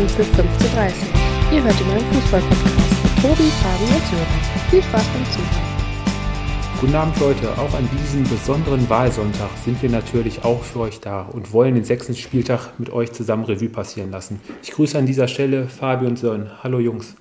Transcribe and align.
Anpfiff 0.00 0.26
15.30 0.28 0.40
Uhr. 0.40 1.52
Ihr 1.52 1.62
hört 1.62 1.78
den 1.78 1.86
neuen 1.88 2.00
Fußball-Podcast 2.14 3.02
mit 3.02 3.22
Tobi, 3.22 3.50
Fabi 3.60 3.84
und 3.84 4.06
Sören. 4.06 4.70
Viel 4.70 4.82
Spaß 4.82 5.04
beim 5.04 5.24
Zuhören. 5.26 6.80
Guten 6.80 6.94
Abend 6.94 7.20
Leute, 7.20 7.50
auch 7.58 7.74
an 7.74 7.86
diesem 7.92 8.24
besonderen 8.24 8.88
Wahlsonntag 8.88 9.50
sind 9.62 9.82
wir 9.82 9.90
natürlich 9.90 10.42
auch 10.42 10.62
für 10.62 10.80
euch 10.80 11.00
da 11.00 11.24
und 11.30 11.52
wollen 11.52 11.74
den 11.74 11.84
sechsten 11.84 12.16
Spieltag 12.16 12.78
mit 12.78 12.88
euch 12.88 13.12
zusammen 13.12 13.44
Revue 13.44 13.68
passieren 13.68 14.10
lassen. 14.10 14.40
Ich 14.62 14.70
grüße 14.70 14.96
an 14.96 15.04
dieser 15.04 15.28
Stelle 15.28 15.68
Fabi 15.68 16.06
und 16.06 16.18
Sören. 16.18 16.50
Hallo 16.62 16.78
Jungs. 16.78 17.14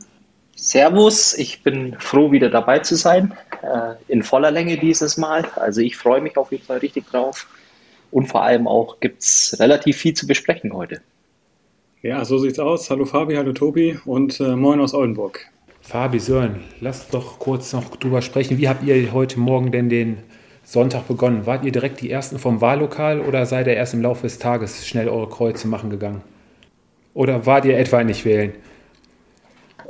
Servus, 0.56 1.38
ich 1.38 1.62
bin 1.64 1.98
froh, 2.00 2.32
wieder 2.32 2.50
dabei 2.50 2.80
zu 2.80 2.96
sein. 2.96 3.34
Äh, 3.62 3.96
in 4.08 4.24
voller 4.24 4.52
Länge 4.52 4.78
dieses 4.78 5.18
Mal. 5.18 5.44
Also 5.58 5.82
ich 5.82 5.98
freue 5.98 6.22
mich 6.22 6.38
auf 6.38 6.54
jeden 6.54 6.64
Fall 6.64 6.78
richtig 6.78 7.08
drauf. 7.08 7.46
Und 8.10 8.28
vor 8.28 8.44
allem 8.44 8.70
auch 8.70 9.02
gibt 9.02 9.22
es 9.22 9.58
relativ 9.60 9.98
viel 9.98 10.14
zu 10.14 10.26
besprechen 10.28 10.72
heute. 10.72 11.02
Ja, 12.02 12.24
so 12.24 12.38
sieht's 12.38 12.60
aus. 12.60 12.90
Hallo 12.90 13.04
Fabi, 13.04 13.36
hallo 13.36 13.52
Tobi 13.52 14.00
und 14.06 14.40
äh, 14.40 14.56
moin 14.56 14.80
aus 14.80 14.94
Oldenburg. 14.94 15.48
Fabi, 15.82 16.20
Sören, 16.20 16.64
lasst 16.80 17.14
doch 17.14 17.40
kurz 17.40 17.74
noch 17.74 17.98
drüber 17.98 18.22
sprechen. 18.22 18.58
Wie 18.58 18.70
habt 18.70 18.86
ihr 18.86 19.12
heute 19.12 19.38
Morgen 19.38 19.74
denn 19.74 19.90
den 19.90 20.18
Sonntag 20.64 21.10
begonnen? 21.10 21.46
Wart 21.46 21.66
ihr 21.66 21.74
direkt 21.74 22.00
die 22.00 22.10
Ersten 22.10 22.40
vom 22.40 22.62
Wahllokal 22.62 23.20
oder 23.20 23.46
seid 23.46 23.68
ihr 23.68 23.74
erst 23.74 23.94
im 23.94 24.02
Laufe 24.02 24.22
des 24.22 24.40
Tages 24.40 24.88
schnell 24.88 25.10
eure 25.10 25.28
Kreuze 25.28 25.68
machen 25.68 25.90
gegangen? 25.90 26.22
Oder 27.14 27.46
wart 27.46 27.66
ihr 27.66 27.78
etwa 27.78 28.02
nicht 28.02 28.24
wählen? 28.24 28.54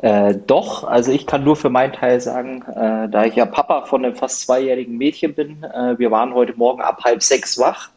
Äh, 0.02 0.34
doch, 0.48 0.86
also 0.86 1.12
ich 1.12 1.28
kann 1.28 1.44
nur 1.44 1.58
für 1.58 1.70
meinen 1.70 1.94
Teil 1.94 2.20
sagen, 2.20 2.64
äh, 2.76 3.08
da 3.08 3.26
ich 3.26 3.36
ja 3.36 3.46
Papa 3.46 3.86
von 3.86 4.04
einem 4.04 4.16
fast 4.16 4.42
zweijährigen 4.42 4.98
Mädchen 4.98 5.36
bin, 5.36 5.64
äh, 5.64 6.00
wir 6.00 6.10
waren 6.10 6.34
heute 6.34 6.56
Morgen 6.56 6.82
ab 6.82 7.04
halb 7.04 7.22
sechs 7.22 7.60
wach. 7.60 7.92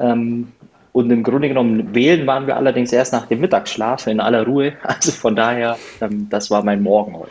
Ähm, 0.00 0.50
und 0.92 1.10
im 1.10 1.22
Grunde 1.22 1.48
genommen 1.48 1.94
wählen 1.94 2.26
waren 2.26 2.46
wir 2.46 2.56
allerdings 2.56 2.92
erst 2.92 3.12
nach 3.12 3.26
dem 3.26 3.40
Mittagsschlaf 3.40 4.06
in 4.06 4.20
aller 4.20 4.44
Ruhe. 4.44 4.74
Also 4.82 5.12
von 5.12 5.36
daher, 5.36 5.76
ähm, 6.00 6.28
das 6.30 6.50
war 6.50 6.64
mein 6.64 6.82
Morgen 6.82 7.16
heute. 7.16 7.30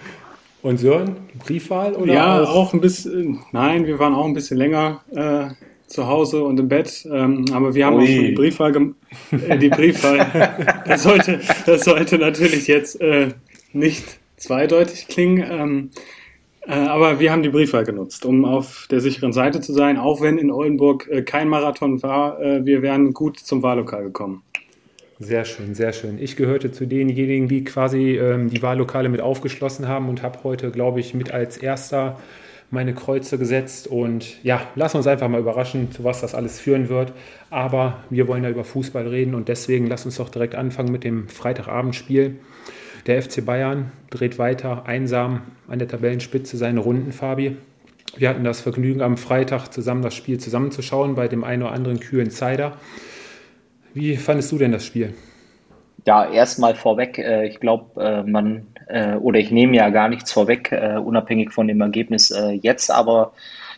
Und 0.62 0.80
Sören, 0.80 1.16
Briefwahl 1.46 1.94
oder? 1.94 2.14
Ja, 2.14 2.44
auch? 2.44 2.56
auch 2.56 2.74
ein 2.74 2.82
bisschen. 2.82 3.40
Nein, 3.52 3.86
wir 3.86 4.00
waren 4.00 4.14
auch 4.14 4.26
ein 4.26 4.34
bisschen 4.34 4.58
länger 4.58 5.02
äh, 5.16 5.48
zu 5.88 6.08
Hause 6.08 6.44
und 6.44 6.60
im 6.60 6.68
Bett. 6.68 7.08
Ähm, 7.12 7.46
aber 7.54 7.74
wir 7.74 7.86
haben 7.86 7.98
Ui. 7.98 8.04
auch 8.04 8.08
schon 8.08 8.26
die 8.26 8.32
Briefwahl. 8.32 8.94
Äh, 9.32 9.58
die 9.58 9.70
Briefwahl. 9.70 10.82
das, 10.86 11.04
sollte, 11.04 11.40
das 11.66 11.86
sollte 11.86 12.18
natürlich 12.18 12.68
jetzt 12.68 13.00
äh, 13.02 13.30
nicht 13.74 14.04
zweideutig 14.38 15.08
klingen. 15.08 15.46
Ähm, 15.50 15.90
äh, 15.94 16.17
aber 16.74 17.20
wir 17.20 17.32
haben 17.32 17.44
die 17.44 17.50
Briefwahl 17.50 17.86
genutzt, 17.86 18.26
um 18.26 18.44
auf 18.44 18.88
der 18.92 19.00
sicheren 19.00 19.32
Seite 19.32 19.62
zu 19.62 19.74
sein, 19.74 19.98
auch 19.98 20.22
wenn 20.22 20.38
in 20.38 20.52
Oldenburg 20.52 21.08
äh, 21.10 21.22
kein 21.22 21.48
Marathon 21.48 22.04
war. 22.04 22.42
Äh, 22.42 22.66
wir 22.66 22.82
wären 22.82 23.14
gut 23.14 23.40
zum 23.40 23.64
Wahllokal 23.64 24.04
gekommen. 24.04 24.44
Sehr 25.20 25.46
schön, 25.46 25.74
sehr 25.74 25.94
schön. 25.94 26.20
Ich 26.22 26.36
gehörte 26.36 26.72
zu 26.72 26.86
denjenigen, 26.86 27.48
die 27.48 27.64
quasi 27.64 28.18
ähm, 28.18 28.50
die 28.50 28.62
Wahllokale 28.62 29.10
mit 29.10 29.22
aufgeschlossen 29.22 29.88
haben 29.88 30.10
und 30.10 30.22
habe 30.22 30.44
heute, 30.44 30.70
glaube 30.70 31.00
ich, 31.00 31.14
mit 31.14 31.32
als 31.32 31.58
erster 31.58 32.20
meine 32.70 32.94
Kreuze 32.94 33.38
gesetzt. 33.38 33.88
Und 33.88 34.44
ja, 34.44 34.62
lassen 34.76 34.98
uns 34.98 35.08
einfach 35.08 35.28
mal 35.30 35.40
überraschen, 35.40 35.92
zu 35.92 36.04
was 36.04 36.22
das 36.22 36.36
alles 36.36 36.60
führen 36.60 36.90
wird. 36.90 37.14
Aber 37.50 38.04
wir 38.10 38.28
wollen 38.28 38.44
ja 38.44 38.50
über 38.50 38.64
Fußball 38.64 39.08
reden 39.08 39.34
und 39.34 39.48
deswegen 39.48 39.88
lass 39.88 40.06
uns 40.06 40.18
doch 40.18 40.30
direkt 40.30 40.54
anfangen 40.54 40.92
mit 40.92 41.04
dem 41.04 41.30
Freitagabendspiel. 41.30 42.36
Der 43.08 43.22
FC 43.24 43.46
Bayern 43.46 43.94
dreht 44.10 44.38
weiter 44.38 44.86
einsam 44.86 45.42
an 45.70 45.80
der 45.80 45.88
Tabellenspitze 45.88 46.58
seine 46.58 46.82
Runden, 46.82 47.14
Fabi. 47.14 47.56
Wir 48.18 48.28
hatten 48.28 48.44
das 48.44 48.60
Vergnügen, 48.60 49.02
am 49.02 49.16
Freitag 49.16 49.70
zusammen 49.70 50.02
das 50.02 50.14
Spiel 50.14 50.40
zusammenzuschauen 50.40 51.16
bei 51.16 51.30
dem 51.30 51.46
einen 51.46 51.64
oder 51.64 51.72
anderen 51.72 52.02
kühlen 52.02 52.32
Cider. 52.32 52.74
Wie 53.94 54.18
fandest 54.18 54.52
du 54.52 54.58
denn 54.58 54.74
das 54.74 54.86
Spiel? 54.86 55.14
Ja, 56.06 56.30
erstmal 56.30 56.76
vorweg, 56.76 57.18
äh, 57.18 57.48
ich 57.48 57.62
glaube, 57.62 58.02
äh, 58.02 58.24
man, 58.24 58.68
äh, 58.88 59.16
oder 59.16 59.40
ich 59.40 59.52
nehme 59.52 59.78
ja 59.78 59.90
gar 59.90 60.10
nichts 60.10 60.32
vorweg, 60.32 60.76
unabhängig 61.04 61.52
von 61.52 61.68
dem 61.68 61.80
Ergebnis 61.80 62.34
jetzt, 62.62 62.92
aber 62.92 63.32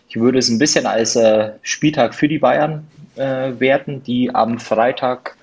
ich 0.07 0.19
würde 0.19 0.39
es 0.39 0.49
ein 0.49 0.57
bisschen 0.57 0.87
als 0.87 1.17
Spieltag 1.61 2.15
für 2.15 2.27
die 2.27 2.39
Bayern 2.39 2.87
werten, 3.15 4.01
die 4.03 4.33
am 4.33 4.59
Freitag 4.59 5.35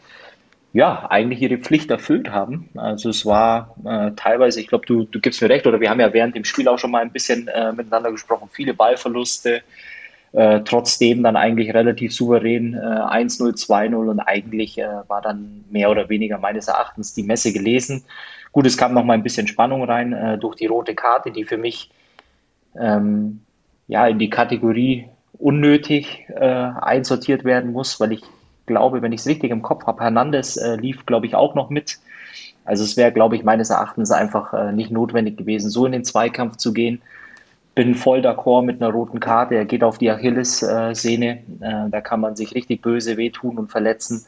ja, 0.77 1.07
eigentlich 1.09 1.41
ihre 1.41 1.57
Pflicht 1.57 1.91
erfüllt 1.91 2.31
haben. 2.31 2.69
Also 2.75 3.09
es 3.09 3.25
war 3.25 3.75
äh, 3.87 4.11
teilweise, 4.15 4.61
ich 4.61 4.67
glaube, 4.67 4.85
du, 4.85 5.05
du 5.05 5.21
gibst 5.21 5.41
mir 5.41 5.49
recht, 5.49 5.67
oder 5.67 5.81
wir 5.81 5.89
haben 5.89 6.01
ja 6.01 6.13
während 6.13 6.37
dem 6.37 6.45
Spiel 6.45 6.69
auch 6.69 6.79
schon 6.79 6.91
mal 6.91 7.01
ein 7.01 7.13
bisschen 7.13 7.49
äh, 7.49 7.73
miteinander 7.73 8.13
gesprochen, 8.13 8.51
viele 8.53 8.75
Ballverluste, 8.75 9.63
äh, 10.33 10.61
trotzdem 10.67 11.23
dann 11.23 11.35
eigentlich 11.35 11.73
relativ 11.73 12.13
souverän 12.13 12.77
1-0, 12.77 13.49
äh, 13.49 13.53
2-0 13.53 13.95
und 13.95 14.21
eigentlich 14.21 14.77
äh, 14.77 14.87
war 15.09 15.23
dann 15.23 15.65
mehr 15.71 15.91
oder 15.91 16.11
weniger 16.11 16.37
meines 16.37 16.69
Erachtens 16.69 17.15
die 17.15 17.23
Messe 17.23 17.55
gelesen. 17.55 18.05
Gut, 18.53 18.67
es 18.67 18.77
kam 18.77 18.93
noch 18.93 19.05
mal 19.05 19.15
ein 19.15 19.23
bisschen 19.23 19.47
Spannung 19.47 19.83
rein 19.83 20.13
äh, 20.13 20.37
durch 20.37 20.57
die 20.57 20.67
rote 20.67 20.95
Karte, 20.95 21.31
die 21.31 21.45
für 21.45 21.57
mich 21.57 21.91
ähm, 22.79 23.41
ja 23.89 24.07
in 24.09 24.19
die 24.19 24.29
Kategorie 24.29 25.09
unnötig 25.39 26.27
einsortiert 26.35 27.45
werden 27.45 27.73
muss, 27.73 28.01
weil 28.01 28.13
ich 28.13 28.23
glaube, 28.67 29.03
wenn 29.03 29.13
ich 29.13 29.21
es 29.21 29.27
richtig 29.27 29.51
im 29.51 29.63
Kopf 29.63 29.87
habe, 29.87 30.03
Hernandez 30.03 30.57
äh, 30.57 30.77
lief, 30.77 31.07
glaube 31.07 31.27
ich, 31.27 31.35
auch 31.35 31.55
noch 31.55 31.71
mit. 31.71 31.99
Also 32.65 32.85
es 32.85 32.97
wäre, 32.97 33.13
glaube 33.13 33.37
ich, 33.37 33.45
meines 33.45 33.71
Erachtens 33.71 34.11
einfach 34.11 34.53
äh, 34.53 34.73
nicht 34.73 34.91
notwendig 34.91 35.37
gewesen, 35.37 35.71
so 35.71 35.87
in 35.87 35.93
den 35.93 36.05
Zweikampf 36.05 36.57
zu 36.57 36.73
gehen. 36.73 37.01
Bin 37.75 37.95
voll 37.95 38.21
d'accord 38.21 38.63
mit 38.63 38.83
einer 38.83 38.93
roten 38.93 39.21
Karte. 39.21 39.55
Er 39.55 39.67
geht 39.67 39.85
auf 39.85 39.99
die 39.99 40.11
Achillessehne. 40.11 41.39
Äh, 41.61 41.91
da 41.91 42.01
kann 42.01 42.21
man 42.21 42.35
sich 42.35 42.55
richtig 42.55 42.83
böse 42.83 43.17
wehtun 43.17 43.59
und 43.59 43.71
verletzen. 43.71 44.27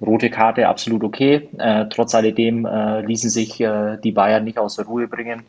Rote 0.00 0.30
Karte 0.30 0.68
absolut 0.68 1.04
okay. 1.04 1.48
Äh, 1.58 1.86
trotz 1.90 2.14
alledem 2.14 2.66
äh, 2.66 3.02
ließen 3.02 3.30
sich 3.30 3.60
äh, 3.60 3.96
die 4.02 4.12
Bayern 4.12 4.44
nicht 4.44 4.58
aus 4.58 4.76
der 4.76 4.86
Ruhe 4.86 5.06
bringen. 5.06 5.42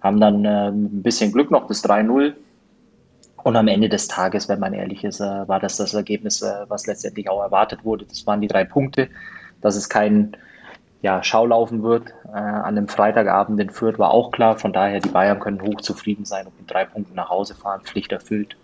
Haben 0.00 0.20
dann 0.20 0.46
ein 0.46 1.02
bisschen 1.02 1.32
Glück 1.32 1.50
noch 1.50 1.66
das 1.66 1.82
3-0 1.84 2.34
und 3.46 3.54
am 3.54 3.68
Ende 3.68 3.88
des 3.88 4.08
Tages, 4.08 4.48
wenn 4.48 4.58
man 4.58 4.74
ehrlich 4.74 5.04
ist, 5.04 5.20
äh, 5.20 5.46
war 5.46 5.60
das 5.60 5.76
das 5.76 5.94
Ergebnis, 5.94 6.42
äh, 6.42 6.64
was 6.66 6.88
letztendlich 6.88 7.30
auch 7.30 7.40
erwartet 7.40 7.84
wurde. 7.84 8.04
Das 8.04 8.26
waren 8.26 8.40
die 8.40 8.48
drei 8.48 8.64
Punkte. 8.64 9.08
Dass 9.60 9.76
es 9.76 9.88
kein 9.88 10.36
ja, 11.00 11.22
Schaulaufen 11.22 11.84
wird 11.84 12.08
äh, 12.24 12.30
an 12.36 12.76
einem 12.76 12.88
Freitagabend 12.88 13.60
in 13.60 13.70
Fürth 13.70 14.00
war 14.00 14.10
auch 14.10 14.32
klar. 14.32 14.58
Von 14.58 14.72
daher, 14.72 14.98
die 14.98 15.10
Bayern 15.10 15.38
können 15.38 15.62
hochzufrieden 15.62 16.24
sein 16.24 16.46
und 16.46 16.58
mit 16.58 16.68
drei 16.68 16.86
Punkten 16.86 17.14
nach 17.14 17.28
Hause 17.28 17.54
fahren, 17.54 17.82
Pflicht 17.84 18.10
erfüllt. 18.10 18.56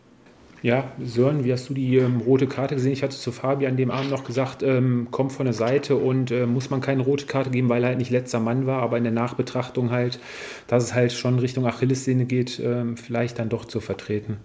Ja, 0.62 0.82
Sören, 1.00 1.44
wie 1.44 1.52
hast 1.52 1.68
du 1.68 1.74
die 1.74 1.98
ähm, 1.98 2.20
rote 2.26 2.48
Karte 2.48 2.74
gesehen? 2.74 2.92
Ich 2.92 3.04
hatte 3.04 3.14
zu 3.14 3.30
Fabi 3.30 3.68
an 3.68 3.76
dem 3.76 3.92
Abend 3.92 4.10
noch 4.10 4.24
gesagt, 4.24 4.64
ähm, 4.64 5.06
kommt 5.12 5.30
von 5.30 5.44
der 5.44 5.54
Seite 5.54 5.94
und 5.94 6.32
äh, 6.32 6.44
muss 6.46 6.70
man 6.70 6.80
keine 6.80 7.02
rote 7.02 7.26
Karte 7.26 7.50
geben, 7.50 7.68
weil 7.68 7.84
er 7.84 7.90
halt 7.90 7.98
nicht 7.98 8.10
letzter 8.10 8.40
Mann 8.40 8.66
war, 8.66 8.82
aber 8.82 8.98
in 8.98 9.04
der 9.04 9.12
Nachbetrachtung 9.12 9.92
halt, 9.92 10.18
dass 10.66 10.82
es 10.82 10.92
halt 10.92 11.12
schon 11.12 11.38
Richtung 11.38 11.66
Achillessehne 11.66 12.24
geht, 12.24 12.58
ähm, 12.58 12.96
vielleicht 12.96 13.38
dann 13.38 13.48
doch 13.48 13.64
zu 13.64 13.78
vertreten. 13.78 14.38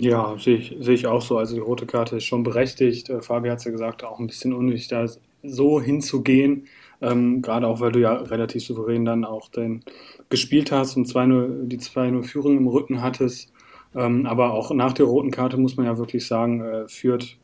Ja, 0.00 0.36
sehe 0.38 0.56
ich, 0.56 0.76
sehe 0.80 0.94
ich 0.94 1.06
auch 1.06 1.22
so. 1.22 1.38
Also 1.38 1.54
die 1.54 1.60
rote 1.60 1.86
Karte 1.86 2.16
ist 2.16 2.24
schon 2.24 2.42
berechtigt. 2.42 3.08
Äh, 3.10 3.22
Fabi 3.22 3.48
hat 3.48 3.58
es 3.58 3.64
ja 3.64 3.70
gesagt, 3.70 4.04
auch 4.04 4.18
ein 4.18 4.26
bisschen 4.26 4.52
unnötig, 4.52 4.88
da 4.88 5.06
so 5.42 5.80
hinzugehen. 5.80 6.66
Ähm, 7.00 7.42
gerade 7.42 7.66
auch, 7.66 7.80
weil 7.80 7.92
du 7.92 8.00
ja 8.00 8.14
relativ 8.14 8.64
souverän 8.64 9.04
dann 9.04 9.24
auch 9.24 9.48
den 9.48 9.82
gespielt 10.28 10.70
hast 10.70 10.96
und 10.96 11.06
2 11.06 11.26
die 11.64 11.78
2-0-Führung 11.78 12.56
im 12.56 12.68
Rücken 12.68 13.02
hattest. 13.02 13.52
Ähm, 13.94 14.26
aber 14.26 14.52
auch 14.52 14.72
nach 14.72 14.92
der 14.92 15.06
roten 15.06 15.30
Karte 15.30 15.56
muss 15.56 15.76
man 15.76 15.86
ja 15.86 15.98
wirklich 15.98 16.26
sagen, 16.26 16.60
äh, 16.60 16.88
Fürth 16.88 17.36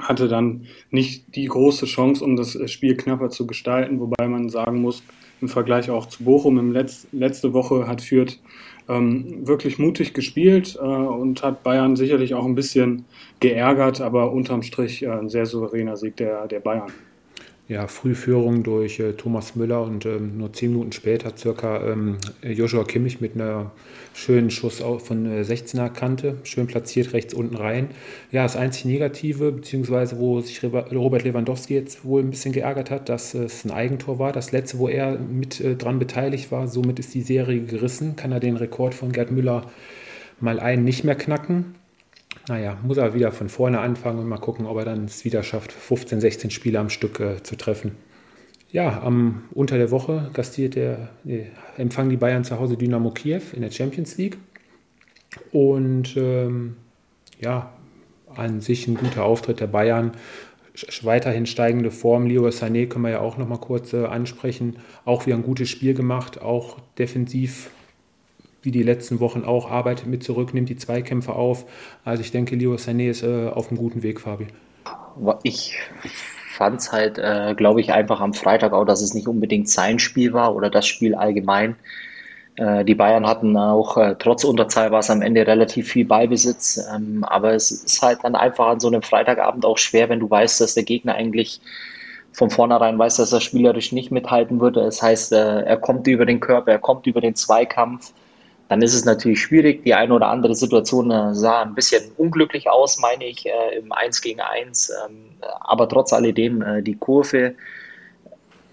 hatte 0.00 0.28
dann 0.28 0.66
nicht 0.90 1.36
die 1.36 1.46
große 1.46 1.86
Chance, 1.86 2.24
um 2.24 2.36
das 2.36 2.58
Spiel 2.70 2.96
knapper 2.96 3.30
zu 3.30 3.46
gestalten, 3.46 4.00
wobei 4.00 4.26
man 4.26 4.48
sagen 4.48 4.80
muss, 4.80 5.02
im 5.40 5.48
Vergleich 5.48 5.90
auch 5.90 6.06
zu 6.06 6.24
Bochum, 6.24 6.58
im 6.58 6.72
Letz 6.72 7.06
letzte 7.12 7.52
Woche 7.52 7.86
hat 7.86 8.00
Fürth 8.00 8.38
ähm, 8.88 9.46
wirklich 9.46 9.78
mutig 9.78 10.14
gespielt 10.14 10.76
äh, 10.80 10.84
und 10.84 11.42
hat 11.42 11.62
Bayern 11.62 11.96
sicherlich 11.96 12.34
auch 12.34 12.44
ein 12.44 12.54
bisschen 12.54 13.04
geärgert, 13.40 14.00
aber 14.00 14.32
unterm 14.32 14.62
Strich 14.62 15.02
äh, 15.02 15.08
ein 15.08 15.28
sehr 15.28 15.46
souveräner 15.46 15.96
Sieg 15.96 16.16
der, 16.16 16.46
der 16.46 16.60
Bayern. 16.60 16.92
Ja, 17.68 17.86
Frühführung 17.86 18.64
durch 18.64 18.98
äh, 18.98 19.12
Thomas 19.12 19.54
Müller 19.54 19.82
und 19.82 20.04
ähm, 20.04 20.36
nur 20.36 20.52
zehn 20.52 20.72
Minuten 20.72 20.90
später 20.90 21.36
circa 21.36 21.86
ähm, 21.86 22.18
Joshua 22.42 22.82
Kimmich 22.82 23.20
mit 23.20 23.36
einer 23.36 23.70
schönen 24.14 24.50
Schuss 24.50 24.80
von 24.80 25.26
äh, 25.26 25.42
16er 25.42 25.88
Kante, 25.88 26.36
schön 26.42 26.66
platziert 26.66 27.12
rechts 27.12 27.34
unten 27.34 27.56
rein. 27.56 27.90
Ja, 28.32 28.42
das 28.42 28.56
einzig 28.56 28.86
Negative, 28.86 29.52
beziehungsweise 29.52 30.18
wo 30.18 30.40
sich 30.40 30.62
Robert 30.64 31.22
Lewandowski 31.22 31.74
jetzt 31.74 32.04
wohl 32.04 32.22
ein 32.22 32.30
bisschen 32.30 32.52
geärgert 32.52 32.90
hat, 32.90 33.08
dass 33.08 33.32
es 33.32 33.64
ein 33.64 33.70
Eigentor 33.70 34.18
war. 34.18 34.32
Das 34.32 34.50
letzte, 34.50 34.78
wo 34.78 34.88
er 34.88 35.16
mit 35.18 35.60
äh, 35.60 35.76
dran 35.76 36.00
beteiligt 36.00 36.50
war, 36.50 36.66
somit 36.66 36.98
ist 36.98 37.14
die 37.14 37.22
Serie 37.22 37.62
gerissen. 37.62 38.16
Kann 38.16 38.32
er 38.32 38.40
den 38.40 38.56
Rekord 38.56 38.92
von 38.92 39.12
Gerd 39.12 39.30
Müller 39.30 39.70
mal 40.40 40.58
einen 40.58 40.84
nicht 40.84 41.04
mehr 41.04 41.14
knacken. 41.14 41.76
Naja, 42.48 42.76
muss 42.82 42.96
er 42.96 43.14
wieder 43.14 43.30
von 43.30 43.48
vorne 43.48 43.80
anfangen 43.80 44.18
und 44.18 44.28
mal 44.28 44.38
gucken, 44.38 44.66
ob 44.66 44.76
er 44.78 44.84
dann 44.84 45.04
es 45.04 45.24
wieder 45.24 45.42
schafft, 45.42 45.72
15, 45.72 46.20
16 46.20 46.50
Spiele 46.50 46.80
am 46.80 46.90
Stück 46.90 47.20
äh, 47.20 47.42
zu 47.42 47.56
treffen. 47.56 47.92
Ja, 48.70 49.02
am, 49.02 49.44
unter 49.52 49.76
der 49.76 49.90
Woche 49.90 50.30
gastiert 50.32 50.74
der, 50.74 51.10
nee, 51.24 51.46
empfangen 51.76 52.10
die 52.10 52.16
Bayern 52.16 52.42
zu 52.42 52.58
Hause 52.58 52.76
Dynamo 52.76 53.10
Kiew 53.10 53.42
in 53.52 53.62
der 53.62 53.70
Champions 53.70 54.16
League. 54.16 54.38
Und 55.52 56.16
ähm, 56.16 56.76
ja, 57.40 57.72
an 58.34 58.60
sich 58.60 58.88
ein 58.88 58.94
guter 58.94 59.24
Auftritt 59.24 59.60
der 59.60 59.66
Bayern. 59.66 60.12
weiterhin 61.02 61.46
steigende 61.46 61.90
Form. 61.90 62.26
Leo 62.26 62.48
Sané 62.48 62.86
können 62.88 63.04
wir 63.04 63.10
ja 63.10 63.20
auch 63.20 63.36
noch 63.36 63.46
mal 63.48 63.58
kurz 63.58 63.92
äh, 63.92 64.06
ansprechen. 64.06 64.76
Auch 65.04 65.26
wieder 65.26 65.36
ein 65.36 65.42
gutes 65.42 65.68
Spiel 65.68 65.94
gemacht, 65.94 66.40
auch 66.40 66.78
defensiv 66.98 67.70
wie 68.62 68.70
die 68.70 68.82
letzten 68.82 69.20
Wochen 69.20 69.44
auch 69.44 69.70
arbeitet 69.70 70.06
mit 70.06 70.22
zurück, 70.22 70.54
nimmt 70.54 70.68
die 70.68 70.76
Zweikämpfe 70.76 71.34
auf. 71.34 71.66
Also 72.04 72.22
ich 72.22 72.30
denke, 72.30 72.56
Leo 72.56 72.74
Sané 72.74 73.10
ist 73.10 73.22
äh, 73.22 73.48
auf 73.48 73.68
einem 73.68 73.78
guten 73.78 74.02
Weg, 74.02 74.20
Fabi. 74.20 74.46
Ich 75.42 75.76
fand 76.52 76.80
es 76.80 76.92
halt, 76.92 77.18
äh, 77.18 77.54
glaube 77.56 77.80
ich, 77.80 77.92
einfach 77.92 78.20
am 78.20 78.34
Freitag 78.34 78.72
auch, 78.72 78.84
dass 78.84 79.02
es 79.02 79.14
nicht 79.14 79.26
unbedingt 79.26 79.68
sein 79.68 79.98
Spiel 79.98 80.32
war 80.32 80.54
oder 80.54 80.70
das 80.70 80.86
Spiel 80.86 81.14
allgemein. 81.14 81.76
Äh, 82.56 82.84
die 82.84 82.94
Bayern 82.94 83.26
hatten 83.26 83.56
auch, 83.56 83.96
äh, 83.96 84.14
trotz 84.18 84.44
Unterzahl 84.44 84.90
war 84.90 85.00
es 85.00 85.10
am 85.10 85.22
Ende 85.22 85.46
relativ 85.46 85.88
viel 85.88 86.04
Ballbesitz, 86.04 86.80
ähm, 86.94 87.24
aber 87.24 87.54
es 87.54 87.70
ist 87.70 88.02
halt 88.02 88.20
dann 88.22 88.34
einfach 88.34 88.68
an 88.68 88.80
so 88.80 88.88
einem 88.88 89.02
Freitagabend 89.02 89.64
auch 89.64 89.78
schwer, 89.78 90.08
wenn 90.08 90.20
du 90.20 90.30
weißt, 90.30 90.60
dass 90.60 90.74
der 90.74 90.84
Gegner 90.84 91.14
eigentlich 91.14 91.60
von 92.32 92.50
vornherein 92.50 92.98
weiß, 92.98 93.16
dass 93.16 93.32
er 93.32 93.40
spielerisch 93.40 93.92
nicht 93.92 94.10
mithalten 94.10 94.60
würde. 94.60 94.82
Das 94.82 95.02
heißt, 95.02 95.32
äh, 95.32 95.62
er 95.62 95.76
kommt 95.78 96.06
über 96.06 96.26
den 96.26 96.40
Körper, 96.40 96.72
er 96.72 96.78
kommt 96.78 97.06
über 97.06 97.20
den 97.20 97.34
Zweikampf. 97.34 98.12
Dann 98.72 98.80
ist 98.80 98.94
es 98.94 99.04
natürlich 99.04 99.42
schwierig. 99.42 99.84
Die 99.84 99.92
eine 99.92 100.14
oder 100.14 100.28
andere 100.28 100.54
Situation 100.54 101.10
sah 101.34 101.60
ein 101.60 101.74
bisschen 101.74 102.10
unglücklich 102.16 102.70
aus, 102.70 102.98
meine 102.98 103.26
ich, 103.26 103.44
im 103.78 103.92
1 103.92 104.22
gegen 104.22 104.40
1. 104.40 104.90
Ähm, 105.06 105.16
aber 105.60 105.86
trotz 105.90 106.14
alledem, 106.14 106.64
die 106.82 106.94
Kurve 106.94 107.54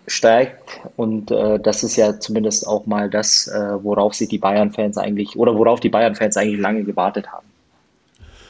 steigt 0.08 0.80
und 0.96 1.32
äh, 1.32 1.60
das 1.60 1.84
ist 1.84 1.98
ja 1.98 2.18
zumindest 2.18 2.66
auch 2.66 2.86
mal 2.86 3.10
das, 3.10 3.50
äh, 3.50 3.84
worauf 3.84 4.14
sich 4.14 4.30
die 4.30 4.38
Bayern-Fans 4.38 4.98
eigentlich 4.98 5.36
oder 5.36 5.54
worauf 5.54 5.82
die 5.82 5.90
Bayern-Fans 5.90 6.38
eigentlich 6.38 6.62
lange 6.62 6.86
gewartet 6.86 7.28
haben. 7.30 7.46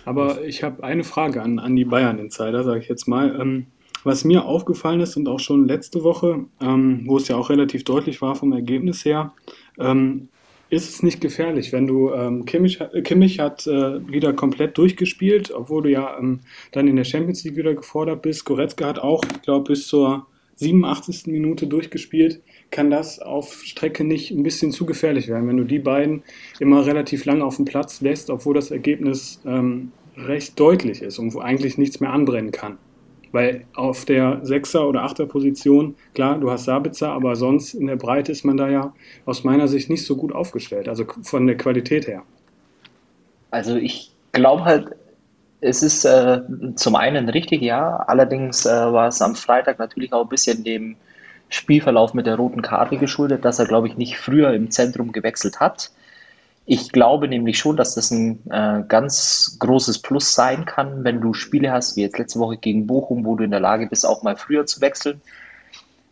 Aber 0.06 0.44
ich 0.44 0.62
habe 0.62 0.84
eine 0.84 1.04
Frage 1.04 1.42
an, 1.42 1.57
an 1.57 1.75
die 1.75 1.86
Bayern-Insider, 1.86 2.63
sage 2.63 2.80
ich 2.80 2.90
jetzt 2.90 3.07
mal. 3.07 3.36
Ähm, 3.42 3.66
was 4.04 4.24
mir 4.24 4.46
aufgefallen 4.46 5.01
ist 5.01 5.18
und 5.18 5.28
auch 5.28 5.40
schon 5.40 5.68
letzte 5.68 6.04
Woche, 6.04 6.46
ähm, 6.62 7.01
wo 7.06 7.18
es 7.18 7.28
ja 7.28 7.36
auch 7.36 7.50
relativ 7.50 7.84
deutlich 7.84 8.22
war 8.22 8.36
vom 8.36 8.54
Ergebnis 8.54 9.04
her, 9.04 9.34
ähm, 9.80 10.30
ist 10.69 10.89
es 10.89 11.04
nicht 11.04 11.19
gefährlich, 11.21 11.71
wenn 11.71 11.88
du 11.88 12.13
ähm, 12.13 12.45
Kimmich, 12.45 12.80
Kimmich 13.04 13.39
hat 13.39 13.66
äh, 13.66 14.07
wieder 14.07 14.33
komplett 14.33 14.77
durchgespielt, 14.77 15.51
obwohl 15.51 15.83
du 15.83 15.89
ja 15.89 16.18
ähm, 16.18 16.42
dann 16.71 16.88
in 16.88 16.95
der 16.95 17.06
Champions 17.06 17.44
League 17.44 17.56
wieder 17.56 17.74
gefordert 17.74 18.21
bist. 18.21 18.45
Goretzka 18.45 18.86
hat 18.86 19.00
auch, 19.00 19.24
ich 19.33 19.42
glaube, 19.42 19.71
bis 19.71 19.88
zur 19.88 20.27
87. 20.56 21.27
Minute 21.27 21.68
durchgespielt, 21.68 22.42
kann 22.69 22.92
das 22.92 23.19
auf 23.19 23.63
Strecke 23.63 24.04
nicht 24.04 24.31
ein 24.31 24.44
bisschen 24.44 24.71
zu 24.71 24.86
gefährlich 24.86 25.27
werden, 25.27 25.48
wenn 25.48 25.57
du 25.57 25.63
die 25.63 25.80
beiden 25.80 26.24
immer 26.60 26.86
relativ 26.86 27.25
lange 27.25 27.45
auf 27.45 27.56
dem 27.56 27.65
Platz 27.65 28.01
lässt, 28.01 28.30
obwohl 28.30 28.54
das 28.54 28.69
Ergebnis 28.69 29.42
ähm, 29.45 29.92
recht 30.18 30.60
deutlich 30.60 31.01
ist 31.01 31.18
und 31.18 31.33
wo 31.33 31.39
eigentlich 31.39 31.77
nichts 31.77 32.00
mehr 32.00 32.12
anbrennen 32.12 32.51
kann. 32.51 32.77
Weil 33.31 33.65
auf 33.75 34.05
der 34.05 34.39
Sechser- 34.43 34.87
oder 34.87 35.03
Achter-Position, 35.03 35.95
klar, 36.13 36.39
du 36.39 36.49
hast 36.49 36.65
Sabitzer, 36.65 37.09
aber 37.09 37.35
sonst 37.35 37.73
in 37.73 37.87
der 37.87 37.95
Breite 37.95 38.31
ist 38.31 38.43
man 38.43 38.57
da 38.57 38.69
ja 38.69 38.93
aus 39.25 39.43
meiner 39.43 39.67
Sicht 39.67 39.89
nicht 39.89 40.05
so 40.05 40.15
gut 40.15 40.33
aufgestellt, 40.33 40.89
also 40.89 41.05
von 41.21 41.45
der 41.45 41.57
Qualität 41.57 42.07
her. 42.07 42.23
Also 43.51 43.75
ich 43.75 44.11
glaube 44.31 44.65
halt, 44.65 44.95
es 45.61 45.83
ist 45.83 46.05
äh, 46.05 46.41
zum 46.75 46.95
einen 46.95 47.29
richtig, 47.29 47.61
ja. 47.61 47.97
Allerdings 47.97 48.65
äh, 48.65 48.69
war 48.69 49.09
es 49.09 49.21
am 49.21 49.35
Freitag 49.35 49.79
natürlich 49.79 50.13
auch 50.13 50.23
ein 50.23 50.29
bisschen 50.29 50.63
dem 50.63 50.95
Spielverlauf 51.49 52.13
mit 52.13 52.27
der 52.27 52.35
roten 52.35 52.61
Karte 52.61 52.97
geschuldet, 52.97 53.43
dass 53.43 53.59
er, 53.59 53.65
glaube 53.65 53.87
ich, 53.87 53.97
nicht 53.97 54.17
früher 54.17 54.53
im 54.53 54.71
Zentrum 54.71 55.11
gewechselt 55.11 55.59
hat. 55.59 55.91
Ich 56.71 56.92
glaube 56.92 57.27
nämlich 57.27 57.57
schon, 57.57 57.77
dass 57.77 57.95
das 57.95 58.12
ein 58.12 58.44
äh, 58.51 58.83
ganz 58.88 59.57
großes 59.57 60.04
Plus 60.04 60.36
sein 60.36 60.66
kann, 60.66 61.04
wenn 61.04 61.19
du 61.19 61.33
Spiele 61.33 61.71
hast, 61.71 61.98
wie 61.98 62.01
jetzt 62.01 62.19
letzte 62.19 62.38
Woche 62.38 62.57
gegen 62.57 62.86
Bochum, 62.86 63.25
wo 63.25 63.36
du 63.36 63.44
in 63.44 63.50
der 63.50 63.60
Lage 63.60 63.88
bist, 63.88 64.06
auch 64.06 64.21
mal 64.21 64.36
früher 64.36 64.68
zu 64.68 64.80
wechseln. 64.80 65.19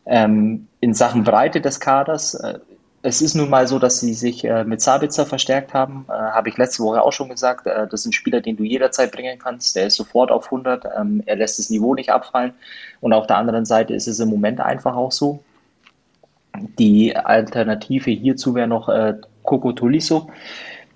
Ähm, 0.08 0.68
in 0.80 0.96
Sachen 0.96 1.24
Breite 1.24 1.62
des 1.62 1.80
Kaders 1.80 2.34
äh, 2.34 2.58
es 3.04 3.22
ist 3.22 3.36
nun 3.36 3.52
mal 3.52 3.68
so, 3.68 3.78
dass 3.78 4.00
sie 4.00 4.14
sich 4.16 4.44
äh, 4.44 4.64
mit 4.64 4.82
Sabitzer 4.82 5.28
verstärkt 5.28 5.76
haben. 5.76 6.06
Äh, 6.10 6.14
Habe 6.14 6.50
ich 6.50 6.58
letzte 6.58 6.82
Woche 6.84 7.04
auch 7.04 7.14
schon 7.14 7.30
gesagt. 7.30 7.68
Äh, 7.68 7.88
das 7.88 8.02
ist 8.02 8.08
ein 8.08 8.14
Spieler, 8.14 8.42
den 8.42 8.58
du 8.58 8.64
jederzeit 8.64 9.12
bringen 9.12 9.38
kannst. 9.38 9.76
Der 9.76 9.86
ist 9.86 9.96
sofort 9.96 10.32
auf 10.32 10.46
100. 10.46 10.86
Ähm, 11.00 11.22
er 11.28 11.36
lässt 11.36 11.60
das 11.60 11.70
Niveau 11.70 11.94
nicht 11.94 12.10
abfallen. 12.10 12.54
Und 13.00 13.14
auf 13.14 13.28
der 13.28 13.38
anderen 13.38 13.66
Seite 13.66 13.94
ist 13.94 14.08
es 14.08 14.20
im 14.20 14.30
Moment 14.30 14.60
einfach 14.60 14.96
auch 14.96 15.12
so. 15.12 15.44
Die 16.80 17.16
Alternative 17.16 18.10
hierzu 18.10 18.56
wäre 18.56 18.68
noch 18.68 18.90
äh, 18.90 19.14
Coco 19.48 19.72
Tolisso. 19.72 20.30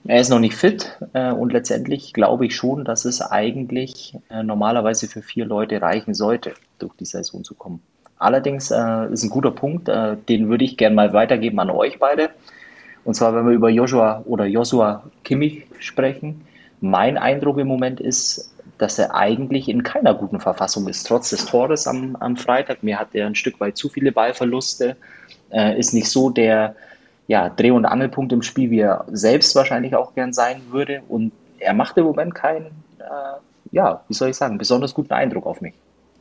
Er 0.06 0.20
ist 0.20 0.30
noch 0.30 0.40
nicht 0.40 0.56
fit 0.56 0.98
äh, 1.14 1.32
und 1.32 1.54
letztendlich 1.54 2.14
glaube 2.14 2.46
ich 2.46 2.56
schon, 2.56 2.86
dass 2.86 3.06
es 3.06 3.22
eigentlich 3.22 4.18
äh, 4.30 4.44
normalerweise 4.44 5.08
für 5.08 5.22
vier 5.22 5.46
Leute 5.46 5.82
reichen 5.82 6.14
sollte, 6.14 6.54
durch 6.80 6.94
die 6.96 7.06
Saison 7.06 7.44
zu 7.44 7.56
kommen. 7.56 7.82
Allerdings 8.18 8.72
äh, 8.72 9.12
ist 9.12 9.24
ein 9.24 9.30
guter 9.30 9.52
Punkt, 9.52 9.90
äh, 9.90 10.18
den 10.28 10.50
würde 10.50 10.66
ich 10.66 10.78
gerne 10.78 10.96
mal 10.96 11.14
weitergeben 11.14 11.60
an 11.60 11.70
euch 11.70 11.98
beide. 11.98 12.30
Und 13.04 13.16
zwar, 13.16 13.36
wenn 13.36 13.46
wir 13.46 13.54
über 13.54 13.70
Joshua 13.70 14.22
oder 14.26 14.46
Joshua 14.46 15.04
Kimmich 15.24 15.66
sprechen. 15.80 16.42
Mein 16.82 17.18
Eindruck 17.18 17.58
im 17.60 17.68
Moment 17.68 18.00
ist, 18.00 18.54
dass 18.80 18.98
er 18.98 19.16
eigentlich 19.16 19.70
in 19.70 19.84
keiner 19.84 20.16
guten 20.16 20.40
Verfassung 20.40 20.88
ist, 20.88 21.08
trotz 21.08 21.30
des 21.30 21.46
Tores 21.46 21.88
am, 21.88 22.16
am 22.20 22.36
Freitag. 22.36 22.82
Mir 22.84 23.00
hat 23.00 23.10
er 23.14 23.28
ein 23.28 23.36
Stück 23.36 23.60
weit 23.60 23.78
zu 23.78 23.90
viele 23.90 24.12
Ballverluste, 24.12 24.98
äh, 25.52 25.80
ist 25.80 25.94
nicht 25.94 26.10
so 26.10 26.32
der 26.32 26.76
ja, 27.32 27.48
Dreh- 27.48 27.72
und 27.72 27.86
Angelpunkt 27.86 28.34
im 28.34 28.42
Spiel, 28.42 28.72
wie 28.72 28.82
er 28.82 29.06
selbst 29.10 29.56
wahrscheinlich 29.56 29.96
auch 29.96 30.14
gern 30.16 30.34
sein 30.34 30.62
würde. 30.70 31.02
Und 31.08 31.32
er 31.60 31.74
macht 31.74 31.98
im 31.98 32.04
Moment 32.04 32.36
keinen, 32.36 32.66
äh, 33.00 33.40
ja, 33.72 34.02
wie 34.10 34.14
soll 34.14 34.32
ich 34.32 34.36
sagen, 34.36 34.58
besonders 34.58 34.94
guten 34.94 35.14
Eindruck 35.14 35.46
auf 35.46 35.62
mich. 35.62 35.74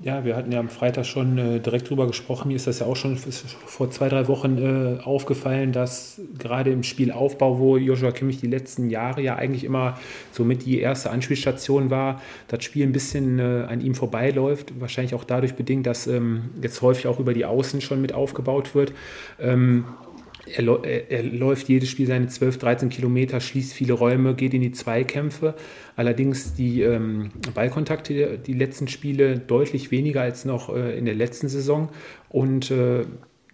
Ja, 0.03 0.25
wir 0.25 0.37
hatten 0.37 0.53
ja 0.53 0.61
am 0.61 0.69
Freitag 0.69 1.07
schon 1.07 1.37
äh, 1.37 1.59
direkt 1.59 1.91
drüber 1.91 2.07
gesprochen. 2.07 2.49
Mir 2.49 2.55
ist 2.55 2.69
das 2.69 2.79
ja 2.79 2.87
auch 2.87 2.95
schon 2.95 3.17
vor 3.17 3.91
zwei, 3.91 4.09
drei 4.09 4.29
Wochen 4.29 4.57
äh, 4.57 5.03
aufgefallen, 5.03 5.73
dass 5.73 6.21
gerade 6.39 6.71
im 6.71 6.85
Spielaufbau, 6.85 7.59
wo 7.59 7.77
Joshua 7.77 8.13
Kimmich 8.13 8.41
die 8.41 8.47
letzten 8.47 8.89
Jahre 8.89 9.21
ja 9.21 9.35
eigentlich 9.35 9.65
immer 9.65 9.99
somit 10.31 10.65
die 10.65 10.79
erste 10.79 11.11
Anspielstation 11.11 11.91
war, 11.91 12.23
das 12.47 12.63
Spiel 12.63 12.87
ein 12.87 12.93
bisschen 12.93 13.41
äh, 13.41 13.67
an 13.69 13.81
ihm 13.81 13.97
vorbeiläuft. 13.97 14.81
Wahrscheinlich 14.81 15.15
auch 15.15 15.25
dadurch 15.25 15.57
bedingt, 15.57 15.87
dass 15.87 16.07
ähm, 16.07 16.51
jetzt 16.63 16.81
häufig 16.83 17.09
auch 17.09 17.19
über 17.19 17.35
die 17.35 17.45
Außen 17.45 17.81
schon 17.81 18.01
mit 18.01 18.15
aufgebaut 18.15 18.77
wird. 18.77 18.93
Ähm, 19.41 19.85
er, 20.47 21.11
er, 21.11 21.23
läuft 21.23 21.69
jedes 21.69 21.89
Spiel 21.89 22.07
seine 22.07 22.27
12, 22.27 22.59
13 22.59 22.89
Kilometer, 22.89 23.41
schließt 23.41 23.73
viele 23.73 23.93
Räume, 23.93 24.35
geht 24.35 24.55
in 24.55 24.63
die 24.63 24.73
Zweikämpfe. 24.73 25.55
Allerdings 25.97 26.55
die 26.55 26.83
ähm, 26.83 27.31
Ballkontakte, 27.55 28.39
die 28.39 28.55
letzten 28.55 28.89
Spiele 28.89 29.39
deutlich 29.39 29.91
weniger 29.91 30.23
als 30.23 30.45
noch 30.45 30.75
äh, 30.75 30.97
in 30.97 31.05
der 31.05 31.15
letzten 31.15 31.49
Saison. 31.49 31.91
Und 32.29 32.71
äh, 32.71 33.05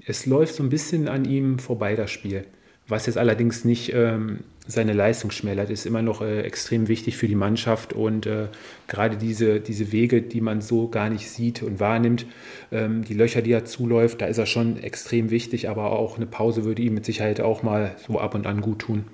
es 0.06 0.26
läuft 0.26 0.54
so 0.54 0.62
ein 0.62 0.68
bisschen 0.68 1.08
an 1.08 1.25
ihm 1.25 1.58
vorbei, 1.58 1.96
das 1.96 2.10
Spiel. 2.10 2.44
Was 2.88 3.06
jetzt 3.06 3.18
allerdings 3.18 3.64
nicht 3.64 3.92
ähm, 3.92 4.40
seine 4.66 4.92
Leistung 4.92 5.30
schmälert, 5.30 5.70
ist 5.70 5.87
immer 5.87 6.02
noch 6.02 6.20
äh, 6.23 6.40
extrem 6.42 6.88
wichtig 6.88 7.16
für 7.16 7.28
die 7.28 7.35
Mannschaft 7.35 7.92
und 7.92 8.26
äh, 8.26 8.49
gerade 8.88 9.16
diese, 9.16 9.61
diese 9.61 9.92
Wege, 9.92 10.23
die 10.23 10.40
man 10.40 10.61
so 10.61 10.88
gar 10.88 11.08
nicht 11.11 11.30
sieht 11.30 11.62
und 11.62 11.80
wahrnimmt, 11.80 12.26
ähm, 12.73 13.04
die 13.04 13.14
Löcher, 13.14 13.42
die 13.42 13.52
er 13.52 13.64
zuläuft, 13.64 14.20
da 14.20 14.26
ist 14.26 14.38
er 14.38 14.46
schon 14.46 14.82
extrem 14.82 15.30
wichtig, 15.30 15.68
aber 15.68 15.92
auch 15.92 16.16
eine 16.16 16.26
Pause 16.26 16.64
würde 16.64 16.82
ihm 16.82 16.94
mit 16.94 17.04
Sicherheit 17.04 17.40
auch 17.40 17.62
mal 17.62 17.94
so 18.06 18.18
ab 18.18 18.35
und 18.35 18.46
an 18.46 18.61
gut 18.61 18.80
tun. 18.80 19.04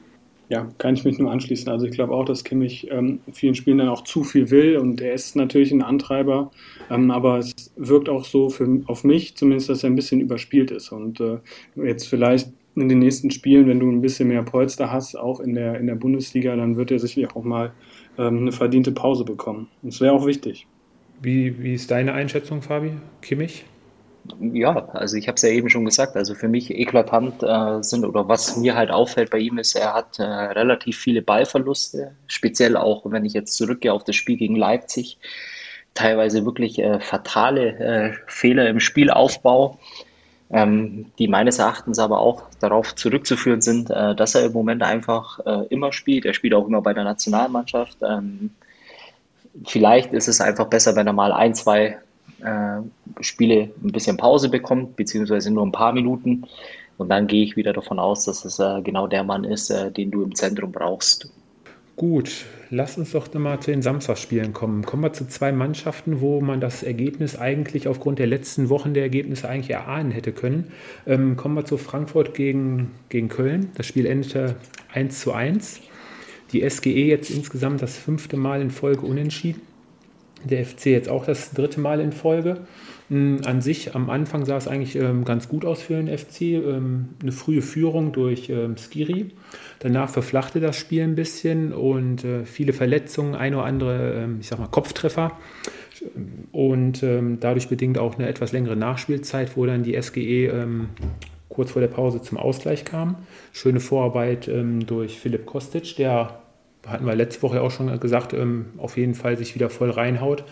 Ja, 0.48 0.68
kann 0.76 0.94
ich 0.94 1.04
mich 1.04 1.18
nur 1.18 1.30
anschließen. 1.30 1.70
Also 1.70 1.86
ich 1.86 1.92
glaube 1.92 2.12
auch, 2.12 2.26
dass 2.26 2.44
Kimmich 2.44 2.88
ähm, 2.90 3.20
vielen 3.32 3.54
Spielen 3.54 3.78
dann 3.78 3.88
auch 3.88 4.04
zu 4.04 4.22
viel 4.22 4.50
will 4.50 4.76
und 4.76 5.00
er 5.00 5.14
ist 5.14 5.34
natürlich 5.34 5.72
ein 5.72 5.80
Antreiber, 5.80 6.50
ähm, 6.90 7.10
aber 7.10 7.38
es 7.38 7.72
wirkt 7.76 8.10
auch 8.10 8.26
so 8.26 8.50
für, 8.50 8.82
auf 8.86 9.02
mich 9.02 9.34
zumindest, 9.34 9.70
dass 9.70 9.82
er 9.82 9.88
ein 9.88 9.96
bisschen 9.96 10.20
überspielt 10.20 10.70
ist 10.70 10.92
und 10.92 11.20
äh, 11.20 11.38
jetzt 11.76 12.06
vielleicht 12.06 12.50
in 12.74 12.88
den 12.88 13.00
nächsten 13.00 13.30
Spielen, 13.30 13.66
wenn 13.68 13.80
du 13.80 13.90
ein 13.90 14.00
bisschen 14.00 14.28
mehr 14.28 14.42
Polster 14.42 14.90
hast, 14.90 15.14
auch 15.14 15.40
in 15.40 15.54
der, 15.54 15.78
in 15.78 15.86
der 15.86 15.94
Bundesliga, 15.94 16.56
dann 16.56 16.76
wird 16.76 16.90
er 16.90 16.98
sicherlich 16.98 17.34
auch 17.36 17.44
mal 17.44 17.72
ähm, 18.18 18.38
eine 18.38 18.52
verdiente 18.52 18.92
Pause 18.92 19.24
bekommen. 19.24 19.68
Und 19.82 19.92
das 19.92 20.00
wäre 20.00 20.12
auch 20.12 20.26
wichtig. 20.26 20.66
Wie, 21.20 21.62
wie 21.62 21.74
ist 21.74 21.90
deine 21.90 22.14
Einschätzung, 22.14 22.62
Fabi? 22.62 22.92
Kimmich? 23.20 23.64
Ja, 24.40 24.88
also 24.92 25.16
ich 25.16 25.26
habe 25.26 25.36
es 25.36 25.42
ja 25.42 25.48
eben 25.50 25.68
schon 25.68 25.84
gesagt, 25.84 26.16
also 26.16 26.34
für 26.34 26.48
mich 26.48 26.70
eklatant 26.70 27.42
äh, 27.42 27.82
sind 27.82 28.04
oder 28.04 28.28
was 28.28 28.56
mir 28.56 28.76
halt 28.76 28.90
auffällt 28.90 29.30
bei 29.30 29.38
ihm 29.38 29.58
ist, 29.58 29.74
er 29.74 29.94
hat 29.94 30.18
äh, 30.20 30.22
relativ 30.22 30.96
viele 30.96 31.22
Ballverluste, 31.22 32.14
speziell 32.28 32.76
auch, 32.76 33.02
wenn 33.04 33.24
ich 33.24 33.32
jetzt 33.32 33.56
zurückgehe 33.56 33.92
auf 33.92 34.04
das 34.04 34.14
Spiel 34.14 34.36
gegen 34.36 34.54
Leipzig, 34.54 35.18
teilweise 35.94 36.44
wirklich 36.44 36.78
äh, 36.78 37.00
fatale 37.00 37.78
äh, 37.78 38.12
Fehler 38.26 38.68
im 38.68 38.78
Spielaufbau 38.78 39.78
die 40.54 41.28
meines 41.28 41.58
Erachtens 41.58 41.98
aber 41.98 42.18
auch 42.18 42.42
darauf 42.60 42.94
zurückzuführen 42.94 43.62
sind, 43.62 43.88
äh, 43.90 44.14
dass 44.14 44.34
er 44.34 44.44
im 44.44 44.52
Moment 44.52 44.82
einfach 44.82 45.40
äh, 45.46 45.66
immer 45.70 45.92
spielt. 45.92 46.26
Er 46.26 46.34
spielt 46.34 46.52
auch 46.52 46.66
immer 46.66 46.82
bei 46.82 46.92
der 46.92 47.04
Nationalmannschaft. 47.04 47.96
Ähm, 48.06 48.50
vielleicht 49.64 50.12
ist 50.12 50.28
es 50.28 50.42
einfach 50.42 50.66
besser, 50.66 50.94
wenn 50.94 51.06
er 51.06 51.14
mal 51.14 51.32
ein, 51.32 51.54
zwei 51.54 51.96
äh, 52.42 52.80
Spiele 53.20 53.70
ein 53.82 53.92
bisschen 53.92 54.18
Pause 54.18 54.50
bekommt, 54.50 54.96
beziehungsweise 54.96 55.50
nur 55.50 55.64
ein 55.64 55.72
paar 55.72 55.94
Minuten. 55.94 56.46
Und 56.98 57.08
dann 57.08 57.26
gehe 57.28 57.44
ich 57.44 57.56
wieder 57.56 57.72
davon 57.72 57.98
aus, 57.98 58.26
dass 58.26 58.44
es 58.44 58.60
genau 58.84 59.06
der 59.06 59.24
Mann 59.24 59.44
ist, 59.44 59.72
den 59.96 60.10
du 60.10 60.22
im 60.22 60.34
Zentrum 60.34 60.70
brauchst. 60.70 61.28
Gut, 61.96 62.44
lass 62.72 62.96
uns 62.96 63.12
doch 63.12 63.32
mal 63.34 63.60
zu 63.60 63.70
den 63.70 63.82
Samstagsspielen 63.82 64.54
kommen. 64.54 64.82
Kommen 64.84 65.02
wir 65.02 65.12
zu 65.12 65.28
zwei 65.28 65.52
Mannschaften, 65.52 66.22
wo 66.22 66.40
man 66.40 66.58
das 66.58 66.82
Ergebnis 66.82 67.36
eigentlich 67.36 67.86
aufgrund 67.86 68.18
der 68.18 68.26
letzten 68.26 68.70
Wochen 68.70 68.94
der 68.94 69.02
Ergebnisse 69.02 69.46
eigentlich 69.46 69.70
erahnen 69.70 70.10
hätte 70.10 70.32
können. 70.32 70.72
Ähm, 71.06 71.36
kommen 71.36 71.54
wir 71.54 71.66
zu 71.66 71.76
Frankfurt 71.76 72.32
gegen, 72.32 72.92
gegen 73.10 73.28
Köln. 73.28 73.70
Das 73.76 73.86
Spiel 73.86 74.06
endete 74.06 74.56
1 74.90 75.20
zu 75.20 75.32
1. 75.32 75.80
Die 76.52 76.68
SGE 76.68 77.04
jetzt 77.04 77.30
insgesamt 77.30 77.82
das 77.82 77.98
fünfte 77.98 78.38
Mal 78.38 78.62
in 78.62 78.70
Folge 78.70 79.02
unentschieden. 79.02 79.60
Der 80.42 80.64
FC 80.64 80.86
jetzt 80.86 81.10
auch 81.10 81.26
das 81.26 81.52
dritte 81.52 81.78
Mal 81.78 82.00
in 82.00 82.12
Folge. 82.12 82.62
An 83.12 83.60
sich, 83.60 83.94
am 83.94 84.08
Anfang 84.08 84.46
sah 84.46 84.56
es 84.56 84.66
eigentlich 84.66 84.96
ähm, 84.96 85.26
ganz 85.26 85.46
gut 85.46 85.66
aus 85.66 85.82
für 85.82 86.02
den 86.02 86.08
FC. 86.08 86.40
Ähm, 86.42 87.10
eine 87.20 87.32
frühe 87.32 87.60
Führung 87.60 88.12
durch 88.12 88.48
ähm, 88.48 88.78
Skiri. 88.78 89.32
Danach 89.80 90.08
verflachte 90.08 90.60
das 90.60 90.76
Spiel 90.76 91.02
ein 91.02 91.14
bisschen 91.14 91.74
und 91.74 92.24
äh, 92.24 92.46
viele 92.46 92.72
Verletzungen, 92.72 93.34
ein 93.34 93.54
oder 93.54 93.64
andere, 93.64 94.14
ähm, 94.14 94.38
ich 94.40 94.46
sag 94.46 94.58
mal, 94.58 94.68
Kopftreffer. 94.68 95.32
Und 96.52 97.02
ähm, 97.02 97.36
dadurch 97.38 97.68
bedingt 97.68 97.98
auch 97.98 98.14
eine 98.14 98.28
etwas 98.28 98.52
längere 98.52 98.76
Nachspielzeit, 98.76 99.58
wo 99.58 99.66
dann 99.66 99.82
die 99.82 100.00
SGE 100.00 100.46
ähm, 100.46 100.88
kurz 101.50 101.72
vor 101.72 101.82
der 101.82 101.88
Pause 101.88 102.22
zum 102.22 102.38
Ausgleich 102.38 102.86
kam. 102.86 103.16
Schöne 103.52 103.80
Vorarbeit 103.80 104.50
durch 104.86 105.20
Philipp 105.20 105.44
Kostic, 105.44 105.96
der 105.96 106.40
hatten 106.86 107.04
wir 107.04 107.14
letzte 107.14 107.42
Woche 107.42 107.60
auch 107.60 107.70
schon 107.70 108.00
gesagt, 108.00 108.34
auf 108.78 108.96
jeden 108.96 109.14
Fall 109.14 109.36
sich 109.36 109.54
wieder 109.54 109.68
voll 109.68 109.90
reinhaut 109.90 110.44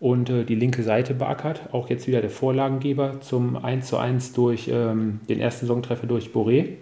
und 0.00 0.30
äh, 0.30 0.44
die 0.44 0.54
linke 0.54 0.82
Seite 0.82 1.14
beackert. 1.14 1.72
Auch 1.72 1.90
jetzt 1.90 2.06
wieder 2.06 2.20
der 2.20 2.30
Vorlagengeber 2.30 3.20
zum 3.20 3.56
1:1 3.56 4.34
durch 4.34 4.68
ähm, 4.72 5.20
den 5.28 5.40
ersten 5.40 5.66
Saisontreffer 5.66 6.06
durch 6.06 6.28
Boré. 6.28 6.74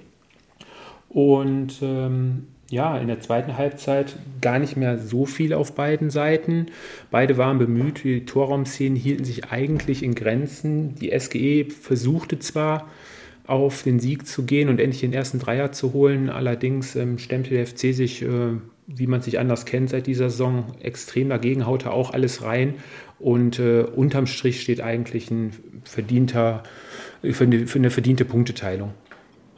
Und 1.09 1.81
ähm, 1.83 2.49
ja, 2.69 2.99
in 2.99 3.07
der 3.07 3.21
zweiten 3.21 3.57
Halbzeit 3.57 4.17
gar 4.41 4.59
nicht 4.59 4.77
mehr 4.77 4.99
so 4.99 5.25
viel 5.25 5.55
auf 5.55 5.75
beiden 5.75 6.11
Seiten. 6.11 6.67
Beide 7.11 7.39
waren 7.39 7.59
bemüht, 7.59 8.03
die 8.03 8.25
Torraumszenen 8.25 8.97
hielten 8.97 9.25
sich 9.25 9.51
eigentlich 9.51 10.03
in 10.03 10.15
Grenzen. 10.15 10.97
Die 10.97 11.17
SGE 11.19 11.71
versuchte 11.71 12.39
zwar 12.39 12.89
auf 13.47 13.85
den 13.85 14.01
Sieg 14.01 14.27
zu 14.27 14.45
gehen 14.45 14.69
und 14.69 14.81
endlich 14.81 15.01
den 15.01 15.13
ersten 15.13 15.39
Dreier 15.39 15.71
zu 15.71 15.93
holen, 15.93 16.29
allerdings 16.29 16.97
ähm, 16.97 17.19
stemmte 17.19 17.51
der 17.51 17.67
FC 17.67 17.95
sich 17.95 18.23
äh, 18.23 18.57
wie 18.87 19.07
man 19.07 19.21
sich 19.21 19.39
anders 19.39 19.67
kennt 19.67 19.91
seit 19.91 20.07
dieser 20.07 20.31
Saison, 20.31 20.75
extrem 20.81 21.29
dagegen, 21.29 21.67
haut 21.67 21.85
er 21.85 21.93
auch 21.93 22.13
alles 22.13 22.43
rein. 22.43 22.75
Und 23.19 23.59
äh, 23.59 23.83
unterm 23.83 24.27
Strich 24.27 24.61
steht 24.61 24.81
eigentlich 24.81 25.31
ein 25.31 25.53
verdienter, 25.85 26.63
für 27.23 27.45
eine, 27.45 27.67
für 27.67 27.79
eine 27.79 27.91
verdiente 27.91 28.25
Punkteteilung. 28.25 28.93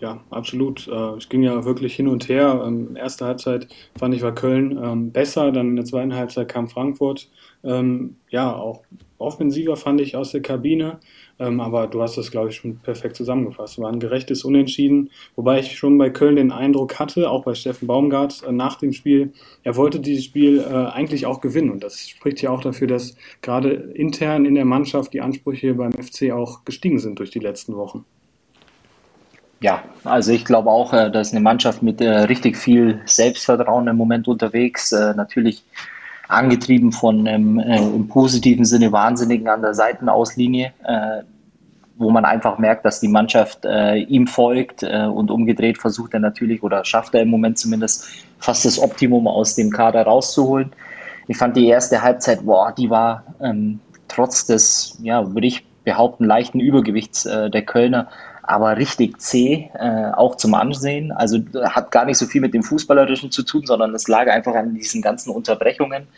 Ja, 0.00 0.20
absolut. 0.30 0.86
Äh, 0.88 1.16
es 1.16 1.28
ging 1.28 1.42
ja 1.42 1.64
wirklich 1.64 1.94
hin 1.94 2.08
und 2.08 2.28
her. 2.28 2.70
Der 2.94 3.02
ersten 3.02 3.24
Halbzeit 3.24 3.68
fand 3.98 4.14
ich 4.14 4.22
war 4.22 4.34
Köln 4.34 4.78
ähm, 4.82 5.10
besser, 5.10 5.50
dann 5.50 5.70
in 5.70 5.76
der 5.76 5.84
zweiten 5.84 6.14
Halbzeit 6.14 6.48
kam 6.48 6.68
Frankfurt. 6.68 7.28
Ähm, 7.64 8.16
ja, 8.30 8.54
auch 8.54 8.82
offensiver 9.18 9.76
fand 9.76 10.00
ich 10.00 10.16
aus 10.16 10.32
der 10.32 10.42
Kabine. 10.42 10.98
Ähm, 11.40 11.60
aber 11.60 11.86
du 11.86 12.02
hast 12.02 12.16
das, 12.16 12.30
glaube 12.30 12.48
ich, 12.48 12.56
schon 12.56 12.78
perfekt 12.78 13.16
zusammengefasst. 13.16 13.78
War 13.78 13.92
ein 13.92 14.00
gerechtes 14.00 14.44
Unentschieden, 14.44 15.10
wobei 15.36 15.60
ich 15.60 15.76
schon 15.76 15.96
bei 15.96 16.10
Köln 16.10 16.36
den 16.36 16.50
Eindruck 16.50 16.98
hatte, 16.98 17.30
auch 17.30 17.44
bei 17.44 17.54
Steffen 17.54 17.86
Baumgart 17.86 18.42
äh, 18.46 18.52
nach 18.52 18.76
dem 18.76 18.92
Spiel, 18.92 19.32
er 19.62 19.76
wollte 19.76 20.00
dieses 20.00 20.24
Spiel 20.24 20.58
äh, 20.58 20.72
eigentlich 20.72 21.26
auch 21.26 21.40
gewinnen. 21.40 21.70
Und 21.70 21.84
das 21.84 22.08
spricht 22.08 22.42
ja 22.42 22.50
auch 22.50 22.60
dafür, 22.60 22.88
dass 22.88 23.16
gerade 23.42 23.70
intern 23.70 24.44
in 24.46 24.54
der 24.54 24.64
Mannschaft 24.64 25.12
die 25.12 25.20
Ansprüche 25.20 25.74
beim 25.74 25.92
FC 25.92 26.32
auch 26.32 26.64
gestiegen 26.64 26.98
sind 26.98 27.18
durch 27.18 27.30
die 27.30 27.40
letzten 27.40 27.76
Wochen. 27.76 28.04
Ja, 29.60 29.82
also 30.04 30.32
ich 30.32 30.44
glaube 30.44 30.70
auch, 30.70 30.92
äh, 30.92 31.10
da 31.10 31.20
ist 31.20 31.32
eine 31.32 31.40
Mannschaft 31.40 31.82
mit 31.82 32.00
äh, 32.00 32.08
richtig 32.08 32.56
viel 32.56 33.00
Selbstvertrauen 33.06 33.88
im 33.88 33.96
Moment 33.96 34.28
unterwegs. 34.28 34.92
Äh, 34.92 35.14
natürlich 35.14 35.64
angetrieben 36.28 36.92
von 36.92 37.26
einem 37.26 37.58
äh, 37.58 37.78
im 37.78 38.06
positiven 38.08 38.64
Sinne 38.64 38.92
Wahnsinnigen 38.92 39.48
an 39.48 39.62
der 39.62 39.74
Seitenauslinie, 39.74 40.72
äh, 40.84 41.22
wo 41.96 42.10
man 42.10 42.24
einfach 42.24 42.58
merkt, 42.58 42.84
dass 42.84 43.00
die 43.00 43.08
Mannschaft 43.08 43.64
äh, 43.64 43.96
ihm 43.96 44.26
folgt 44.26 44.82
äh, 44.82 45.06
und 45.06 45.30
umgedreht 45.30 45.78
versucht 45.78 46.14
er 46.14 46.20
natürlich 46.20 46.62
oder 46.62 46.84
schafft 46.84 47.14
er 47.14 47.22
im 47.22 47.28
Moment 47.28 47.58
zumindest 47.58 48.06
fast 48.38 48.64
das 48.64 48.78
Optimum 48.78 49.26
aus 49.26 49.56
dem 49.56 49.70
Kader 49.70 50.02
rauszuholen. 50.02 50.72
Ich 51.26 51.36
fand 51.36 51.56
die 51.56 51.66
erste 51.66 52.02
Halbzeit, 52.02 52.44
boah, 52.44 52.72
die 52.72 52.88
war 52.88 53.24
ähm, 53.40 53.80
trotz 54.06 54.46
des, 54.46 54.98
ja, 55.02 55.34
würde 55.34 55.46
ich 55.46 55.66
behaupten, 55.84 56.24
leichten 56.24 56.60
Übergewichts 56.60 57.26
äh, 57.26 57.50
der 57.50 57.62
Kölner 57.62 58.08
aber 58.48 58.78
richtig 58.78 59.20
zäh, 59.20 59.68
äh, 59.78 60.10
auch 60.12 60.36
zum 60.36 60.54
Ansehen. 60.54 61.12
Also 61.12 61.38
hat 61.64 61.90
gar 61.90 62.06
nicht 62.06 62.16
so 62.16 62.24
viel 62.24 62.40
mit 62.40 62.54
dem 62.54 62.62
Fußballerischen 62.62 63.30
zu 63.30 63.42
tun, 63.42 63.66
sondern 63.66 63.94
es 63.94 64.08
lag 64.08 64.26
einfach 64.28 64.54
an 64.54 64.74
diesen 64.74 65.02
ganzen 65.02 65.30
Unterbrechungen. 65.30 66.08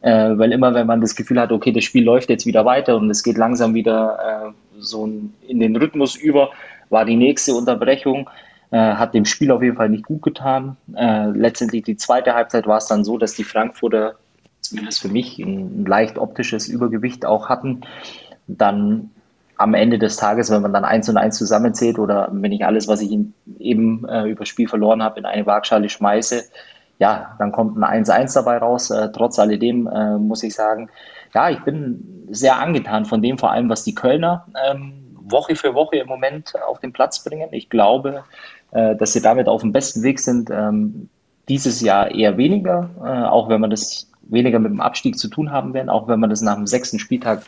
Äh, 0.00 0.36
weil 0.36 0.52
immer, 0.52 0.74
wenn 0.74 0.88
man 0.88 1.00
das 1.00 1.14
Gefühl 1.14 1.40
hat, 1.40 1.52
okay, 1.52 1.72
das 1.72 1.84
Spiel 1.84 2.04
läuft 2.04 2.28
jetzt 2.28 2.44
wieder 2.44 2.64
weiter 2.64 2.96
und 2.96 3.08
es 3.08 3.22
geht 3.22 3.38
langsam 3.38 3.74
wieder 3.74 4.18
äh, 4.48 4.80
so 4.80 5.06
in 5.46 5.60
den 5.60 5.76
Rhythmus 5.76 6.16
über, 6.16 6.50
war 6.90 7.04
die 7.04 7.16
nächste 7.16 7.54
Unterbrechung. 7.54 8.28
Äh, 8.72 8.78
hat 8.78 9.14
dem 9.14 9.24
Spiel 9.24 9.52
auf 9.52 9.62
jeden 9.62 9.76
Fall 9.76 9.88
nicht 9.88 10.06
gut 10.06 10.22
getan. 10.22 10.76
Äh, 10.96 11.28
letztendlich 11.30 11.84
die 11.84 11.96
zweite 11.96 12.34
Halbzeit 12.34 12.66
war 12.66 12.78
es 12.78 12.86
dann 12.86 13.04
so, 13.04 13.16
dass 13.16 13.34
die 13.34 13.44
Frankfurter 13.44 14.16
zumindest 14.60 15.00
für 15.00 15.08
mich 15.08 15.38
ein, 15.38 15.82
ein 15.82 15.86
leicht 15.86 16.18
optisches 16.18 16.66
Übergewicht 16.66 17.24
auch 17.24 17.48
hatten. 17.48 17.82
Dann 18.48 19.10
am 19.58 19.74
Ende 19.74 19.98
des 19.98 20.16
Tages, 20.16 20.50
wenn 20.50 20.62
man 20.62 20.72
dann 20.72 20.84
eins 20.84 21.08
und 21.08 21.16
eins 21.16 21.38
zusammenzählt 21.38 21.98
oder 21.98 22.28
wenn 22.32 22.52
ich 22.52 22.64
alles, 22.64 22.88
was 22.88 23.00
ich 23.00 23.18
eben 23.58 24.06
äh, 24.08 24.28
über 24.28 24.44
Spiel 24.44 24.68
verloren 24.68 25.02
habe, 25.02 25.18
in 25.18 25.26
eine 25.26 25.46
Waagschale 25.46 25.88
schmeiße, 25.88 26.44
ja, 26.98 27.34
dann 27.38 27.52
kommt 27.52 27.76
ein 27.76 28.04
1-1 28.04 28.34
dabei 28.34 28.58
raus. 28.58 28.90
Äh, 28.90 29.10
trotz 29.12 29.38
alledem 29.38 29.86
äh, 29.86 30.18
muss 30.18 30.42
ich 30.42 30.54
sagen, 30.54 30.88
ja, 31.34 31.50
ich 31.50 31.60
bin 31.60 32.26
sehr 32.30 32.58
angetan 32.58 33.04
von 33.04 33.22
dem, 33.22 33.38
vor 33.38 33.50
allem 33.50 33.68
was 33.68 33.84
die 33.84 33.94
Kölner 33.94 34.46
ähm, 34.68 35.02
Woche 35.28 35.56
für 35.56 35.74
Woche 35.74 35.96
im 35.96 36.06
Moment 36.06 36.54
auf 36.66 36.80
den 36.80 36.92
Platz 36.92 37.22
bringen. 37.22 37.48
Ich 37.52 37.68
glaube, 37.68 38.24
äh, 38.70 38.96
dass 38.96 39.12
sie 39.12 39.22
damit 39.22 39.48
auf 39.48 39.62
dem 39.62 39.72
besten 39.72 40.02
Weg 40.02 40.20
sind. 40.20 40.50
Ähm, 40.50 41.08
dieses 41.48 41.80
Jahr 41.80 42.10
eher 42.10 42.36
weniger, 42.36 42.90
äh, 43.04 43.24
auch 43.24 43.48
wenn 43.48 43.60
man 43.60 43.70
das 43.70 44.10
weniger 44.22 44.58
mit 44.58 44.72
dem 44.72 44.80
Abstieg 44.80 45.18
zu 45.18 45.28
tun 45.28 45.52
haben 45.52 45.74
werden, 45.74 45.88
auch 45.88 46.08
wenn 46.08 46.18
man 46.18 46.30
das 46.30 46.40
nach 46.40 46.56
dem 46.56 46.66
sechsten 46.66 46.98
Spieltag 46.98 47.42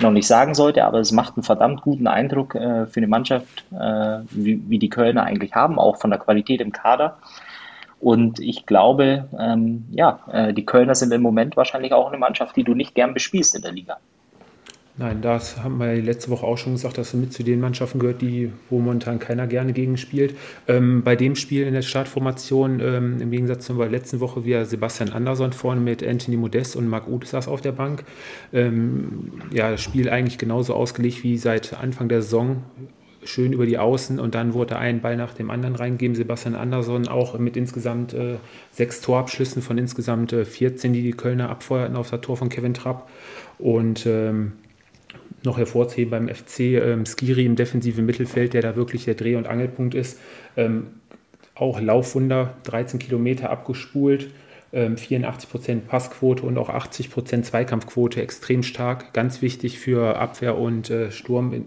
noch 0.00 0.10
nicht 0.10 0.26
sagen 0.26 0.54
sollte, 0.54 0.84
aber 0.84 0.98
es 0.98 1.12
macht 1.12 1.36
einen 1.36 1.44
verdammt 1.44 1.82
guten 1.82 2.06
Eindruck 2.06 2.54
äh, 2.54 2.86
für 2.86 2.98
eine 2.98 3.06
Mannschaft, 3.06 3.64
äh, 3.72 4.20
wie, 4.30 4.62
wie, 4.68 4.78
die 4.78 4.88
Kölner 4.88 5.24
eigentlich 5.24 5.54
haben, 5.54 5.78
auch 5.78 5.96
von 5.96 6.10
der 6.10 6.18
Qualität 6.18 6.60
im 6.60 6.72
Kader. 6.72 7.18
Und 8.00 8.38
ich 8.40 8.66
glaube, 8.66 9.28
ähm, 9.38 9.84
ja, 9.92 10.20
äh, 10.30 10.52
die 10.52 10.66
Kölner 10.66 10.94
sind 10.94 11.12
im 11.12 11.22
Moment 11.22 11.56
wahrscheinlich 11.56 11.92
auch 11.92 12.08
eine 12.08 12.18
Mannschaft, 12.18 12.56
die 12.56 12.64
du 12.64 12.74
nicht 12.74 12.94
gern 12.94 13.14
bespielst 13.14 13.54
in 13.54 13.62
der 13.62 13.72
Liga. 13.72 13.96
Nein, 14.96 15.22
das 15.22 15.60
haben 15.60 15.78
wir 15.78 15.92
letzte 15.96 16.30
Woche 16.30 16.46
auch 16.46 16.56
schon 16.56 16.74
gesagt, 16.74 16.98
dass 16.98 17.14
er 17.14 17.18
mit 17.18 17.32
zu 17.32 17.42
den 17.42 17.58
Mannschaften 17.58 17.98
gehört, 17.98 18.22
die, 18.22 18.52
wo 18.70 18.78
momentan 18.78 19.18
keiner 19.18 19.48
gerne 19.48 19.72
gegen 19.72 19.96
spielt. 19.96 20.36
Ähm, 20.68 21.02
bei 21.02 21.16
dem 21.16 21.34
Spiel 21.34 21.66
in 21.66 21.74
der 21.74 21.82
Startformation, 21.82 22.78
ähm, 22.78 23.20
im 23.20 23.32
Gegensatz 23.32 23.66
zur 23.66 23.84
letzten 23.88 24.20
Woche, 24.20 24.44
wie 24.44 24.64
Sebastian 24.64 25.10
Andersson 25.10 25.52
vorne 25.52 25.80
mit 25.80 26.06
Anthony 26.06 26.36
Modest 26.36 26.76
und 26.76 26.86
Marc 26.88 27.08
Uth 27.08 27.26
saß 27.26 27.48
auf 27.48 27.60
der 27.60 27.72
Bank. 27.72 28.04
Ähm, 28.52 29.32
ja, 29.52 29.72
das 29.72 29.82
Spiel 29.82 30.08
eigentlich 30.08 30.38
genauso 30.38 30.74
ausgelegt 30.74 31.24
wie 31.24 31.38
seit 31.38 31.74
Anfang 31.74 32.08
der 32.08 32.22
Saison. 32.22 32.62
Schön 33.24 33.52
über 33.52 33.66
die 33.66 33.78
Außen 33.78 34.20
und 34.20 34.36
dann 34.36 34.54
wurde 34.54 34.76
ein 34.76 35.00
Ball 35.00 35.16
nach 35.16 35.34
dem 35.34 35.50
anderen 35.50 35.74
reingegeben. 35.74 36.14
Sebastian 36.14 36.54
Andersson 36.54 37.08
auch 37.08 37.36
mit 37.36 37.56
insgesamt 37.56 38.14
äh, 38.14 38.36
sechs 38.70 39.00
Torabschlüssen 39.00 39.60
von 39.60 39.76
insgesamt 39.76 40.32
äh, 40.32 40.44
14, 40.44 40.92
die 40.92 41.02
die 41.02 41.12
Kölner 41.12 41.50
abfeuerten 41.50 41.96
auf 41.96 42.10
das 42.10 42.20
Tor 42.20 42.36
von 42.36 42.48
Kevin 42.48 42.74
Trapp. 42.74 43.08
Und 43.58 44.06
ähm, 44.06 44.52
noch 45.44 45.58
hervorzuheben 45.58 46.10
beim 46.10 46.28
FC 46.28 46.60
ähm, 46.60 47.04
Skiri 47.06 47.44
im 47.44 47.56
defensiven 47.56 48.06
Mittelfeld, 48.06 48.54
der 48.54 48.62
da 48.62 48.76
wirklich 48.76 49.04
der 49.04 49.14
Dreh- 49.14 49.36
und 49.36 49.46
Angelpunkt 49.46 49.94
ist. 49.94 50.18
Ähm, 50.56 50.86
auch 51.54 51.80
Laufwunder, 51.80 52.54
13 52.64 52.98
Kilometer 52.98 53.50
abgespult, 53.50 54.30
ähm, 54.72 54.96
84% 54.96 55.82
Passquote 55.86 56.42
und 56.42 56.58
auch 56.58 56.68
80% 56.68 57.42
Zweikampfquote, 57.42 58.20
extrem 58.20 58.62
stark, 58.64 59.12
ganz 59.12 59.40
wichtig 59.40 59.78
für 59.78 60.16
Abwehr 60.16 60.58
und 60.58 60.90
äh, 60.90 61.12
Sturm 61.12 61.52
in, 61.52 61.66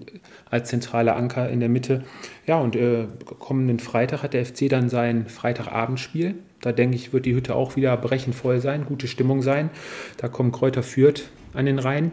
als 0.50 0.70
zentraler 0.70 1.16
Anker 1.16 1.50
in 1.50 1.62
der 1.62 1.70
Mitte. 1.70 2.04
Ja, 2.46 2.60
und 2.60 2.76
äh, 2.76 3.06
kommenden 3.40 3.80
Freitag 3.80 4.24
hat 4.24 4.34
der 4.34 4.46
FC 4.46 4.68
dann 4.68 4.90
sein 4.90 5.28
Freitagabendspiel. 5.28 6.36
Da 6.60 6.74
denke 6.74 6.96
ich, 6.96 7.14
wird 7.14 7.26
die 7.26 7.36
Hütte 7.36 7.56
auch 7.56 7.76
wieder 7.76 7.96
brechend 7.96 8.36
voll 8.36 8.60
sein, 8.60 8.86
gute 8.86 9.08
Stimmung 9.08 9.42
sein. 9.42 9.70
Da 10.18 10.28
kommt 10.28 10.54
Kräuter 10.54 10.84
Fürth 10.84 11.30
an 11.54 11.66
den 11.66 11.80
Rhein. 11.80 12.12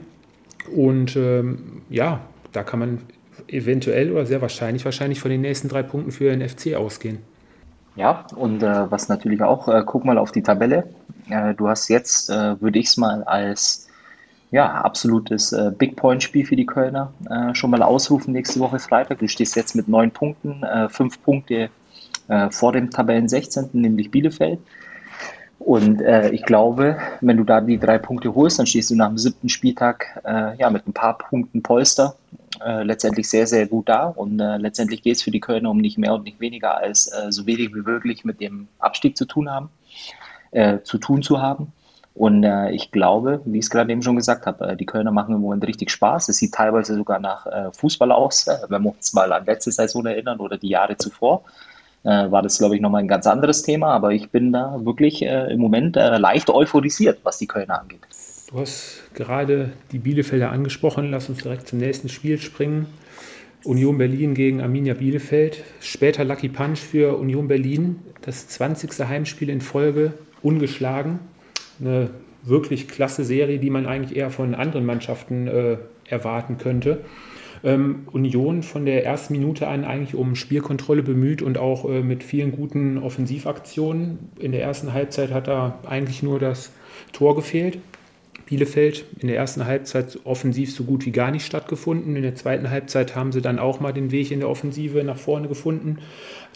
Und 0.72 1.16
ähm, 1.16 1.82
ja, 1.90 2.20
da 2.52 2.62
kann 2.62 2.78
man 2.80 2.98
eventuell 3.48 4.12
oder 4.12 4.26
sehr 4.26 4.40
wahrscheinlich 4.40 4.84
wahrscheinlich 4.84 5.20
von 5.20 5.30
den 5.30 5.40
nächsten 5.40 5.68
drei 5.68 5.82
Punkten 5.82 6.12
für 6.12 6.34
den 6.34 6.46
FC 6.48 6.74
ausgehen. 6.74 7.18
Ja, 7.96 8.26
und 8.34 8.62
äh, 8.62 8.90
was 8.90 9.08
natürlich 9.08 9.42
auch, 9.42 9.68
äh, 9.68 9.82
guck 9.86 10.04
mal 10.04 10.18
auf 10.18 10.32
die 10.32 10.42
Tabelle. 10.42 10.88
Äh, 11.30 11.54
du 11.54 11.68
hast 11.68 11.88
jetzt, 11.88 12.28
äh, 12.28 12.60
würde 12.60 12.78
ich 12.78 12.86
es 12.86 12.96
mal 12.96 13.22
als 13.24 13.88
ja, 14.50 14.70
absolutes 14.70 15.52
äh, 15.52 15.70
Big 15.76 15.96
Point-Spiel 15.96 16.44
für 16.44 16.56
die 16.56 16.66
Kölner 16.66 17.12
äh, 17.28 17.54
schon 17.54 17.70
mal 17.70 17.82
ausrufen 17.82 18.32
nächste 18.32 18.60
Woche 18.60 18.78
Freitag. 18.78 19.18
Du 19.20 19.28
stehst 19.28 19.56
jetzt 19.56 19.74
mit 19.74 19.88
neun 19.88 20.10
Punkten, 20.10 20.64
fünf 20.90 21.22
Punkte 21.22 21.70
vor 22.50 22.72
dem 22.72 22.90
Tabellen 22.90 23.28
16., 23.28 23.68
nämlich 23.72 24.10
Bielefeld. 24.10 24.58
Und 25.58 26.02
äh, 26.02 26.30
ich 26.30 26.44
glaube, 26.44 26.98
wenn 27.20 27.36
du 27.36 27.44
da 27.44 27.60
die 27.60 27.78
drei 27.78 27.98
Punkte 27.98 28.34
holst, 28.34 28.58
dann 28.58 28.66
stehst 28.66 28.90
du 28.90 28.96
nach 28.96 29.08
dem 29.08 29.18
siebten 29.18 29.48
Spieltag 29.48 30.20
äh, 30.24 30.56
ja, 30.58 30.68
mit 30.70 30.86
ein 30.86 30.92
paar 30.92 31.16
Punkten 31.16 31.62
Polster 31.62 32.16
äh, 32.64 32.82
letztendlich 32.82 33.28
sehr, 33.28 33.46
sehr 33.46 33.66
gut 33.66 33.88
da. 33.88 34.06
Und 34.06 34.40
äh, 34.40 34.58
letztendlich 34.58 35.02
geht 35.02 35.16
es 35.16 35.22
für 35.22 35.30
die 35.30 35.40
Kölner 35.40 35.70
um 35.70 35.78
nicht 35.78 35.98
mehr 35.98 36.14
und 36.14 36.24
nicht 36.24 36.40
weniger 36.40 36.76
als 36.76 37.08
äh, 37.08 37.30
so 37.30 37.46
wenig 37.46 37.74
wie 37.74 37.80
möglich 37.80 38.24
mit 38.24 38.40
dem 38.40 38.68
Abstieg 38.78 39.16
zu 39.16 39.24
tun 39.24 39.50
haben, 39.50 39.70
äh, 40.50 40.80
zu 40.82 40.98
tun 40.98 41.22
zu 41.22 41.40
haben. 41.40 41.72
Und 42.16 42.44
ich 42.70 42.92
glaube, 42.92 43.40
wie 43.44 43.58
ich 43.58 43.64
es 43.64 43.70
gerade 43.70 43.90
eben 43.90 44.00
schon 44.00 44.14
gesagt 44.14 44.46
habe, 44.46 44.76
die 44.76 44.86
Kölner 44.86 45.10
machen 45.10 45.34
im 45.34 45.40
Moment 45.40 45.66
richtig 45.66 45.90
Spaß. 45.90 46.28
Es 46.28 46.36
sieht 46.36 46.54
teilweise 46.54 46.94
sogar 46.94 47.18
nach 47.18 47.44
Fußball 47.72 48.12
aus, 48.12 48.46
wenn 48.68 48.84
wir 48.84 48.90
uns 48.90 49.12
mal 49.14 49.32
an 49.32 49.44
letzte 49.46 49.72
Saison 49.72 50.06
erinnern 50.06 50.38
oder 50.38 50.56
die 50.56 50.68
Jahre 50.68 50.96
zuvor. 50.96 51.42
Äh, 52.04 52.30
war 52.30 52.42
das, 52.42 52.58
glaube 52.58 52.76
ich, 52.76 52.80
nochmal 52.80 53.02
ein 53.02 53.08
ganz 53.08 53.26
anderes 53.26 53.62
Thema. 53.62 53.92
Aber 53.92 54.12
ich 54.12 54.30
bin 54.30 54.52
da 54.52 54.84
wirklich 54.84 55.22
äh, 55.22 55.52
im 55.52 55.60
Moment 55.60 55.96
leicht 55.96 56.50
euphorisiert, 56.50 57.20
was 57.22 57.38
die 57.38 57.46
Kölner 57.46 57.80
angeht. 57.80 58.00
Du 58.50 58.60
hast 58.60 59.02
gerade 59.14 59.72
die 59.90 59.98
Bielefelder 59.98 60.52
angesprochen. 60.52 61.10
Lass 61.10 61.28
uns 61.28 61.42
direkt 61.42 61.66
zum 61.68 61.78
nächsten 61.78 62.08
Spiel 62.08 62.38
springen. 62.38 62.86
Union 63.64 63.96
Berlin 63.98 64.34
gegen 64.34 64.60
Arminia 64.60 64.94
Bielefeld. 64.94 65.64
Später 65.80 66.24
Lucky 66.24 66.48
Punch 66.48 66.78
für 66.78 67.16
Union 67.18 67.48
Berlin. 67.48 68.00
Das 68.22 68.48
20. 68.48 69.08
Heimspiel 69.08 69.48
in 69.50 69.60
Folge, 69.60 70.12
ungeschlagen 70.42 71.18
eine 71.80 72.10
wirklich 72.42 72.88
klasse 72.88 73.24
Serie, 73.24 73.58
die 73.58 73.70
man 73.70 73.86
eigentlich 73.86 74.16
eher 74.16 74.30
von 74.30 74.54
anderen 74.54 74.84
Mannschaften 74.84 75.48
äh, 75.48 75.76
erwarten 76.08 76.58
könnte. 76.58 77.04
Ähm, 77.64 78.06
Union 78.12 78.62
von 78.62 78.84
der 78.84 79.06
ersten 79.06 79.32
Minute 79.32 79.66
an 79.68 79.84
eigentlich 79.84 80.14
um 80.14 80.36
Spielkontrolle 80.36 81.02
bemüht 81.02 81.40
und 81.40 81.56
auch 81.56 81.88
äh, 81.88 82.02
mit 82.02 82.22
vielen 82.22 82.52
guten 82.52 82.98
Offensivaktionen. 82.98 84.30
In 84.38 84.52
der 84.52 84.62
ersten 84.62 84.92
Halbzeit 84.92 85.32
hat 85.32 85.48
da 85.48 85.78
eigentlich 85.86 86.22
nur 86.22 86.38
das 86.38 86.72
Tor 87.12 87.34
gefehlt. 87.34 87.78
Bielefeld 88.46 89.06
in 89.20 89.28
der 89.28 89.36
ersten 89.36 89.64
Halbzeit 89.64 90.18
offensiv 90.24 90.74
so 90.74 90.84
gut 90.84 91.06
wie 91.06 91.12
gar 91.12 91.30
nicht 91.30 91.46
stattgefunden. 91.46 92.16
In 92.16 92.22
der 92.22 92.34
zweiten 92.34 92.70
Halbzeit 92.70 93.16
haben 93.16 93.32
sie 93.32 93.40
dann 93.40 93.58
auch 93.58 93.80
mal 93.80 93.92
den 93.92 94.10
Weg 94.10 94.30
in 94.30 94.40
der 94.40 94.50
Offensive 94.50 95.02
nach 95.02 95.16
vorne 95.16 95.48
gefunden. 95.48 95.98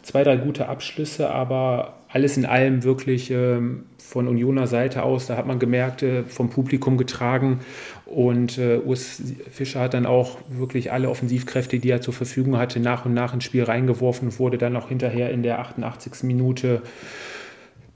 Zwei, 0.03 0.23
drei 0.23 0.37
gute 0.37 0.69
Abschlüsse, 0.69 1.31
aber 1.31 1.99
alles 2.09 2.37
in 2.37 2.47
allem 2.47 2.85
wirklich 2.85 3.31
ähm, 3.31 3.85
von 3.99 4.29
Unioner 4.29 4.67
Seite 4.67 5.03
aus, 5.03 5.27
da 5.27 5.37
hat 5.37 5.47
man 5.47 5.59
gemerkt, 5.59 6.03
äh, 6.03 6.25
vom 6.25 6.50
Publikum 6.50 6.97
getragen. 6.97 7.61
Und 8.09 8.57
äh, 8.57 8.79
Urs 8.79 9.23
Fischer 9.50 9.81
hat 9.81 9.95
dann 9.95 10.07
auch 10.07 10.38
wirklich 10.49 10.93
alle 10.93 11.11
Offensivkräfte, 11.11 11.79
die 11.79 11.91
er 11.91 12.00
zur 12.00 12.15
Verfügung 12.15 12.57
hatte, 12.57 12.81
nach 12.81 13.05
und 13.05 13.12
nach 13.12 13.35
ins 13.35 13.45
Spiel 13.45 13.65
reingeworfen 13.65 14.29
und 14.29 14.38
wurde 14.38 14.57
dann 14.57 14.77
auch 14.77 14.88
hinterher 14.88 15.31
in 15.31 15.43
der 15.43 15.59
88. 15.61 16.23
Minute 16.23 16.83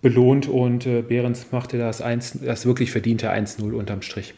belohnt. 0.03 0.49
Und 0.49 0.87
äh, 0.87 1.01
Behrens 1.03 1.47
machte 1.51 1.79
das, 1.79 2.03
1, 2.03 2.41
das 2.45 2.67
wirklich 2.67 2.91
verdiente 2.91 3.33
1-0 3.33 3.73
unterm 3.73 4.03
Strich. 4.03 4.35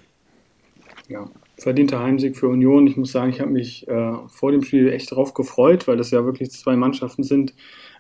Ja, 1.09 1.29
verdienter 1.59 2.01
Heimsieg 2.01 2.37
für 2.37 2.49
Union. 2.49 2.87
Ich 2.87 2.97
muss 2.97 3.11
sagen, 3.11 3.31
ich 3.31 3.41
habe 3.41 3.51
mich 3.51 3.89
äh, 3.89 4.13
vor 4.29 4.53
dem 4.53 4.63
Spiel 4.63 4.93
echt 4.93 5.11
darauf 5.11 5.35
gefreut, 5.35 5.89
weil 5.89 5.97
das 5.97 6.13
ja 6.13 6.25
wirklich 6.25 6.53
zwei 6.53 6.77
Mannschaften 6.77 7.25
sind, 7.25 7.53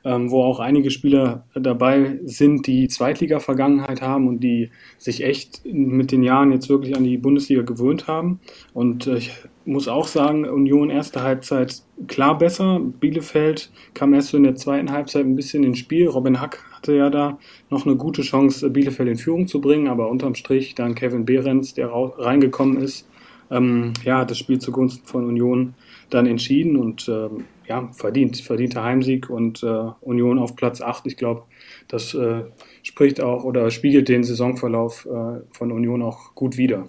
ähm, 0.04 0.30
wo 0.30 0.42
auch 0.42 0.60
einige 0.60 0.90
Spieler 0.90 1.44
dabei 1.54 2.18
sind, 2.24 2.66
die 2.66 2.88
Zweitliga-Vergangenheit 2.88 4.02
haben 4.02 4.28
und 4.28 4.40
die 4.40 4.70
sich 4.98 5.24
echt 5.24 5.62
mit 5.64 6.12
den 6.12 6.22
Jahren 6.22 6.52
jetzt 6.52 6.68
wirklich 6.68 6.96
an 6.96 7.04
die 7.04 7.16
Bundesliga 7.16 7.62
gewöhnt 7.62 8.06
haben. 8.06 8.40
Und 8.74 9.06
äh, 9.06 9.16
ich 9.16 9.32
muss 9.64 9.88
auch 9.88 10.06
sagen, 10.06 10.44
Union 10.44 10.90
erste 10.90 11.22
Halbzeit 11.22 11.82
klar 12.06 12.36
besser. 12.36 12.80
Bielefeld 12.80 13.70
kam 13.94 14.12
erst 14.12 14.28
so 14.28 14.36
in 14.36 14.42
der 14.42 14.56
zweiten 14.56 14.92
Halbzeit 14.92 15.24
ein 15.24 15.36
bisschen 15.36 15.64
ins 15.64 15.78
Spiel. 15.78 16.06
Robin 16.08 16.40
Hack 16.40 16.62
hatte 16.72 16.94
ja 16.94 17.08
da 17.08 17.38
noch 17.70 17.86
eine 17.86 17.96
gute 17.96 18.22
Chance, 18.22 18.68
Bielefeld 18.68 19.08
in 19.08 19.16
Führung 19.16 19.46
zu 19.46 19.60
bringen, 19.60 19.88
aber 19.88 20.10
unterm 20.10 20.34
Strich 20.34 20.74
dann 20.74 20.94
Kevin 20.94 21.24
Behrens, 21.24 21.72
der 21.72 21.90
reingekommen 21.90 22.76
ist, 22.76 23.08
ähm, 23.50 23.94
ja, 24.04 24.18
hat 24.18 24.30
das 24.30 24.38
Spiel 24.38 24.58
zugunsten 24.58 25.06
von 25.06 25.24
Union 25.24 25.74
dann 26.10 26.26
entschieden 26.26 26.76
und 26.76 27.08
ähm, 27.08 27.44
ja, 27.66 27.88
verdient, 27.92 28.38
verdienter 28.38 28.82
Heimsieg 28.82 29.30
und 29.30 29.62
äh, 29.62 29.90
Union 30.00 30.38
auf 30.38 30.56
Platz 30.56 30.80
8. 30.80 31.06
Ich 31.06 31.16
glaube, 31.16 31.44
das 31.88 32.14
äh, 32.14 32.42
spricht 32.82 33.20
auch 33.20 33.44
oder 33.44 33.70
spiegelt 33.70 34.08
den 34.08 34.24
Saisonverlauf 34.24 35.06
äh, 35.06 35.40
von 35.50 35.72
Union 35.72 36.02
auch 36.02 36.34
gut 36.34 36.56
wider. 36.56 36.88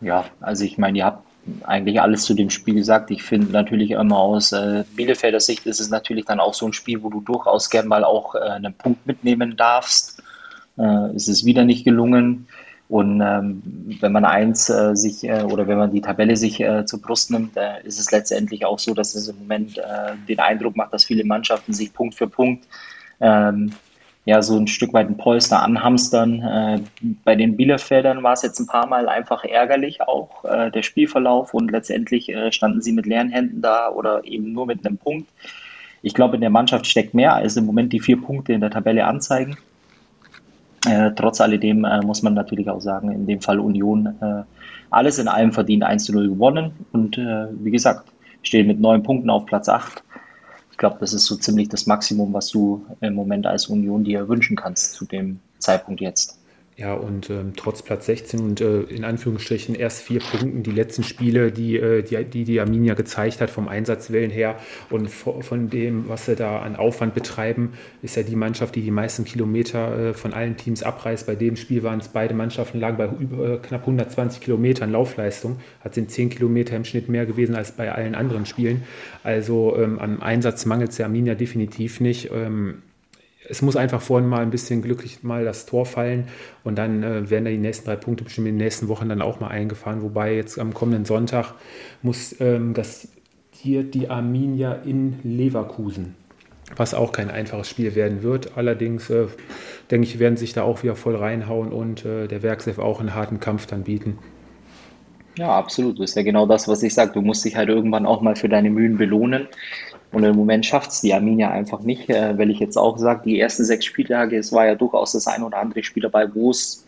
Ja, 0.00 0.26
also 0.40 0.64
ich 0.64 0.78
meine, 0.78 0.98
ihr 0.98 1.04
habt 1.04 1.26
eigentlich 1.62 2.00
alles 2.00 2.24
zu 2.24 2.34
dem 2.34 2.50
Spiel 2.50 2.74
gesagt. 2.74 3.10
Ich 3.10 3.22
finde 3.22 3.52
natürlich 3.52 3.92
immer 3.92 4.18
aus 4.18 4.52
äh, 4.52 4.84
Bielefelder 4.94 5.40
Sicht 5.40 5.66
ist 5.66 5.80
es 5.80 5.90
natürlich 5.90 6.24
dann 6.24 6.40
auch 6.40 6.54
so 6.54 6.66
ein 6.66 6.72
Spiel, 6.72 7.02
wo 7.02 7.08
du 7.08 7.20
durchaus 7.20 7.70
gern 7.70 7.86
mal 7.86 8.04
auch 8.04 8.34
äh, 8.34 8.40
einen 8.40 8.74
Punkt 8.74 9.06
mitnehmen 9.06 9.56
darfst. 9.56 10.22
Äh, 10.76 11.14
es 11.14 11.28
ist 11.28 11.44
wieder 11.44 11.64
nicht 11.64 11.84
gelungen. 11.84 12.48
Und 12.88 13.20
ähm, 13.20 13.62
wenn 14.00 14.12
man 14.12 14.24
eins 14.24 14.70
äh, 14.70 14.94
sich 14.94 15.24
äh, 15.24 15.42
oder 15.42 15.66
wenn 15.66 15.78
man 15.78 15.92
die 15.92 16.00
Tabelle 16.00 16.36
sich 16.36 16.60
äh, 16.60 16.84
zur 16.86 17.02
Brust 17.02 17.32
nimmt, 17.32 17.56
äh, 17.56 17.82
ist 17.82 17.98
es 17.98 18.12
letztendlich 18.12 18.64
auch 18.64 18.78
so, 18.78 18.94
dass 18.94 19.14
es 19.16 19.28
im 19.28 19.38
Moment 19.38 19.78
äh, 19.78 20.12
den 20.28 20.38
Eindruck 20.38 20.76
macht, 20.76 20.92
dass 20.92 21.04
viele 21.04 21.24
Mannschaften 21.24 21.72
sich 21.72 21.92
Punkt 21.92 22.14
für 22.14 22.28
Punkt 22.28 22.64
ähm, 23.20 23.72
ja 24.24 24.40
so 24.40 24.56
ein 24.56 24.68
Stück 24.68 24.92
weit 24.92 25.08
ein 25.08 25.16
Polster 25.16 25.62
anhamstern. 25.62 26.42
Äh, 26.42 26.80
bei 27.24 27.34
den 27.34 27.56
Bielefeldern 27.56 28.22
war 28.22 28.34
es 28.34 28.42
jetzt 28.42 28.60
ein 28.60 28.68
paar 28.68 28.86
Mal 28.86 29.08
einfach 29.08 29.44
ärgerlich 29.44 30.02
auch 30.02 30.44
der 30.44 30.82
Spielverlauf 30.82 31.54
und 31.54 31.70
letztendlich 31.70 32.32
standen 32.50 32.82
sie 32.82 32.92
mit 32.92 33.06
leeren 33.06 33.30
Händen 33.30 33.62
da 33.62 33.88
oder 33.88 34.24
eben 34.24 34.52
nur 34.52 34.66
mit 34.66 34.84
einem 34.84 34.96
Punkt. 34.96 35.28
Ich 36.02 36.14
glaube, 36.14 36.36
in 36.36 36.40
der 36.40 36.50
Mannschaft 36.50 36.86
steckt 36.86 37.14
mehr 37.14 37.34
als 37.34 37.56
im 37.56 37.66
Moment 37.66 37.92
die 37.92 38.00
vier 38.00 38.20
Punkte 38.20 38.52
in 38.52 38.60
der 38.60 38.70
Tabelle 38.70 39.06
anzeigen. 39.06 39.56
Äh, 40.84 41.12
trotz 41.16 41.40
alledem 41.40 41.84
äh, 41.84 42.00
muss 42.02 42.22
man 42.22 42.34
natürlich 42.34 42.68
auch 42.68 42.80
sagen, 42.80 43.10
in 43.10 43.26
dem 43.26 43.40
Fall 43.40 43.58
Union 43.58 44.14
äh, 44.20 44.42
alles 44.90 45.18
in 45.18 45.28
allem 45.28 45.52
verdient 45.52 45.82
1 45.82 46.04
zu 46.04 46.12
0 46.12 46.28
gewonnen 46.28 46.72
und 46.92 47.18
äh, 47.18 47.46
wie 47.62 47.70
gesagt, 47.70 48.08
stehen 48.42 48.66
mit 48.66 48.80
neun 48.80 49.02
Punkten 49.02 49.30
auf 49.30 49.46
Platz 49.46 49.68
8. 49.68 50.02
Ich 50.70 50.78
glaube, 50.78 50.98
das 51.00 51.12
ist 51.12 51.24
so 51.24 51.36
ziemlich 51.36 51.68
das 51.68 51.86
Maximum, 51.86 52.32
was 52.32 52.48
du 52.48 52.84
im 53.00 53.14
Moment 53.14 53.46
als 53.46 53.66
Union 53.66 54.04
dir 54.04 54.28
wünschen 54.28 54.56
kannst 54.56 54.92
zu 54.92 55.06
dem 55.06 55.40
Zeitpunkt 55.58 56.00
jetzt. 56.00 56.38
Ja, 56.78 56.92
und 56.92 57.30
ähm, 57.30 57.54
trotz 57.56 57.80
Platz 57.80 58.04
16 58.04 58.38
und 58.40 58.60
äh, 58.60 58.82
in 58.82 59.04
Anführungsstrichen 59.04 59.74
erst 59.74 60.02
vier 60.02 60.20
Punkten 60.20 60.62
die 60.62 60.72
letzten 60.72 61.04
Spiele, 61.04 61.50
die 61.50 61.78
äh, 61.78 62.02
die, 62.02 62.22
die, 62.22 62.44
die 62.44 62.60
Arminia 62.60 62.92
gezeigt 62.92 63.40
hat 63.40 63.48
vom 63.48 63.66
Einsatzwillen 63.66 64.30
her 64.30 64.56
und 64.90 65.08
von 65.08 65.70
dem, 65.70 66.06
was 66.10 66.26
sie 66.26 66.36
da 66.36 66.58
an 66.58 66.76
Aufwand 66.76 67.14
betreiben, 67.14 67.72
ist 68.02 68.16
ja 68.16 68.24
die 68.24 68.36
Mannschaft, 68.36 68.74
die 68.74 68.82
die 68.82 68.90
meisten 68.90 69.24
Kilometer 69.24 70.10
äh, 70.10 70.12
von 70.12 70.34
allen 70.34 70.58
Teams 70.58 70.82
abreißt. 70.82 71.26
Bei 71.26 71.34
dem 71.34 71.56
Spiel 71.56 71.82
waren 71.82 72.00
es 72.00 72.08
beide 72.08 72.34
Mannschaften 72.34 72.78
lagen 72.78 72.98
bei 72.98 73.08
über, 73.08 73.54
äh, 73.54 73.56
knapp 73.56 73.80
120 73.80 74.42
Kilometern 74.42 74.92
Laufleistung, 74.92 75.60
hat 75.80 75.94
sind 75.94 76.10
10 76.10 76.28
Kilometer 76.28 76.76
im 76.76 76.84
Schnitt 76.84 77.08
mehr 77.08 77.24
gewesen 77.24 77.54
als 77.54 77.72
bei 77.72 77.90
allen 77.90 78.14
anderen 78.14 78.44
Spielen. 78.44 78.82
Also 79.22 79.74
ähm, 79.78 79.98
am 79.98 80.20
Einsatz 80.20 80.66
mangelt 80.66 80.90
es 80.90 80.96
der 80.96 81.06
Arminia 81.06 81.36
definitiv 81.36 82.00
nicht. 82.00 82.30
Ähm, 82.34 82.82
es 83.48 83.62
muss 83.62 83.76
einfach 83.76 84.00
vorhin 84.00 84.28
mal 84.28 84.40
ein 84.40 84.50
bisschen 84.50 84.82
glücklich 84.82 85.22
mal 85.22 85.44
das 85.44 85.66
Tor 85.66 85.86
fallen 85.86 86.28
und 86.64 86.76
dann 86.76 87.02
äh, 87.02 87.30
werden 87.30 87.44
da 87.44 87.50
die 87.50 87.58
nächsten 87.58 87.86
drei 87.86 87.96
Punkte 87.96 88.24
bestimmt 88.24 88.48
in 88.48 88.54
den 88.54 88.64
nächsten 88.64 88.88
Wochen 88.88 89.08
dann 89.08 89.22
auch 89.22 89.40
mal 89.40 89.48
eingefahren. 89.48 90.02
Wobei 90.02 90.34
jetzt 90.34 90.58
am 90.58 90.74
kommenden 90.74 91.04
Sonntag 91.04 91.54
muss 92.02 92.34
ähm, 92.40 92.74
das 92.74 93.08
hier 93.52 93.82
die 93.82 94.10
Arminia 94.10 94.72
in 94.72 95.18
Leverkusen, 95.22 96.14
was 96.76 96.94
auch 96.94 97.12
kein 97.12 97.30
einfaches 97.30 97.68
Spiel 97.68 97.94
werden 97.94 98.22
wird. 98.22 98.56
Allerdings 98.56 99.10
äh, 99.10 99.26
denke 99.90 100.06
ich, 100.06 100.18
werden 100.18 100.36
sich 100.36 100.52
da 100.52 100.62
auch 100.62 100.82
wieder 100.82 100.96
voll 100.96 101.16
reinhauen 101.16 101.72
und 101.72 102.04
äh, 102.04 102.28
der 102.28 102.42
Werkself 102.42 102.78
auch 102.78 103.00
einen 103.00 103.14
harten 103.14 103.40
Kampf 103.40 103.66
dann 103.66 103.84
bieten. 103.84 104.18
Ja, 105.38 105.50
absolut. 105.50 105.98
Das 106.00 106.10
ist 106.10 106.16
ja 106.16 106.22
genau 106.22 106.46
das, 106.46 106.66
was 106.66 106.82
ich 106.82 106.94
sage. 106.94 107.12
Du 107.12 107.20
musst 107.20 107.44
dich 107.44 107.56
halt 107.56 107.68
irgendwann 107.68 108.06
auch 108.06 108.22
mal 108.22 108.36
für 108.36 108.48
deine 108.48 108.70
Mühen 108.70 108.96
belohnen. 108.96 109.48
Und 110.16 110.24
im 110.24 110.34
Moment 110.34 110.64
schafft 110.64 110.92
es 110.92 111.02
die 111.02 111.12
Arminia 111.12 111.50
einfach 111.50 111.80
nicht, 111.80 112.08
äh, 112.08 112.38
weil 112.38 112.50
ich 112.50 112.58
jetzt 112.58 112.78
auch 112.78 112.96
sage, 112.96 113.20
die 113.26 113.38
ersten 113.38 113.66
sechs 113.66 113.84
Spieltage, 113.84 114.38
es 114.38 114.50
war 114.50 114.64
ja 114.64 114.74
durchaus 114.74 115.12
das 115.12 115.26
ein 115.26 115.42
oder 115.42 115.58
andere 115.58 115.82
Spiel 115.82 116.04
dabei, 116.04 116.34
wo 116.34 116.50
es 116.52 116.86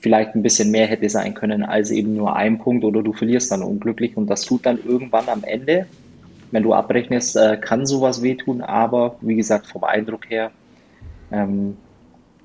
vielleicht 0.00 0.34
ein 0.34 0.42
bisschen 0.42 0.72
mehr 0.72 0.88
hätte 0.88 1.08
sein 1.08 1.34
können 1.34 1.62
als 1.62 1.92
eben 1.92 2.16
nur 2.16 2.34
ein 2.34 2.58
Punkt 2.58 2.84
oder 2.84 3.00
du 3.04 3.12
verlierst 3.12 3.52
dann 3.52 3.62
unglücklich 3.62 4.16
und 4.16 4.26
das 4.26 4.42
tut 4.42 4.66
dann 4.66 4.80
irgendwann 4.84 5.28
am 5.28 5.44
Ende, 5.44 5.86
wenn 6.50 6.64
du 6.64 6.74
abrechnest, 6.74 7.36
äh, 7.36 7.58
kann 7.58 7.86
sowas 7.86 8.24
wehtun, 8.24 8.60
aber 8.60 9.14
wie 9.20 9.36
gesagt, 9.36 9.68
vom 9.68 9.84
Eindruck 9.84 10.28
her 10.28 10.50
ähm, 11.30 11.76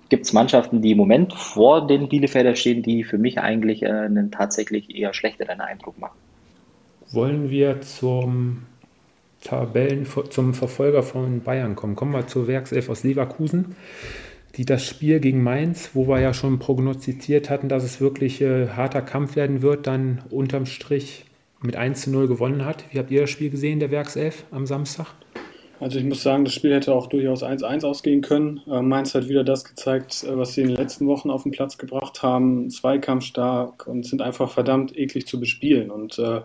gibt 0.10 0.28
es 0.28 0.32
Mannschaften, 0.32 0.84
die 0.84 0.92
im 0.92 0.98
Moment 1.00 1.34
vor 1.34 1.88
den 1.88 2.08
Bielefelder 2.08 2.56
stehen, 2.56 2.84
die 2.84 3.04
für 3.04 3.18
mich 3.18 3.40
eigentlich 3.40 3.82
äh, 3.82 3.88
einen 3.88 4.30
tatsächlich 4.30 4.96
eher 4.96 5.16
schlechteren 5.16 5.60
Eindruck 5.60 5.98
machen. 5.98 6.20
Wollen 7.12 7.50
wir 7.50 7.82
zum 7.82 8.68
Tabellen 9.44 10.08
zum 10.30 10.54
Verfolger 10.54 11.04
von 11.04 11.42
Bayern 11.42 11.76
kommen. 11.76 11.96
Kommen 11.96 12.14
wir 12.14 12.28
zur 12.28 12.48
Werkself 12.48 12.90
aus 12.90 13.04
Leverkusen, 13.04 13.76
die 14.56 14.66
das 14.66 14.86
Spiel 14.86 15.20
gegen 15.20 15.44
Mainz, 15.44 15.92
wo 15.94 16.08
wir 16.08 16.20
ja 16.20 16.34
schon 16.34 16.60
prognostiziert 16.60 17.50
hatten, 17.50 17.70
dass 17.70 17.84
es 17.84 18.00
wirklich 18.00 18.42
äh, 18.42 18.70
harter 18.70 19.02
Kampf 19.02 19.36
werden 19.36 19.62
wird, 19.62 19.88
dann 19.88 20.22
unterm 20.30 20.66
Strich 20.66 21.26
mit 21.62 21.76
1 21.76 22.02
zu 22.02 22.12
0 22.12 22.28
gewonnen 22.28 22.66
hat. 22.66 22.86
Wie 22.92 23.00
habt 23.00 23.12
ihr 23.12 23.22
das 23.22 23.30
Spiel 23.30 23.50
gesehen, 23.50 23.80
der 23.80 23.92
Werkself 23.92 24.46
am 24.52 24.66
Samstag? 24.66 25.08
Also 25.80 26.00
ich 26.00 26.06
muss 26.06 26.24
sagen, 26.24 26.46
das 26.46 26.54
Spiel 26.54 26.74
hätte 26.74 26.94
auch 26.94 27.08
durchaus 27.08 27.44
1-1 27.44 27.84
ausgehen 27.84 28.22
können. 28.22 28.62
Äh, 28.68 28.82
Mainz 28.82 29.14
hat 29.16 29.28
wieder 29.28 29.44
das 29.44 29.66
gezeigt, 29.66 30.24
äh, 30.24 30.38
was 30.38 30.54
sie 30.54 30.62
in 30.62 30.68
den 30.68 30.78
letzten 30.78 31.08
Wochen 31.08 31.30
auf 31.30 31.44
den 31.44 31.52
Platz 31.52 31.78
gebracht 31.78 32.24
haben. 32.24 32.70
Zweikampf 32.70 33.26
stark 33.26 33.88
und 33.88 34.06
sind 34.06 34.22
einfach 34.22 34.50
verdammt 34.50 34.98
eklig 34.98 35.28
zu 35.28 35.40
bespielen. 35.40 35.92
Und 35.92 36.18
äh, 36.20 36.42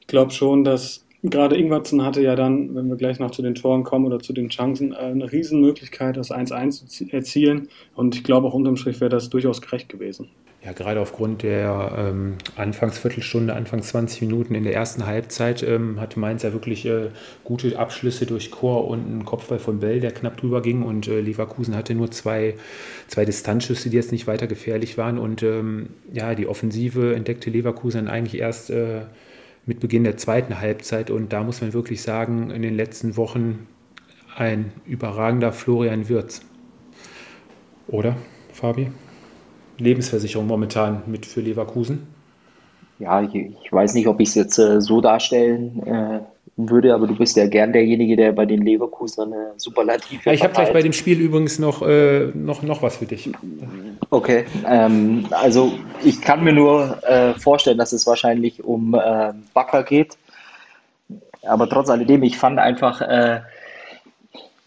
ich 0.00 0.06
glaube 0.06 0.30
schon, 0.30 0.62
dass 0.62 1.07
gerade 1.22 1.56
Ingwertsen 1.56 2.04
hatte 2.04 2.20
ja 2.20 2.36
dann, 2.36 2.74
wenn 2.74 2.88
wir 2.88 2.96
gleich 2.96 3.18
noch 3.18 3.30
zu 3.30 3.42
den 3.42 3.54
Toren 3.54 3.84
kommen 3.84 4.06
oder 4.06 4.20
zu 4.20 4.32
den 4.32 4.48
Chancen, 4.48 4.92
äh, 4.92 4.96
eine 4.96 5.30
Riesenmöglichkeit, 5.30 6.16
das 6.16 6.30
1-1 6.30 6.86
zu 6.86 7.06
erzielen. 7.10 7.68
Und 7.94 8.14
ich 8.14 8.24
glaube 8.24 8.48
auch 8.48 8.54
unterm 8.54 8.76
Strich 8.76 9.00
wäre 9.00 9.10
das 9.10 9.30
durchaus 9.30 9.60
gerecht 9.60 9.88
gewesen. 9.88 10.28
Ja, 10.64 10.72
gerade 10.72 11.00
aufgrund 11.00 11.44
der 11.44 11.92
ähm, 11.96 12.34
Anfangsviertelstunde, 12.56 13.54
Anfangs 13.54 13.88
20 13.88 14.22
Minuten 14.22 14.56
in 14.56 14.64
der 14.64 14.74
ersten 14.74 15.06
Halbzeit 15.06 15.62
ähm, 15.62 16.00
hatte 16.00 16.18
Mainz 16.18 16.42
ja 16.42 16.52
wirklich 16.52 16.84
äh, 16.84 17.10
gute 17.44 17.78
Abschlüsse 17.78 18.26
durch 18.26 18.50
Chor 18.50 18.88
und 18.88 19.06
einen 19.06 19.24
Kopfball 19.24 19.60
von 19.60 19.78
Bell, 19.78 20.00
der 20.00 20.10
knapp 20.10 20.36
drüber 20.36 20.60
ging. 20.60 20.82
Und 20.82 21.06
äh, 21.06 21.20
Leverkusen 21.20 21.76
hatte 21.76 21.94
nur 21.94 22.10
zwei, 22.10 22.54
zwei 23.06 23.24
Distanzschüsse, 23.24 23.88
die 23.88 23.96
jetzt 23.96 24.10
nicht 24.10 24.26
weiter 24.26 24.48
gefährlich 24.48 24.98
waren. 24.98 25.18
Und 25.18 25.44
ähm, 25.44 25.90
ja, 26.12 26.34
die 26.34 26.48
Offensive 26.48 27.14
entdeckte 27.14 27.50
Leverkusen 27.50 28.08
eigentlich 28.08 28.40
erst 28.40 28.70
äh, 28.70 29.02
mit 29.68 29.80
Beginn 29.80 30.02
der 30.02 30.16
zweiten 30.16 30.60
Halbzeit. 30.60 31.10
Und 31.10 31.32
da 31.32 31.44
muss 31.44 31.60
man 31.60 31.74
wirklich 31.74 32.00
sagen, 32.02 32.50
in 32.50 32.62
den 32.62 32.74
letzten 32.74 33.16
Wochen 33.16 33.68
ein 34.34 34.72
überragender 34.86 35.52
Florian 35.52 36.08
Wirz. 36.08 36.40
Oder, 37.86 38.16
Fabi? 38.52 38.90
Lebensversicherung 39.76 40.46
momentan 40.46 41.02
mit 41.06 41.26
für 41.26 41.40
Leverkusen? 41.40 42.06
Ja, 42.98 43.20
ich, 43.22 43.34
ich 43.34 43.70
weiß 43.70 43.94
nicht, 43.94 44.08
ob 44.08 44.18
ich 44.20 44.30
es 44.30 44.34
jetzt 44.34 44.58
äh, 44.58 44.80
so 44.80 45.00
darstellen 45.00 45.86
äh, 45.86 46.20
würde, 46.58 46.92
aber 46.92 47.06
du 47.06 47.14
bist 47.14 47.36
ja 47.36 47.46
gern 47.46 47.72
derjenige, 47.72 48.16
der 48.16 48.32
bei 48.32 48.44
den 48.44 48.62
Leverkusen 48.62 49.32
eine 49.32 49.52
Superlative 49.56 50.20
ja, 50.24 50.32
Ich 50.32 50.42
habe 50.42 50.52
gleich 50.52 50.72
bei 50.72 50.82
dem 50.82 50.92
Spiel 50.92 51.20
übrigens 51.20 51.60
noch, 51.60 51.82
äh, 51.82 52.32
noch, 52.34 52.62
noch 52.62 52.82
was 52.82 52.96
für 52.96 53.06
dich. 53.06 53.30
Okay, 54.10 54.44
ähm, 54.66 55.26
also 55.30 55.72
ich 56.04 56.20
kann 56.20 56.42
mir 56.42 56.52
nur 56.52 56.98
äh, 57.04 57.34
vorstellen, 57.34 57.78
dass 57.78 57.92
es 57.92 58.08
wahrscheinlich 58.08 58.64
um 58.64 58.94
äh, 58.94 59.32
Bakker 59.54 59.84
geht. 59.84 60.18
Aber 61.42 61.68
trotz 61.68 61.88
alledem, 61.90 62.24
ich 62.24 62.36
fand 62.36 62.58
einfach, 62.58 63.00
äh, 63.02 63.40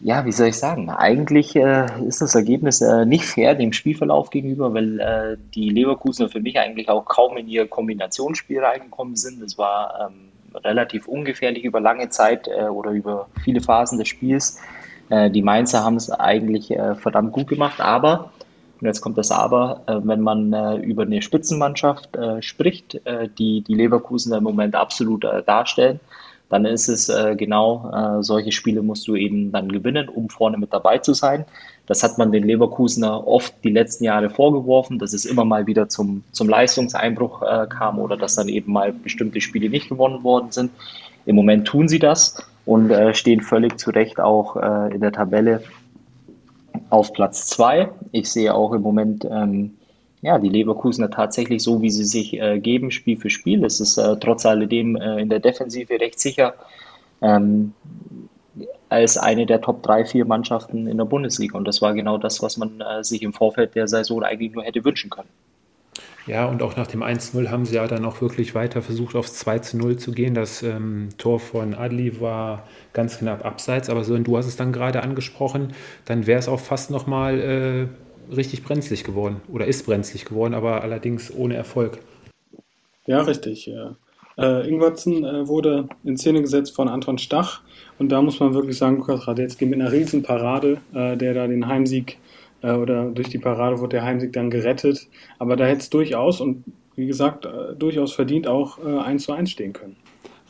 ja, 0.00 0.24
wie 0.24 0.32
soll 0.32 0.48
ich 0.48 0.56
sagen? 0.56 0.88
Eigentlich 0.88 1.54
äh, 1.54 1.86
ist 2.08 2.22
das 2.22 2.34
Ergebnis 2.34 2.80
äh, 2.80 3.04
nicht 3.04 3.26
fair 3.26 3.54
dem 3.54 3.74
Spielverlauf 3.74 4.30
gegenüber, 4.30 4.72
weil 4.72 5.38
die 5.54 5.68
Leverkusener 5.68 6.30
für 6.30 6.40
mich 6.40 6.58
eigentlich 6.58 6.88
auch 6.88 7.04
kaum 7.04 7.36
in 7.36 7.48
ihr 7.48 7.68
Kombinationsspiel 7.68 8.64
reingekommen 8.64 9.16
sind. 9.16 9.42
Es 9.42 9.58
war 9.58 10.08
ähm, 10.10 10.31
relativ 10.64 11.08
ungefährlich 11.08 11.64
über 11.64 11.80
lange 11.80 12.08
Zeit 12.08 12.48
äh, 12.48 12.64
oder 12.64 12.90
über 12.90 13.28
viele 13.42 13.60
Phasen 13.60 13.98
des 13.98 14.08
Spiels. 14.08 14.60
Äh, 15.08 15.30
die 15.30 15.42
Mainzer 15.42 15.84
haben 15.84 15.96
es 15.96 16.10
eigentlich 16.10 16.70
äh, 16.70 16.94
verdammt 16.94 17.32
gut 17.32 17.48
gemacht, 17.48 17.80
aber, 17.80 18.32
und 18.80 18.86
jetzt 18.86 19.00
kommt 19.00 19.16
das 19.16 19.30
Aber, 19.30 19.82
wenn 19.86 20.20
man 20.22 20.82
über 20.82 21.04
eine 21.04 21.22
Spitzenmannschaft 21.22 22.18
spricht, 22.40 23.00
die 23.38 23.60
die 23.60 23.74
Leverkusener 23.74 24.38
im 24.38 24.42
Moment 24.42 24.74
absolut 24.74 25.22
darstellen, 25.22 26.00
dann 26.52 26.66
ist 26.66 26.88
es 26.88 27.08
äh, 27.08 27.34
genau, 27.34 27.90
äh, 27.94 28.22
solche 28.22 28.52
Spiele 28.52 28.82
musst 28.82 29.08
du 29.08 29.16
eben 29.16 29.52
dann 29.52 29.72
gewinnen, 29.72 30.10
um 30.10 30.28
vorne 30.28 30.58
mit 30.58 30.70
dabei 30.70 30.98
zu 30.98 31.14
sein. 31.14 31.46
Das 31.86 32.02
hat 32.02 32.16
man 32.16 32.30
den 32.30 32.44
Leverkusener 32.44 33.26
oft 33.26 33.54
die 33.64 33.70
letzten 33.70 34.04
Jahre 34.04 34.30
vorgeworfen, 34.30 34.98
dass 34.98 35.12
es 35.12 35.24
immer 35.24 35.44
mal 35.44 35.66
wieder 35.66 35.88
zum, 35.88 36.22
zum 36.32 36.48
Leistungseinbruch 36.48 37.42
äh, 37.42 37.66
kam 37.68 37.98
oder 37.98 38.16
dass 38.16 38.36
dann 38.36 38.48
eben 38.48 38.72
mal 38.72 38.92
bestimmte 38.92 39.40
Spiele 39.40 39.68
nicht 39.68 39.88
gewonnen 39.88 40.22
worden 40.22 40.52
sind. 40.52 40.70
Im 41.26 41.36
Moment 41.36 41.66
tun 41.66 41.88
sie 41.88 41.98
das 41.98 42.36
und 42.66 42.90
äh, 42.90 43.14
stehen 43.14 43.40
völlig 43.40 43.78
zu 43.78 43.90
Recht 43.90 44.20
auch 44.20 44.56
äh, 44.56 44.94
in 44.94 45.00
der 45.00 45.12
Tabelle 45.12 45.62
auf 46.90 47.12
Platz 47.12 47.46
zwei. 47.46 47.90
Ich 48.12 48.30
sehe 48.30 48.54
auch 48.54 48.72
im 48.72 48.82
Moment 48.82 49.24
ähm, 49.24 49.72
ja, 50.20 50.38
die 50.38 50.48
Leverkusener 50.48 51.10
tatsächlich 51.10 51.62
so, 51.62 51.82
wie 51.82 51.90
sie 51.90 52.04
sich 52.04 52.40
äh, 52.40 52.60
geben, 52.60 52.92
Spiel 52.92 53.16
für 53.16 53.30
Spiel. 53.30 53.64
Es 53.64 53.80
ist 53.80 53.98
äh, 53.98 54.16
trotz 54.20 54.46
alledem 54.46 54.94
äh, 54.96 55.20
in 55.20 55.28
der 55.28 55.40
Defensive 55.40 56.00
recht 56.00 56.20
sicher 56.20 56.54
ähm, 57.20 57.72
als 58.92 59.16
eine 59.16 59.46
der 59.46 59.60
Top 59.60 59.82
3, 59.82 60.04
4 60.04 60.24
Mannschaften 60.24 60.86
in 60.86 60.98
der 60.98 61.04
Bundesliga. 61.04 61.56
Und 61.56 61.66
das 61.66 61.82
war 61.82 61.94
genau 61.94 62.18
das, 62.18 62.42
was 62.42 62.56
man 62.56 62.80
äh, 62.80 63.02
sich 63.02 63.22
im 63.22 63.32
Vorfeld 63.32 63.74
der 63.74 63.88
Saison 63.88 64.22
eigentlich 64.22 64.52
nur 64.52 64.62
hätte 64.62 64.84
wünschen 64.84 65.10
können. 65.10 65.28
Ja, 66.26 66.46
und 66.46 66.62
auch 66.62 66.76
nach 66.76 66.86
dem 66.86 67.02
1-0 67.02 67.48
haben 67.48 67.64
sie 67.64 67.74
ja 67.74 67.86
dann 67.88 68.04
auch 68.04 68.20
wirklich 68.20 68.54
weiter 68.54 68.80
versucht, 68.80 69.16
aufs 69.16 69.44
2-0 69.44 69.96
zu 69.96 70.12
gehen. 70.12 70.34
Das 70.34 70.62
ähm, 70.62 71.08
Tor 71.18 71.40
von 71.40 71.74
Adli 71.74 72.20
war 72.20 72.68
ganz 72.92 73.18
knapp 73.18 73.44
abseits, 73.44 73.90
aber 73.90 74.04
so, 74.04 74.14
und 74.14 74.24
du 74.24 74.36
hast 74.36 74.46
es 74.46 74.56
dann 74.56 74.72
gerade 74.72 75.02
angesprochen, 75.02 75.72
dann 76.04 76.26
wäre 76.26 76.38
es 76.38 76.46
auch 76.46 76.60
fast 76.60 76.90
nochmal 76.92 77.40
äh, 77.40 78.32
richtig 78.32 78.62
brenzlig 78.62 79.02
geworden 79.02 79.40
oder 79.48 79.66
ist 79.66 79.84
brenzlig 79.84 80.24
geworden, 80.24 80.54
aber 80.54 80.82
allerdings 80.82 81.34
ohne 81.34 81.56
Erfolg. 81.56 81.98
Ja, 83.06 83.22
richtig. 83.22 83.66
Ja. 83.66 83.96
Äh, 84.38 84.68
Ingwertsen 84.68 85.24
äh, 85.24 85.46
wurde 85.46 85.88
in 86.04 86.16
Szene 86.16 86.40
gesetzt 86.40 86.74
von 86.74 86.88
Anton 86.88 87.18
Stach 87.18 87.60
und 87.98 88.10
da 88.10 88.22
muss 88.22 88.40
man 88.40 88.54
wirklich 88.54 88.78
sagen, 88.78 88.96
Lukas 88.96 89.28
Radetzky 89.28 89.66
mit 89.66 89.80
einer 89.80 89.92
riesen 89.92 90.22
Parade, 90.22 90.78
äh, 90.94 91.16
der 91.16 91.34
da 91.34 91.46
den 91.46 91.66
Heimsieg 91.66 92.18
äh, 92.62 92.72
oder 92.72 93.06
durch 93.06 93.28
die 93.28 93.38
Parade 93.38 93.78
wurde 93.78 93.96
der 93.96 94.04
Heimsieg 94.04 94.32
dann 94.32 94.50
gerettet. 94.50 95.08
Aber 95.38 95.56
da 95.56 95.66
hätte 95.66 95.80
es 95.80 95.90
durchaus 95.90 96.40
und 96.40 96.64
wie 96.96 97.06
gesagt, 97.06 97.44
äh, 97.44 97.74
durchaus 97.78 98.12
verdient 98.12 98.46
auch 98.46 98.78
äh, 98.84 98.98
1 98.98 99.24
zu 99.24 99.32
1 99.32 99.50
stehen 99.50 99.72
können. 99.72 99.96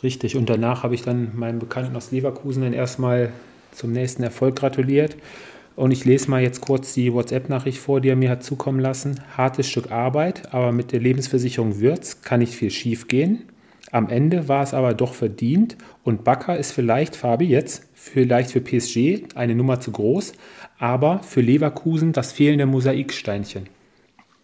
Richtig, 0.03 0.37
und 0.37 0.51
danach 0.51 0.83
habe 0.83 0.95
ich 0.95 1.03
dann 1.03 1.33
meinem 1.37 1.59
Bekannten 1.59 1.95
aus 1.97 2.11
Leverkusen 2.11 2.63
dann 2.63 2.73
erstmal 2.73 3.33
zum 3.73 3.93
nächsten 3.93 4.23
Erfolg 4.23 4.57
gratuliert 4.57 5.17
und 5.77 5.91
ich 5.91 6.05
lese 6.05 6.31
mal 6.31 6.43
jetzt 6.43 6.61
kurz 6.61 6.93
die 6.95 7.13
WhatsApp-Nachricht 7.13 7.79
vor, 7.79 8.01
die 8.01 8.09
er 8.09 8.17
mir 8.17 8.31
hat 8.31 8.43
zukommen 8.43 8.81
lassen. 8.81 9.21
Hartes 9.37 9.69
Stück 9.69 9.91
Arbeit, 9.91 10.53
aber 10.53 10.73
mit 10.73 10.93
der 10.93 11.01
Lebensversicherung 11.01 11.81
Würz 11.81 12.23
kann 12.23 12.41
nicht 12.41 12.55
viel 12.55 12.71
schief 12.71 13.09
gehen. 13.09 13.45
Am 13.93 14.09
Ende 14.09 14.49
war 14.49 14.63
es 14.63 14.73
aber 14.73 14.95
doch 14.95 15.13
verdient 15.13 15.77
und 16.03 16.25
Bakker 16.25 16.57
ist 16.57 16.73
vielleicht, 16.73 17.15
Fabi, 17.15 17.45
jetzt 17.45 17.89
vielleicht 17.95 18.51
für 18.51 18.63
PSG 18.63 19.37
eine 19.37 19.55
Nummer 19.55 19.81
zu 19.81 19.93
groß, 19.93 20.33
aber 20.79 21.21
für 21.21 21.43
Leverkusen 21.43 22.13
das 22.13 22.33
fehlende 22.33 22.65
Mosaiksteinchen. 22.65 23.69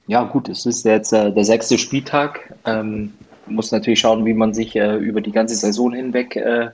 Ja, 0.06 0.24
gut, 0.24 0.50
es 0.50 0.66
ist 0.66 0.84
jetzt 0.84 1.14
äh, 1.14 1.32
der 1.32 1.44
sechste 1.44 1.78
Spieltag. 1.78 2.54
Ähm, 2.66 3.14
muss 3.46 3.72
natürlich 3.72 4.00
schauen, 4.00 4.26
wie 4.26 4.34
man 4.34 4.52
sich 4.52 4.76
äh, 4.76 4.96
über 4.96 5.22
die 5.22 5.32
ganze 5.32 5.54
Saison 5.54 5.94
hinweg 5.94 6.36
äh, 6.36 6.68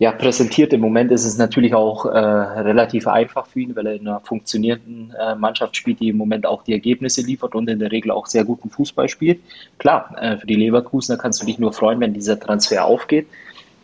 ja, 0.00 0.12
präsentiert. 0.12 0.72
Im 0.72 0.80
Moment 0.80 1.12
ist 1.12 1.26
es 1.26 1.36
natürlich 1.36 1.74
auch 1.74 2.06
äh, 2.06 2.18
relativ 2.18 3.06
einfach 3.06 3.46
für 3.46 3.60
ihn, 3.60 3.76
weil 3.76 3.86
er 3.86 3.94
in 3.96 4.08
einer 4.08 4.20
funktionierenden 4.20 5.14
äh, 5.14 5.34
Mannschaft 5.34 5.76
spielt, 5.76 6.00
die 6.00 6.08
im 6.08 6.16
Moment 6.16 6.46
auch 6.46 6.62
die 6.64 6.72
Ergebnisse 6.72 7.20
liefert 7.20 7.54
und 7.54 7.68
in 7.68 7.78
der 7.78 7.92
Regel 7.92 8.10
auch 8.10 8.26
sehr 8.26 8.44
guten 8.44 8.70
Fußball 8.70 9.10
spielt. 9.10 9.40
Klar, 9.76 10.16
äh, 10.18 10.38
für 10.38 10.46
die 10.46 10.54
Leverkusener 10.54 11.18
kannst 11.18 11.42
du 11.42 11.46
dich 11.46 11.58
nur 11.58 11.74
freuen, 11.74 12.00
wenn 12.00 12.14
dieser 12.14 12.40
Transfer 12.40 12.86
aufgeht. 12.86 13.26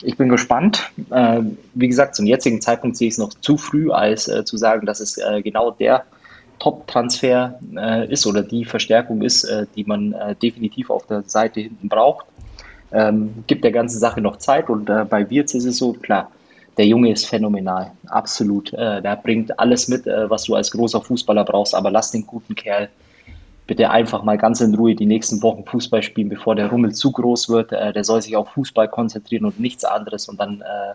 Ich 0.03 0.17
bin 0.17 0.31
gespannt. 0.31 0.91
Äh, 1.11 1.43
wie 1.75 1.89
gesagt, 1.89 2.15
zum 2.17 2.25
jetzigen 2.25 2.63
Zeitpunkt 2.63 2.97
sehe 2.97 3.09
ich 3.09 3.15
es 3.15 3.19
noch 3.19 3.35
zu 3.35 3.59
früh, 3.59 3.91
als 3.91 4.27
äh, 4.27 4.43
zu 4.43 4.57
sagen, 4.57 4.87
dass 4.87 5.01
es 5.01 5.19
äh, 5.19 5.43
genau 5.43 5.71
der 5.71 6.07
Top-Transfer 6.59 7.61
ist 8.09 8.27
oder 8.27 8.43
die 8.43 8.65
Verstärkung 8.65 9.21
ist, 9.21 9.47
die 9.77 9.85
man 9.85 10.15
definitiv 10.43 10.89
auf 10.89 11.07
der 11.07 11.23
Seite 11.25 11.61
hinten 11.61 11.91
braucht. 11.91 12.25
Ähm, 12.93 13.45
gibt 13.47 13.65
der 13.65 13.73
ganzen 13.73 13.99
Sache 13.99 14.21
noch 14.21 14.37
Zeit 14.37 14.71
und 14.71 14.89
äh, 14.89 15.05
bei 15.05 15.29
Wirtz 15.29 15.55
ist 15.55 15.65
es 15.65 15.79
so, 15.79 15.93
klar, 15.93 16.31
der 16.77 16.87
Junge 16.87 17.11
ist 17.11 17.27
phänomenal, 17.27 17.93
absolut. 18.07 18.73
Äh, 18.73 19.03
der 19.03 19.17
bringt 19.17 19.59
alles 19.59 19.89
mit, 19.89 20.07
äh, 20.07 20.29
was 20.31 20.45
du 20.45 20.55
als 20.55 20.71
großer 20.71 21.01
Fußballer 21.01 21.45
brauchst, 21.45 21.75
aber 21.75 21.91
lass 21.91 22.11
den 22.11 22.27
guten 22.27 22.55
Kerl 22.55 22.89
bitte 23.67 23.91
einfach 23.91 24.23
mal 24.23 24.39
ganz 24.39 24.61
in 24.61 24.75
Ruhe 24.75 24.95
die 24.95 25.07
nächsten 25.07 25.43
Wochen 25.43 25.65
Fußball 25.65 26.03
spielen, 26.03 26.29
bevor 26.29 26.55
der 26.55 26.69
Rummel 26.69 26.95
zu 26.95 27.11
groß 27.11 27.49
wird. 27.49 27.73
Äh, 27.73 27.93
der 27.93 28.05
soll 28.05 28.23
sich 28.23 28.37
auf 28.37 28.51
Fußball 28.51 28.89
konzentrieren 28.89 29.45
und 29.45 29.59
nichts 29.59 29.85
anderes 29.85 30.29
und 30.29 30.39
dann 30.39 30.61
äh, 30.61 30.95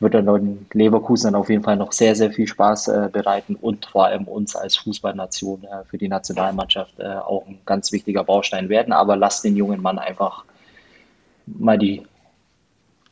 wird 0.00 0.14
er 0.14 0.22
den 0.22 0.66
Leverkusen 0.72 1.26
dann 1.26 1.40
auf 1.40 1.50
jeden 1.50 1.62
Fall 1.62 1.76
noch 1.76 1.92
sehr, 1.92 2.14
sehr 2.14 2.32
viel 2.32 2.46
Spaß 2.46 2.88
äh, 2.88 3.08
bereiten 3.12 3.54
und 3.54 3.86
vor 3.86 4.06
allem 4.06 4.24
uns 4.24 4.56
als 4.56 4.76
Fußballnation 4.76 5.64
äh, 5.64 5.84
für 5.88 5.98
die 5.98 6.08
Nationalmannschaft 6.08 6.98
äh, 6.98 7.04
auch 7.04 7.46
ein 7.46 7.58
ganz 7.66 7.92
wichtiger 7.92 8.24
Baustein 8.24 8.68
werden. 8.68 8.92
Aber 8.92 9.16
lass 9.16 9.42
den 9.42 9.56
jungen 9.56 9.82
Mann 9.82 9.98
einfach 9.98 10.44
mal 11.58 11.78
die 11.78 12.02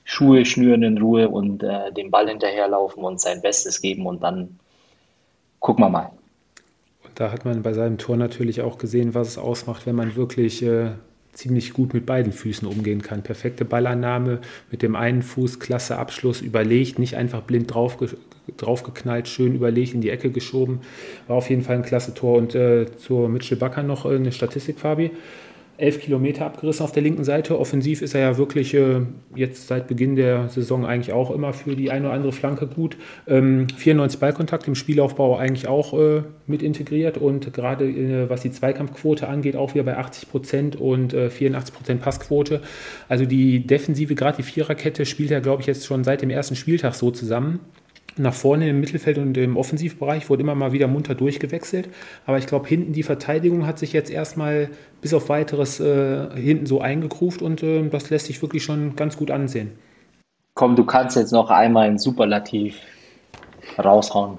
Schuhe 0.05 0.45
schnüren 0.45 0.83
in 0.83 0.99
Ruhe 0.99 1.29
und 1.29 1.63
äh, 1.63 1.93
den 1.93 2.11
Ball 2.11 2.29
hinterherlaufen 2.29 3.05
und 3.05 3.21
sein 3.21 3.43
Bestes 3.43 3.81
geben 3.81 4.07
und 4.07 4.23
dann 4.23 4.59
gucken 5.61 5.85
wir 5.85 5.91
mal. 5.91 6.11
Und 7.05 7.21
da 7.21 7.31
hat 7.31 7.45
man 7.45 7.63
bei 7.63 7.75
seinem 7.75 7.99
Tor 7.99 8.17
natürlich 8.17 8.63
auch 8.63 8.79
gesehen, 8.79 9.15
was 9.15 9.29
es 9.29 9.39
ausmacht, 9.39 9.87
wenn 9.87 9.95
man 9.95 10.17
wirklich 10.17 10.63
äh, 10.63 10.93
ziemlich 11.33 11.73
gut 11.73 11.95
mit 11.95 12.07
beiden 12.07 12.33
Füßen 12.33 12.67
umgehen 12.67 13.03
kann. 13.03 13.23
Perfekte 13.23 13.65
Ballannahme 13.65 14.41
mit 14.71 14.83
dem 14.83 14.97
einen 14.97 15.23
Fuß, 15.23 15.61
klasse 15.61 15.97
Abschluss, 15.97 16.41
überlegt, 16.41 16.99
nicht 16.99 17.17
einfach 17.17 17.43
blind 17.43 17.73
draufge 17.73 18.17
draufgeknallt, 18.57 19.29
schön 19.29 19.55
überlegt, 19.55 19.93
in 19.93 20.01
die 20.01 20.09
Ecke 20.09 20.31
geschoben. 20.31 20.81
War 21.27 21.37
auf 21.37 21.51
jeden 21.51 21.61
Fall 21.61 21.77
ein 21.77 21.83
klasse 21.83 22.15
Tor. 22.15 22.39
Und 22.39 22.55
äh, 22.55 22.87
zur 22.97 23.29
Mitchell 23.29 23.59
Bakker 23.59 23.83
noch 23.83 24.07
äh, 24.07 24.17
eine 24.17 24.33
Statistik, 24.33 24.81
Fabi. 24.81 25.11
Elf 25.79 26.01
Kilometer 26.01 26.45
abgerissen 26.45 26.85
auf 26.85 26.93
der 26.93 27.03
linken 27.03 27.23
Seite. 27.23 27.59
Offensiv 27.59 28.03
ist 28.03 28.15
er 28.15 28.21
ja 28.21 28.37
wirklich 28.37 28.75
äh, 28.75 29.01
jetzt 29.35 29.69
seit 29.69 29.87
Beginn 29.87 30.17
der 30.17 30.49
Saison 30.49 30.85
eigentlich 30.85 31.13
auch 31.13 31.31
immer 31.31 31.53
für 31.53 31.77
die 31.77 31.91
eine 31.91 32.07
oder 32.07 32.15
andere 32.15 32.33
Flanke 32.33 32.67
gut. 32.67 32.97
Ähm, 33.29 33.69
94 33.77 34.19
Ballkontakt 34.19 34.67
im 34.67 34.75
Spielaufbau 34.75 35.37
eigentlich 35.37 35.69
auch 35.69 35.95
äh, 35.95 36.23
mit 36.49 36.63
integriert 36.63 37.17
und 37.17 37.53
gerade 37.53 37.89
äh, 37.89 38.29
was 38.29 38.43
die 38.43 38.51
Zweikampfquote 38.51 39.29
angeht, 39.29 39.55
auch 39.55 39.75
wieder 39.75 39.85
bei 39.85 39.97
80 39.97 40.29
Prozent 40.29 40.77
und 40.77 41.13
84 41.13 41.75
äh, 41.75 41.79
Prozent 41.79 42.03
Passquote. 42.03 42.61
Also 43.09 43.25
die 43.25 43.65
Defensive, 43.65 44.17
gerade 44.17 44.39
die 44.39 44.43
Viererkette, 44.43 45.07
spielt 45.07 45.31
er, 45.31 45.41
glaube 45.41 45.63
ich, 45.63 45.69
jetzt 45.69 45.87
schon 45.87 46.03
seit 46.03 46.23
dem 46.23 46.31
ersten 46.31 46.57
Spieltag 46.57 46.95
so 46.95 47.13
zusammen 47.13 47.61
nach 48.19 48.35
vorne 48.35 48.69
im 48.69 48.81
Mittelfeld 48.81 49.19
und 49.19 49.37
im 49.37 49.57
Offensivbereich 49.57 50.29
wurde 50.29 50.43
immer 50.43 50.55
mal 50.55 50.73
wieder 50.73 50.89
munter 50.89 51.15
durchgewechselt. 51.15 51.89
Aber 52.27 52.39
ich 52.39 52.47
glaube, 52.47 52.69
hinten 52.69 52.93
die 52.93 53.03
Verteidigung 53.03 53.67
hat 53.67 53.79
sich 53.79 53.93
jetzt 53.93 54.11
erstmal 54.11 54.71
bis 55.01 55.15
auf 55.15 55.29
weiteres 55.29 55.81
äh, 55.81 56.29
hinten 56.35 56.67
so 56.67 56.81
eingegruft 56.81 57.43
und 57.43 57.63
äh, 57.63 57.89
das 57.89 58.11
lässt 58.11 58.27
sich 58.27 58.43
wirklich 58.43 58.63
schon 58.63 58.97
ganz 58.97 59.17
gut 59.17 59.31
ansehen. 59.31 59.73
Komm, 60.55 60.77
du 60.77 60.85
kannst 60.85 61.17
jetzt 61.17 61.33
noch 61.33 61.51
einmal 61.51 61.89
ein 61.89 61.99
Superlativ 61.99 62.77
raushauen 63.79 64.39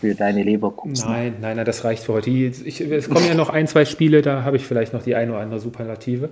für 0.00 0.14
deine 0.14 0.42
Leverkusen. 0.42 1.08
Nein, 1.08 1.34
nein, 1.40 1.56
nein, 1.56 1.66
das 1.66 1.84
reicht 1.84 2.04
für 2.04 2.14
heute. 2.14 2.30
Ich, 2.30 2.80
es 2.80 3.10
kommen 3.10 3.26
ja 3.26 3.34
noch 3.34 3.50
ein, 3.50 3.66
zwei 3.66 3.84
Spiele, 3.84 4.22
da 4.22 4.44
habe 4.44 4.56
ich 4.56 4.66
vielleicht 4.66 4.92
noch 4.92 5.02
die 5.02 5.14
eine 5.14 5.32
oder 5.32 5.40
andere 5.40 5.60
Superlative. 5.60 6.30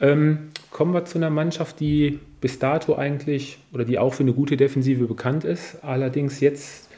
Ähm, 0.00 0.50
kommen 0.70 0.94
wir 0.94 1.04
zu 1.04 1.18
einer 1.18 1.30
Mannschaft, 1.30 1.80
die 1.80 2.18
bis 2.40 2.58
dato 2.58 2.96
eigentlich 2.96 3.58
oder 3.72 3.84
die 3.84 3.98
auch 3.98 4.14
für 4.14 4.22
eine 4.22 4.32
gute 4.32 4.56
Defensive 4.56 5.06
bekannt 5.06 5.44
ist, 5.44 5.78
allerdings 5.82 6.40
jetzt 6.40 6.88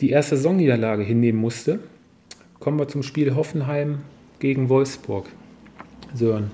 die 0.00 0.10
erste 0.10 0.36
Saisonniederlage 0.36 1.02
hinnehmen 1.02 1.38
musste. 1.38 1.80
Kommen 2.60 2.78
wir 2.78 2.88
zum 2.88 3.02
Spiel 3.02 3.34
Hoffenheim 3.34 3.98
gegen 4.38 4.68
Wolfsburg. 4.68 5.26
Sören. 6.14 6.50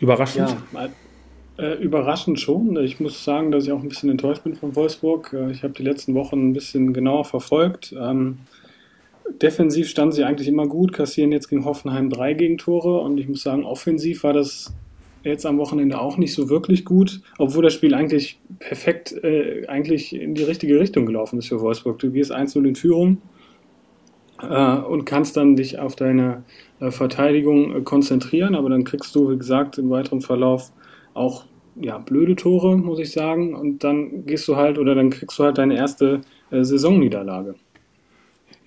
Überraschend? 0.00 0.56
Ja, 0.72 0.88
äh, 1.58 1.74
überraschend 1.74 2.40
schon. 2.40 2.76
Ich 2.82 3.00
muss 3.00 3.24
sagen, 3.24 3.50
dass 3.50 3.64
ich 3.64 3.72
auch 3.72 3.82
ein 3.82 3.88
bisschen 3.88 4.10
enttäuscht 4.10 4.44
bin 4.44 4.54
von 4.54 4.76
Wolfsburg. 4.76 5.32
Äh, 5.32 5.50
ich 5.50 5.62
habe 5.62 5.74
die 5.74 5.82
letzten 5.82 6.14
Wochen 6.14 6.50
ein 6.50 6.52
bisschen 6.52 6.92
genauer 6.92 7.24
verfolgt. 7.24 7.94
Ähm, 7.98 8.38
defensiv 9.42 9.88
standen 9.88 10.12
sie 10.12 10.24
eigentlich 10.24 10.48
immer 10.48 10.66
gut, 10.66 10.92
kassieren 10.92 11.32
jetzt 11.32 11.48
gegen 11.48 11.64
Hoffenheim 11.64 12.10
drei 12.10 12.34
Gegentore 12.34 13.00
und 13.00 13.18
ich 13.18 13.28
muss 13.28 13.42
sagen, 13.42 13.64
offensiv 13.64 14.22
war 14.24 14.32
das 14.32 14.74
jetzt 15.22 15.44
am 15.44 15.58
Wochenende 15.58 16.00
auch 16.00 16.16
nicht 16.18 16.32
so 16.32 16.48
wirklich 16.48 16.84
gut, 16.84 17.20
obwohl 17.38 17.64
das 17.64 17.74
Spiel 17.74 17.94
eigentlich 17.94 18.38
perfekt 18.60 19.12
äh, 19.24 19.66
eigentlich 19.66 20.14
in 20.14 20.34
die 20.34 20.44
richtige 20.44 20.78
Richtung 20.78 21.04
gelaufen 21.04 21.38
ist 21.38 21.48
für 21.48 21.60
Wolfsburg. 21.60 21.98
Du 21.98 22.10
gehst 22.12 22.32
1-0 22.32 22.64
in 22.64 22.76
Führung 22.76 23.18
äh, 24.40 24.76
und 24.76 25.04
kannst 25.04 25.36
dann 25.36 25.56
dich 25.56 25.78
auf 25.78 25.96
deine 25.96 26.44
äh, 26.80 26.90
Verteidigung 26.90 27.74
äh, 27.74 27.80
konzentrieren, 27.80 28.54
aber 28.54 28.70
dann 28.70 28.84
kriegst 28.84 29.14
du, 29.14 29.30
wie 29.30 29.38
gesagt, 29.38 29.78
im 29.78 29.90
weiteren 29.90 30.20
Verlauf 30.20 30.70
auch 31.16 31.44
ja, 31.80 31.98
blöde 31.98 32.36
Tore, 32.36 32.76
muss 32.76 32.98
ich 32.98 33.12
sagen, 33.12 33.54
und 33.54 33.84
dann 33.84 34.24
gehst 34.24 34.48
du 34.48 34.56
halt 34.56 34.78
oder 34.78 34.94
dann 34.94 35.10
kriegst 35.10 35.38
du 35.38 35.44
halt 35.44 35.58
deine 35.58 35.76
erste 35.76 36.22
äh, 36.50 36.62
Saisonniederlage. 36.62 37.54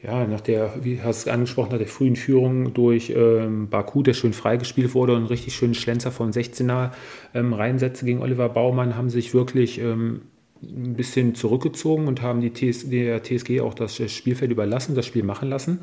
Ja, 0.01 0.25
nach 0.25 0.39
der, 0.39 0.73
wie 0.81 1.01
hast 1.01 1.27
du 1.27 1.31
angesprochen, 1.31 1.71
nach 1.71 1.77
der 1.77 1.87
frühen 1.87 2.15
Führung 2.15 2.73
durch 2.73 3.09
ähm, 3.13 3.67
Baku, 3.69 4.01
der 4.01 4.13
schön 4.13 4.31
freigespielt 4.31 4.93
wurde 4.93 5.11
und 5.11 5.19
einen 5.19 5.27
richtig 5.27 5.55
schönen 5.55 5.73
Schlenzer 5.73 6.11
von 6.11 6.31
16er 6.31 6.91
ähm, 7.33 7.53
reinsetzte 7.53 8.05
gegen 8.05 8.21
Oliver 8.21 8.47
Baumann, 8.47 8.95
haben 8.95 9.09
sich 9.09 9.33
wirklich 9.33 9.81
ähm, 9.81 10.21
ein 10.61 10.95
bisschen 10.95 11.35
zurückgezogen 11.35 12.07
und 12.07 12.21
haben 12.21 12.41
die 12.41 12.51
TS, 12.51 12.89
der 12.89 13.23
TSG 13.23 13.61
auch 13.61 13.73
das 13.73 13.95
Spielfeld 14.11 14.51
überlassen, 14.51 14.95
das 14.95 15.05
Spiel 15.05 15.23
machen 15.23 15.49
lassen. 15.49 15.79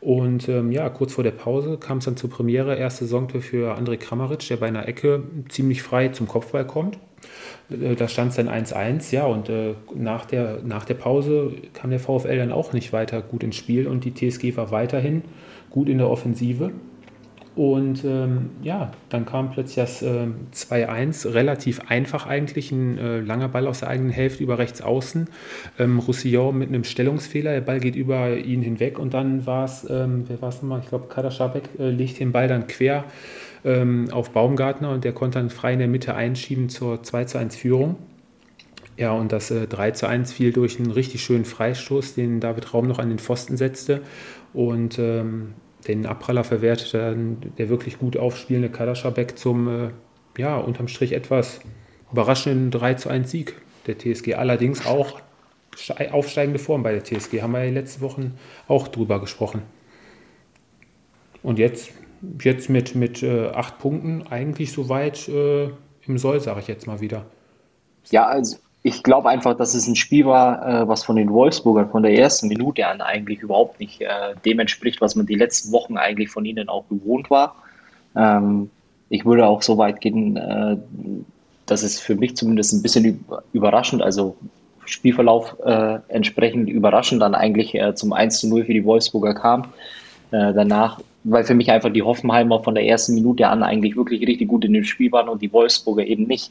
Und 0.00 0.48
ähm, 0.48 0.72
ja, 0.72 0.88
kurz 0.90 1.12
vor 1.12 1.24
der 1.24 1.32
Pause 1.32 1.76
kam 1.78 1.98
es 1.98 2.04
dann 2.04 2.16
zur 2.16 2.30
Premiere, 2.30 2.76
erste 2.76 3.04
Saisontor 3.04 3.40
für 3.40 3.76
André 3.76 3.96
Kramaric, 3.96 4.46
der 4.48 4.56
bei 4.56 4.66
einer 4.66 4.86
Ecke 4.88 5.22
ziemlich 5.48 5.82
frei 5.82 6.08
zum 6.08 6.28
Kopfball 6.28 6.66
kommt. 6.66 6.98
Äh, 7.70 7.94
da 7.94 8.08
stand 8.08 8.30
es 8.30 8.36
dann 8.36 8.48
1-1, 8.48 9.12
ja, 9.12 9.24
und 9.26 9.48
äh, 9.48 9.74
nach, 9.94 10.26
der, 10.26 10.60
nach 10.64 10.84
der 10.84 10.94
Pause 10.94 11.52
kam 11.74 11.90
der 11.90 12.00
VfL 12.00 12.36
dann 12.36 12.52
auch 12.52 12.72
nicht 12.72 12.92
weiter 12.92 13.22
gut 13.22 13.42
ins 13.42 13.56
Spiel 13.56 13.86
und 13.86 14.04
die 14.04 14.14
TSG 14.14 14.56
war 14.56 14.70
weiterhin 14.70 15.22
gut 15.70 15.88
in 15.88 15.98
der 15.98 16.08
Offensive. 16.08 16.72
Und 17.58 18.04
ähm, 18.04 18.50
ja, 18.62 18.92
dann 19.08 19.26
kam 19.26 19.50
plötzlich 19.50 19.74
das 19.74 20.00
äh, 20.00 20.28
2-1, 20.54 21.34
relativ 21.34 21.80
einfach 21.88 22.24
eigentlich, 22.24 22.70
ein 22.70 22.98
äh, 22.98 23.18
langer 23.18 23.48
Ball 23.48 23.66
aus 23.66 23.80
der 23.80 23.88
eigenen 23.88 24.12
Hälfte 24.12 24.44
über 24.44 24.58
rechts 24.58 24.80
außen. 24.80 25.28
Ähm, 25.76 25.98
Roussillon 25.98 26.56
mit 26.56 26.68
einem 26.68 26.84
Stellungsfehler, 26.84 27.50
der 27.54 27.60
Ball 27.62 27.80
geht 27.80 27.96
über 27.96 28.36
ihn 28.36 28.62
hinweg 28.62 29.00
und 29.00 29.12
dann 29.12 29.44
war 29.44 29.64
es, 29.64 29.84
ähm, 29.90 30.22
wer 30.28 30.40
war 30.40 30.50
es 30.50 30.62
nochmal, 30.62 30.82
ich 30.84 30.88
glaube 30.88 31.08
Kader 31.08 31.32
Schabek 31.32 31.64
äh, 31.80 31.90
legt 31.90 32.20
den 32.20 32.30
Ball 32.30 32.46
dann 32.46 32.68
quer 32.68 33.06
ähm, 33.64 34.06
auf 34.12 34.30
Baumgartner 34.30 34.92
und 34.92 35.02
der 35.02 35.12
konnte 35.12 35.40
dann 35.40 35.50
frei 35.50 35.72
in 35.72 35.80
der 35.80 35.88
Mitte 35.88 36.14
einschieben 36.14 36.68
zur 36.68 37.02
2 37.02 37.40
1 37.40 37.56
Führung. 37.56 37.96
Ja, 38.96 39.10
und 39.10 39.32
das 39.32 39.50
äh, 39.50 39.66
3 39.66 39.90
zu 39.90 40.06
1 40.06 40.32
fiel 40.32 40.52
durch 40.52 40.78
einen 40.78 40.92
richtig 40.92 41.24
schönen 41.24 41.44
Freistoß, 41.44 42.14
den 42.14 42.38
David 42.38 42.72
Raum 42.72 42.86
noch 42.86 43.00
an 43.00 43.08
den 43.08 43.18
Pfosten 43.18 43.56
setzte. 43.56 44.02
Und 44.52 45.00
ähm, 45.00 45.54
den 45.88 46.06
Abpraller 46.06 46.44
verwertete 46.44 46.98
dann 46.98 47.52
der 47.58 47.68
wirklich 47.68 47.98
gut 47.98 48.16
aufspielende 48.16 48.70
Kalaschabek 48.70 49.38
zum, 49.38 49.68
äh, 49.68 49.90
ja, 50.36 50.56
unterm 50.58 50.86
Strich 50.88 51.12
etwas 51.12 51.60
überraschenden 52.12 52.70
3 52.70 52.94
zu 52.94 53.08
1 53.08 53.30
Sieg 53.30 53.54
der 53.86 53.98
TSG. 53.98 54.34
Allerdings 54.34 54.86
auch 54.86 55.20
aufsteigende 56.10 56.58
Form 56.58 56.82
bei 56.82 56.92
der 56.92 57.04
TSG. 57.04 57.42
Haben 57.42 57.52
wir 57.52 57.64
ja 57.64 57.70
letzte 57.70 58.00
Wochen 58.00 58.34
auch 58.66 58.88
drüber 58.88 59.20
gesprochen. 59.20 59.62
Und 61.42 61.58
jetzt 61.58 61.90
jetzt 62.42 62.68
mit, 62.68 62.94
mit 62.94 63.22
äh, 63.22 63.46
acht 63.48 63.78
Punkten 63.78 64.26
eigentlich 64.26 64.72
soweit 64.72 65.28
äh, 65.28 65.70
im 66.06 66.18
Soll, 66.18 66.40
sage 66.40 66.60
ich 66.60 66.66
jetzt 66.66 66.86
mal 66.86 67.00
wieder. 67.00 67.26
Ja, 68.10 68.26
also 68.26 68.56
ich 68.88 69.02
glaube 69.02 69.28
einfach, 69.28 69.56
dass 69.56 69.74
es 69.74 69.86
ein 69.86 69.96
Spiel 69.96 70.26
war, 70.26 70.66
äh, 70.66 70.88
was 70.88 71.04
von 71.04 71.16
den 71.16 71.30
Wolfsburgern 71.30 71.90
von 71.90 72.02
der 72.02 72.14
ersten 72.14 72.48
Minute 72.48 72.86
an 72.86 73.00
eigentlich 73.00 73.40
überhaupt 73.40 73.78
nicht 73.80 74.00
äh, 74.00 74.06
dem 74.44 74.58
entspricht, 74.58 75.00
was 75.00 75.14
man 75.14 75.26
die 75.26 75.34
letzten 75.34 75.72
Wochen 75.72 75.96
eigentlich 75.96 76.30
von 76.30 76.44
ihnen 76.44 76.68
auch 76.68 76.88
gewohnt 76.88 77.30
war. 77.30 77.56
Ähm, 78.16 78.70
ich 79.10 79.24
würde 79.24 79.46
auch 79.46 79.62
so 79.62 79.78
weit 79.78 80.00
gehen, 80.00 80.36
äh, 80.36 80.76
dass 81.66 81.82
es 81.82 82.00
für 82.00 82.14
mich 82.14 82.36
zumindest 82.36 82.72
ein 82.72 82.82
bisschen 82.82 83.24
überraschend, 83.52 84.02
also 84.02 84.36
Spielverlauf 84.86 85.56
äh, 85.64 85.98
entsprechend 86.08 86.70
überraschend 86.70 87.20
dann 87.20 87.34
eigentlich 87.34 87.74
äh, 87.74 87.94
zum 87.94 88.14
1 88.14 88.40
zu 88.40 88.48
0 88.48 88.64
für 88.64 88.72
die 88.72 88.84
Wolfsburger 88.84 89.34
kam. 89.34 89.64
Äh, 90.30 90.54
danach 90.54 91.00
weil 91.24 91.44
für 91.44 91.54
mich 91.54 91.70
einfach 91.70 91.92
die 91.92 92.02
Hoffenheimer 92.02 92.62
von 92.62 92.74
der 92.74 92.86
ersten 92.86 93.14
Minute 93.14 93.48
an 93.48 93.62
eigentlich 93.62 93.96
wirklich 93.96 94.26
richtig 94.26 94.48
gut 94.48 94.64
in 94.64 94.72
dem 94.72 94.84
Spiel 94.84 95.10
waren 95.12 95.28
und 95.28 95.42
die 95.42 95.52
Wolfsburger 95.52 96.06
eben 96.06 96.24
nicht. 96.24 96.50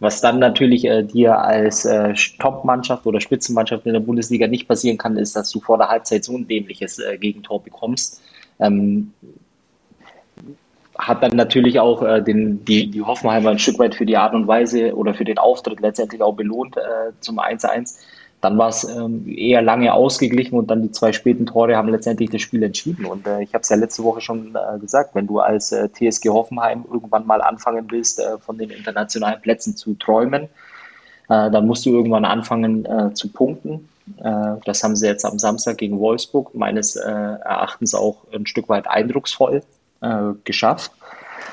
Was 0.00 0.20
dann 0.20 0.38
natürlich 0.38 0.84
äh, 0.84 1.02
dir 1.02 1.38
als 1.38 1.84
äh, 1.84 2.14
Top-Mannschaft 2.38 3.06
oder 3.06 3.20
Spitzenmannschaft 3.20 3.86
in 3.86 3.92
der 3.92 4.00
Bundesliga 4.00 4.46
nicht 4.48 4.66
passieren 4.66 4.98
kann, 4.98 5.16
ist, 5.16 5.36
dass 5.36 5.50
du 5.50 5.60
vor 5.60 5.78
der 5.78 5.88
Halbzeit 5.88 6.24
so 6.24 6.36
ein 6.36 6.48
dämliches 6.48 6.98
äh, 6.98 7.16
Gegentor 7.16 7.62
bekommst. 7.62 8.20
Ähm, 8.58 9.12
hat 10.98 11.22
dann 11.22 11.36
natürlich 11.36 11.80
auch 11.80 12.02
äh, 12.02 12.22
den, 12.22 12.64
die, 12.64 12.90
die 12.90 13.02
Hoffenheimer 13.02 13.50
ein 13.50 13.58
Stück 13.58 13.78
weit 13.78 13.94
für 13.94 14.06
die 14.06 14.16
Art 14.16 14.34
und 14.34 14.46
Weise 14.46 14.94
oder 14.94 15.14
für 15.14 15.24
den 15.24 15.38
Auftritt 15.38 15.80
letztendlich 15.80 16.22
auch 16.22 16.34
belohnt 16.34 16.76
äh, 16.76 17.12
zum 17.20 17.38
1-1. 17.38 17.96
Dann 18.44 18.58
war 18.58 18.68
es 18.68 18.84
ähm, 18.84 19.26
eher 19.26 19.62
lange 19.62 19.94
ausgeglichen 19.94 20.58
und 20.58 20.70
dann 20.70 20.82
die 20.82 20.90
zwei 20.90 21.14
späten 21.14 21.46
Tore 21.46 21.78
haben 21.78 21.88
letztendlich 21.88 22.28
das 22.28 22.42
Spiel 22.42 22.62
entschieden. 22.62 23.06
Und 23.06 23.26
äh, 23.26 23.42
ich 23.42 23.54
habe 23.54 23.62
es 23.62 23.70
ja 23.70 23.76
letzte 23.76 24.04
Woche 24.04 24.20
schon 24.20 24.54
äh, 24.54 24.78
gesagt, 24.78 25.14
wenn 25.14 25.26
du 25.26 25.40
als 25.40 25.72
äh, 25.72 25.88
TSG 25.88 26.28
Hoffenheim 26.28 26.84
irgendwann 26.92 27.26
mal 27.26 27.40
anfangen 27.40 27.86
willst, 27.90 28.20
äh, 28.20 28.36
von 28.36 28.58
den 28.58 28.68
internationalen 28.68 29.40
Plätzen 29.40 29.78
zu 29.78 29.94
träumen, 29.94 30.42
äh, 30.42 31.50
dann 31.50 31.66
musst 31.66 31.86
du 31.86 31.90
irgendwann 31.90 32.26
anfangen 32.26 32.84
äh, 32.84 33.14
zu 33.14 33.32
punkten. 33.32 33.88
das 34.66 34.84
haben 34.84 34.96
sie 34.96 35.06
jetzt 35.06 35.24
am 35.24 35.38
Samstag 35.38 35.78
gegen 35.78 35.98
Wolfsburg 35.98 36.54
meines 36.54 36.94
Erachtens 36.94 37.94
auch 37.94 38.18
ein 38.34 38.44
Stück 38.44 38.68
weit 38.68 38.86
eindrucksvoll 38.86 39.62
geschafft. 40.44 40.92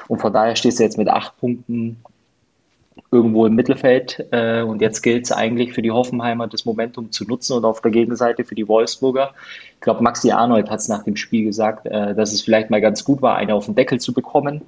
Und 0.10 0.20
von 0.20 0.34
daher 0.34 0.58
stehst 0.58 0.78
du 0.78 0.84
jetzt 0.84 0.98
mit 0.98 1.08
acht 1.08 1.40
Punkten 1.40 2.04
irgendwo 3.12 3.46
im 3.46 3.56
Mittelfeld. 3.56 4.26
Äh, 4.32 4.62
und 4.64 4.82
jetzt 4.82 5.02
gilt 5.02 5.26
es 5.26 5.32
eigentlich 5.32 5.74
für 5.74 5.82
die 5.82 5.92
Hoffenheimer, 5.92 6.48
das 6.48 6.66
Momentum 6.66 7.12
zu 7.12 7.26
nutzen 7.26 7.58
und 7.58 7.66
auf 7.66 7.82
der 7.82 7.92
Gegenseite 7.92 8.46
für 8.46 8.56
die 8.56 8.68
Wolfsburger. 8.68 9.34
Ich 9.76 9.82
glaube, 9.82 10.02
Maxi 10.02 10.32
Arnold 10.32 10.70
hat 10.70 10.80
es 10.80 10.88
nach 10.88 11.04
dem 11.04 11.18
Spiel 11.18 11.44
gesagt, 11.46 11.86
äh, 11.86 12.16
dass 12.16 12.32
es 12.32 12.42
vielleicht 12.42 12.70
mal 12.70 12.82
ganz 12.82 13.04
gut 13.04 13.22
war, 13.22 13.36
eine 13.36 13.54
auf 13.54 13.66
den 13.66 13.76
Deckel 13.76 14.00
zu 14.00 14.14
bekommen. 14.14 14.62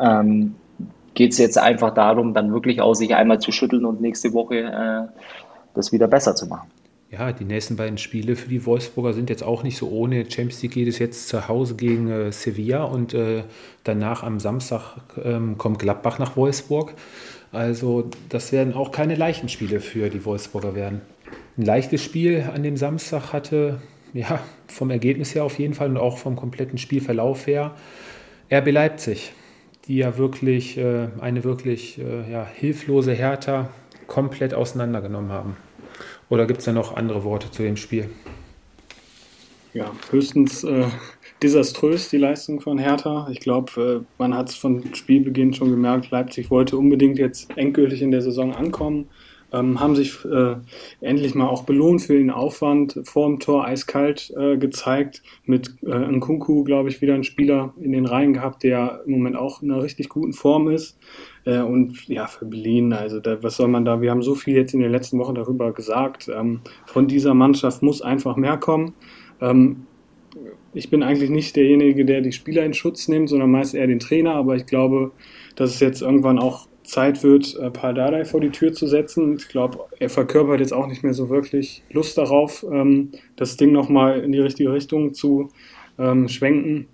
Ähm, 0.00 0.54
Geht 1.14 1.32
es 1.32 1.38
jetzt 1.38 1.56
einfach 1.56 1.94
darum, 1.94 2.34
dann 2.34 2.52
wirklich 2.52 2.82
aus 2.82 2.98
sich 2.98 3.14
einmal 3.14 3.40
zu 3.40 3.50
schütteln 3.50 3.86
und 3.86 4.02
nächste 4.02 4.34
Woche 4.34 4.58
äh, 4.58 5.20
das 5.74 5.90
wieder 5.90 6.08
besser 6.08 6.34
zu 6.34 6.46
machen. 6.46 6.70
Ja, 7.10 7.32
die 7.32 7.44
nächsten 7.44 7.76
beiden 7.76 7.98
Spiele 7.98 8.36
für 8.36 8.48
die 8.48 8.66
Wolfsburger 8.66 9.14
sind 9.14 9.30
jetzt 9.30 9.42
auch 9.42 9.62
nicht 9.62 9.78
so 9.78 9.88
ohne. 9.88 10.30
Champions 10.30 10.60
League 10.62 10.72
geht 10.72 10.88
es 10.88 10.98
jetzt 10.98 11.28
zu 11.28 11.48
Hause 11.48 11.76
gegen 11.76 12.10
äh, 12.10 12.32
Sevilla 12.32 12.84
und 12.84 13.14
äh, 13.14 13.44
danach 13.84 14.24
am 14.24 14.40
Samstag 14.40 14.96
ähm, 15.24 15.56
kommt 15.56 15.78
Gladbach 15.78 16.18
nach 16.18 16.36
Wolfsburg. 16.36 16.94
Also 17.52 18.10
das 18.28 18.52
werden 18.52 18.74
auch 18.74 18.90
keine 18.90 19.14
leichten 19.14 19.48
Spiele 19.48 19.80
für 19.80 20.10
die 20.10 20.24
Wolfsburger 20.24 20.74
werden. 20.74 21.00
Ein 21.56 21.64
leichtes 21.64 22.02
Spiel 22.02 22.44
an 22.52 22.62
dem 22.62 22.76
Samstag 22.76 23.32
hatte, 23.32 23.80
ja, 24.12 24.40
vom 24.66 24.90
Ergebnis 24.90 25.34
her 25.34 25.44
auf 25.44 25.58
jeden 25.58 25.74
Fall 25.74 25.88
und 25.90 25.96
auch 25.96 26.18
vom 26.18 26.36
kompletten 26.36 26.78
Spielverlauf 26.78 27.46
her, 27.46 27.74
RB 28.50 28.70
Leipzig. 28.70 29.32
die 29.86 29.96
ja 29.98 30.18
wirklich 30.18 30.76
äh, 30.78 31.08
eine 31.20 31.44
wirklich 31.44 31.98
äh, 31.98 32.30
ja, 32.30 32.46
hilflose 32.46 33.12
Hertha 33.12 33.68
komplett 34.06 34.52
auseinandergenommen 34.52 35.30
haben. 35.30 35.56
Oder 36.28 36.46
gibt 36.46 36.58
es 36.58 36.64
da 36.64 36.72
noch 36.72 36.96
andere 36.96 37.24
Worte 37.24 37.50
zu 37.50 37.62
dem 37.62 37.76
Spiel? 37.76 38.08
Ja, 39.76 39.92
höchstens 40.08 40.64
äh, 40.64 40.86
desaströs 41.42 42.08
die 42.08 42.16
Leistung 42.16 42.62
von 42.62 42.78
Hertha. 42.78 43.28
Ich 43.30 43.40
glaube, 43.40 44.00
äh, 44.00 44.04
man 44.16 44.32
hat 44.32 44.48
es 44.48 44.54
von 44.54 44.94
Spielbeginn 44.94 45.52
schon 45.52 45.68
gemerkt, 45.68 46.10
Leipzig 46.10 46.50
wollte 46.50 46.78
unbedingt 46.78 47.18
jetzt 47.18 47.50
endgültig 47.58 48.00
in 48.00 48.10
der 48.10 48.22
Saison 48.22 48.54
ankommen 48.54 49.10
ähm, 49.52 49.80
haben 49.80 49.94
sich 49.94 50.24
äh, 50.24 50.56
endlich 51.00 51.34
mal 51.34 51.48
auch 51.48 51.64
belohnt 51.64 52.02
für 52.02 52.16
den 52.16 52.30
Aufwand 52.30 53.00
vor 53.04 53.28
dem 53.28 53.38
Tor 53.38 53.64
eiskalt 53.64 54.32
äh, 54.36 54.56
gezeigt. 54.56 55.22
Mit 55.44 55.74
äh, 55.86 55.96
Nkunku, 55.96 56.64
glaube 56.64 56.88
ich, 56.88 57.00
wieder 57.00 57.14
ein 57.14 57.24
Spieler 57.24 57.72
in 57.80 57.92
den 57.92 58.06
Reihen 58.06 58.32
gehabt, 58.32 58.62
der 58.62 59.02
im 59.06 59.12
Moment 59.12 59.36
auch 59.36 59.62
in 59.62 59.70
einer 59.70 59.82
richtig 59.82 60.08
guten 60.08 60.32
Form 60.32 60.68
ist. 60.68 60.98
Äh, 61.44 61.60
und 61.60 62.08
ja, 62.08 62.26
für 62.26 62.44
Berlin, 62.44 62.92
also 62.92 63.20
da, 63.20 63.42
was 63.42 63.56
soll 63.56 63.68
man 63.68 63.84
da, 63.84 64.00
wir 64.00 64.10
haben 64.10 64.22
so 64.22 64.34
viel 64.34 64.56
jetzt 64.56 64.74
in 64.74 64.80
den 64.80 64.90
letzten 64.90 65.18
Wochen 65.18 65.34
darüber 65.34 65.72
gesagt. 65.72 66.28
Ähm, 66.28 66.60
von 66.84 67.06
dieser 67.06 67.34
Mannschaft 67.34 67.82
muss 67.82 68.02
einfach 68.02 68.36
mehr 68.36 68.56
kommen. 68.56 68.94
Ähm, 69.40 69.86
ich 70.74 70.90
bin 70.90 71.02
eigentlich 71.02 71.30
nicht 71.30 71.56
derjenige, 71.56 72.04
der 72.04 72.20
die 72.20 72.32
Spieler 72.32 72.64
in 72.64 72.74
Schutz 72.74 73.08
nimmt, 73.08 73.30
sondern 73.30 73.50
meist 73.50 73.74
eher 73.74 73.86
den 73.86 73.98
Trainer, 73.98 74.34
aber 74.34 74.56
ich 74.56 74.66
glaube, 74.66 75.12
dass 75.54 75.70
es 75.70 75.80
jetzt 75.80 76.02
irgendwann 76.02 76.38
auch 76.38 76.68
Zeit 76.86 77.22
wird, 77.22 77.56
äh, 77.56 77.70
Dardai 77.70 78.24
vor 78.24 78.40
die 78.40 78.50
Tür 78.50 78.72
zu 78.72 78.86
setzen. 78.86 79.36
Ich 79.36 79.48
glaube, 79.48 79.80
er 79.98 80.08
verkörpert 80.08 80.60
jetzt 80.60 80.72
auch 80.72 80.86
nicht 80.86 81.02
mehr 81.02 81.14
so 81.14 81.28
wirklich 81.30 81.82
Lust 81.90 82.16
darauf, 82.16 82.64
ähm, 82.70 83.10
das 83.36 83.56
Ding 83.56 83.72
nochmal 83.72 84.20
in 84.20 84.32
die 84.32 84.38
richtige 84.38 84.72
Richtung 84.72 85.12
zu 85.14 85.48
ähm, 85.98 86.28
schwenken. 86.28 86.86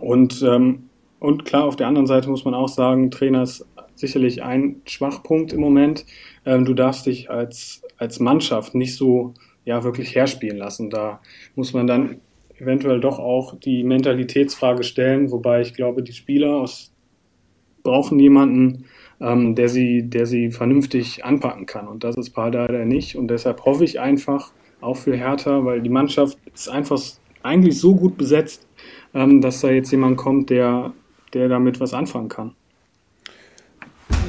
Und, 0.00 0.42
ähm, 0.42 0.88
und 1.18 1.44
klar, 1.44 1.64
auf 1.64 1.76
der 1.76 1.86
anderen 1.86 2.06
Seite 2.06 2.28
muss 2.28 2.44
man 2.44 2.54
auch 2.54 2.68
sagen, 2.68 3.10
Trainer 3.10 3.42
ist 3.42 3.66
sicherlich 3.94 4.42
ein 4.42 4.82
Schwachpunkt 4.84 5.52
im 5.52 5.60
Moment. 5.60 6.04
Ähm, 6.44 6.64
du 6.64 6.74
darfst 6.74 7.06
dich 7.06 7.30
als, 7.30 7.82
als 7.98 8.20
Mannschaft 8.20 8.74
nicht 8.74 8.96
so 8.96 9.34
ja, 9.64 9.84
wirklich 9.84 10.14
herspielen 10.14 10.58
lassen. 10.58 10.90
Da 10.90 11.20
muss 11.54 11.72
man 11.72 11.86
dann 11.86 12.20
eventuell 12.58 13.00
doch 13.00 13.18
auch 13.18 13.58
die 13.58 13.84
Mentalitätsfrage 13.84 14.84
stellen, 14.84 15.30
wobei 15.30 15.60
ich 15.60 15.74
glaube, 15.74 16.02
die 16.02 16.12
Spieler 16.12 16.56
aus, 16.56 16.92
brauchen 17.82 18.18
jemanden, 18.20 18.84
ähm, 19.20 19.54
der, 19.54 19.68
sie, 19.68 20.08
der 20.08 20.26
sie 20.26 20.50
vernünftig 20.50 21.24
anpacken 21.24 21.66
kann. 21.66 21.88
Und 21.88 22.04
das 22.04 22.16
ist 22.16 22.30
Pardada 22.30 22.84
nicht. 22.84 23.16
Und 23.16 23.28
deshalb 23.28 23.64
hoffe 23.64 23.84
ich 23.84 24.00
einfach, 24.00 24.52
auch 24.80 24.96
für 24.96 25.16
Hertha, 25.16 25.64
weil 25.64 25.80
die 25.80 25.88
Mannschaft 25.88 26.38
ist 26.52 26.68
einfach 26.68 27.00
eigentlich 27.42 27.78
so 27.78 27.94
gut 27.94 28.16
besetzt, 28.16 28.66
ähm, 29.14 29.40
dass 29.40 29.60
da 29.60 29.70
jetzt 29.70 29.90
jemand 29.90 30.16
kommt, 30.16 30.50
der, 30.50 30.92
der 31.34 31.48
damit 31.48 31.80
was 31.80 31.94
anfangen 31.94 32.28
kann. 32.28 32.54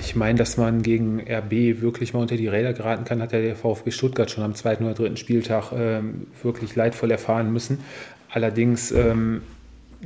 Ich 0.06 0.18
meine, 0.18 0.38
dass 0.38 0.58
man 0.58 0.82
gegen 0.82 1.22
RB 1.22 1.82
wirklich 1.82 2.14
mal 2.14 2.20
unter 2.20 2.36
die 2.36 2.50
Räder 2.50 2.74
geraten 2.74 3.06
kann, 3.06 3.22
hat 3.22 3.32
ja 3.32 3.40
der 3.40 3.56
VfB 3.56 3.90
Stuttgart 3.92 4.30
schon 4.30 4.44
am 4.44 4.54
zweiten 4.54 4.84
oder 4.84 4.96
dritten 4.96 5.16
Spieltag 5.16 5.72
ähm, 5.72 6.28
wirklich 6.44 6.76
leidvoll 6.76 7.10
erfahren 7.10 7.54
müssen. 7.54 7.80
Allerdings 8.30 8.92
ähm, 8.92 9.44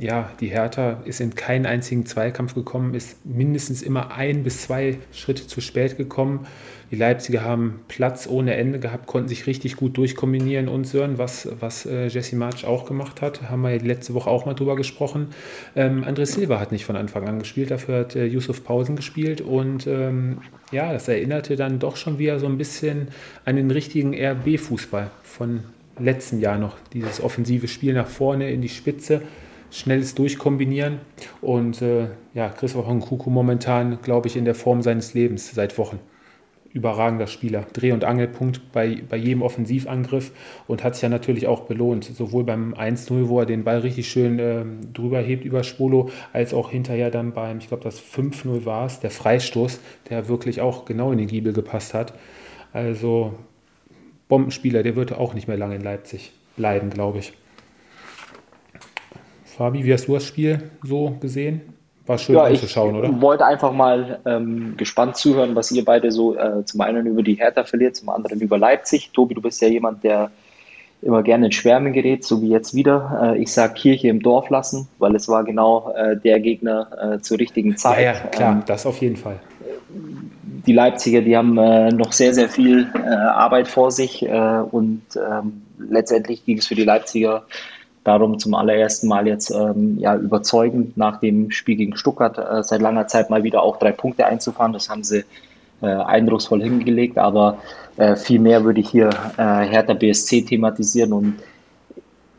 ja, 0.00 0.30
die 0.40 0.48
Hertha 0.48 1.02
ist 1.04 1.20
in 1.20 1.34
keinen 1.34 1.66
einzigen 1.66 2.06
Zweikampf 2.06 2.54
gekommen, 2.54 2.94
ist 2.94 3.24
mindestens 3.26 3.82
immer 3.82 4.12
ein 4.12 4.44
bis 4.44 4.62
zwei 4.62 4.98
Schritte 5.12 5.46
zu 5.46 5.60
spät 5.60 5.96
gekommen. 5.96 6.46
Die 6.90 6.96
Leipziger 6.96 7.42
haben 7.42 7.80
Platz 7.88 8.26
ohne 8.26 8.54
Ende 8.54 8.78
gehabt, 8.78 9.06
konnten 9.06 9.28
sich 9.28 9.46
richtig 9.46 9.76
gut 9.76 9.98
durchkombinieren 9.98 10.68
und 10.68 10.86
Sören, 10.86 11.18
was, 11.18 11.48
was 11.60 11.84
äh, 11.84 12.06
Jesse 12.06 12.36
March 12.36 12.64
auch 12.64 12.86
gemacht 12.86 13.20
hat. 13.20 13.50
Haben 13.50 13.62
wir 13.62 13.78
letzte 13.78 14.14
Woche 14.14 14.30
auch 14.30 14.46
mal 14.46 14.54
drüber 14.54 14.74
gesprochen. 14.74 15.28
Ähm, 15.76 16.04
André 16.04 16.24
Silva 16.24 16.60
hat 16.60 16.72
nicht 16.72 16.86
von 16.86 16.96
Anfang 16.96 17.28
an 17.28 17.40
gespielt, 17.40 17.70
dafür 17.70 18.00
hat 18.00 18.16
äh, 18.16 18.24
Yusuf 18.24 18.64
Pausen 18.64 18.96
gespielt 18.96 19.40
und 19.40 19.86
ähm, 19.86 20.38
ja, 20.72 20.92
das 20.92 21.08
erinnerte 21.08 21.56
dann 21.56 21.78
doch 21.78 21.96
schon 21.96 22.18
wieder 22.18 22.38
so 22.38 22.46
ein 22.46 22.56
bisschen 22.56 23.08
an 23.44 23.56
den 23.56 23.70
richtigen 23.70 24.14
RB-Fußball 24.14 25.10
von 25.22 25.64
letzten 25.98 26.40
Jahr 26.40 26.58
noch. 26.58 26.76
Dieses 26.92 27.22
offensive 27.22 27.68
Spiel 27.68 27.92
nach 27.92 28.08
vorne 28.08 28.50
in 28.50 28.62
die 28.62 28.68
Spitze 28.68 29.22
schnelles 29.70 30.14
Durchkombinieren. 30.14 31.00
Und 31.40 31.82
äh, 31.82 32.08
ja, 32.34 32.48
Christoph 32.48 32.88
Nkunku 32.88 33.30
momentan, 33.30 34.00
glaube 34.02 34.28
ich, 34.28 34.36
in 34.36 34.44
der 34.44 34.54
Form 34.54 34.82
seines 34.82 35.14
Lebens 35.14 35.54
seit 35.54 35.78
Wochen. 35.78 35.98
Überragender 36.72 37.26
Spieler. 37.26 37.66
Dreh- 37.72 37.92
und 37.92 38.04
Angelpunkt 38.04 38.72
bei, 38.72 39.02
bei 39.08 39.16
jedem 39.16 39.42
Offensivangriff 39.42 40.32
und 40.66 40.84
hat 40.84 40.94
sich 40.94 41.02
ja 41.02 41.08
natürlich 41.08 41.46
auch 41.46 41.62
belohnt. 41.62 42.04
Sowohl 42.04 42.44
beim 42.44 42.74
1-0, 42.74 43.28
wo 43.28 43.40
er 43.40 43.46
den 43.46 43.64
Ball 43.64 43.78
richtig 43.78 44.08
schön 44.08 44.38
äh, 44.38 44.64
drüber 44.92 45.20
hebt 45.20 45.44
über 45.44 45.64
Spolo, 45.64 46.10
als 46.32 46.52
auch 46.52 46.70
hinterher 46.70 47.10
dann 47.10 47.32
beim, 47.32 47.58
ich 47.58 47.68
glaube, 47.68 47.84
das 47.84 48.00
5-0 48.00 48.66
war 48.66 48.86
es, 48.86 49.00
der 49.00 49.10
Freistoß, 49.10 49.80
der 50.10 50.28
wirklich 50.28 50.60
auch 50.60 50.84
genau 50.84 51.10
in 51.10 51.18
den 51.18 51.26
Giebel 51.26 51.54
gepasst 51.54 51.94
hat. 51.94 52.12
Also 52.72 53.32
Bombenspieler, 54.28 54.82
der 54.82 54.94
wird 54.94 55.14
auch 55.14 55.32
nicht 55.32 55.48
mehr 55.48 55.56
lange 55.56 55.76
in 55.76 55.82
Leipzig 55.82 56.32
bleiben, 56.56 56.90
glaube 56.90 57.18
ich. 57.18 57.32
Fabi, 59.58 59.84
wie 59.84 59.92
hast 59.92 60.06
du 60.06 60.14
das 60.14 60.24
Spiel 60.24 60.70
so 60.84 61.16
gesehen? 61.18 61.62
War 62.06 62.16
schön 62.16 62.36
ja, 62.36 62.44
anzuschauen, 62.44 62.94
oder? 62.94 63.08
Ich 63.08 63.20
wollte 63.20 63.44
einfach 63.44 63.72
mal 63.72 64.20
ähm, 64.24 64.74
gespannt 64.76 65.16
zuhören, 65.16 65.56
was 65.56 65.72
ihr 65.72 65.84
beide 65.84 66.12
so 66.12 66.36
äh, 66.36 66.64
zum 66.64 66.80
einen 66.80 67.06
über 67.06 67.24
die 67.24 67.34
Hertha 67.34 67.64
verliert, 67.64 67.96
zum 67.96 68.08
anderen 68.08 68.40
über 68.40 68.56
Leipzig. 68.56 69.10
Tobi, 69.12 69.34
du 69.34 69.42
bist 69.42 69.60
ja 69.60 69.66
jemand, 69.66 70.04
der 70.04 70.30
immer 71.02 71.24
gerne 71.24 71.46
in 71.46 71.52
Schwärmen 71.52 71.92
gerät, 71.92 72.22
so 72.22 72.40
wie 72.40 72.50
jetzt 72.50 72.72
wieder. 72.72 73.34
Äh, 73.34 73.42
ich 73.42 73.52
sage 73.52 73.74
Kirche 73.74 74.06
im 74.06 74.22
Dorf 74.22 74.48
lassen, 74.48 74.86
weil 74.98 75.16
es 75.16 75.28
war 75.28 75.42
genau 75.42 75.92
äh, 75.96 76.16
der 76.16 76.38
Gegner 76.38 77.16
äh, 77.16 77.18
zur 77.18 77.40
richtigen 77.40 77.76
Zeit. 77.76 77.98
Ja, 77.98 78.12
ja 78.12 78.28
klar, 78.28 78.52
ähm, 78.52 78.62
das 78.64 78.86
auf 78.86 78.98
jeden 78.98 79.16
Fall. 79.16 79.40
Die 79.88 80.72
Leipziger, 80.72 81.20
die 81.20 81.36
haben 81.36 81.58
äh, 81.58 81.90
noch 81.90 82.12
sehr, 82.12 82.32
sehr 82.32 82.48
viel 82.48 82.86
äh, 82.94 83.08
Arbeit 83.08 83.66
vor 83.66 83.90
sich 83.90 84.22
und 84.22 85.02
ähm, 85.16 85.62
letztendlich 85.78 86.44
ging 86.44 86.58
es 86.58 86.68
für 86.68 86.76
die 86.76 86.84
Leipziger 86.84 87.44
darum, 88.04 88.38
zum 88.38 88.54
allerersten 88.54 89.08
Mal 89.08 89.26
jetzt 89.26 89.50
ähm, 89.50 89.98
ja, 89.98 90.16
überzeugend 90.16 90.96
nach 90.96 91.20
dem 91.20 91.50
Spiel 91.50 91.76
gegen 91.76 91.96
Stuttgart 91.96 92.38
äh, 92.38 92.62
seit 92.62 92.80
langer 92.80 93.06
Zeit 93.06 93.30
mal 93.30 93.42
wieder 93.42 93.62
auch 93.62 93.78
drei 93.78 93.92
Punkte 93.92 94.26
einzufahren. 94.26 94.72
Das 94.72 94.88
haben 94.88 95.04
sie 95.04 95.24
äh, 95.82 95.86
eindrucksvoll 95.86 96.62
hingelegt, 96.62 97.18
aber 97.18 97.58
äh, 97.96 98.16
viel 98.16 98.40
mehr 98.40 98.64
würde 98.64 98.80
ich 98.80 98.88
hier 98.88 99.10
äh, 99.36 99.66
Hertha 99.66 99.94
BSC 99.94 100.42
thematisieren. 100.42 101.12
Und 101.12 101.34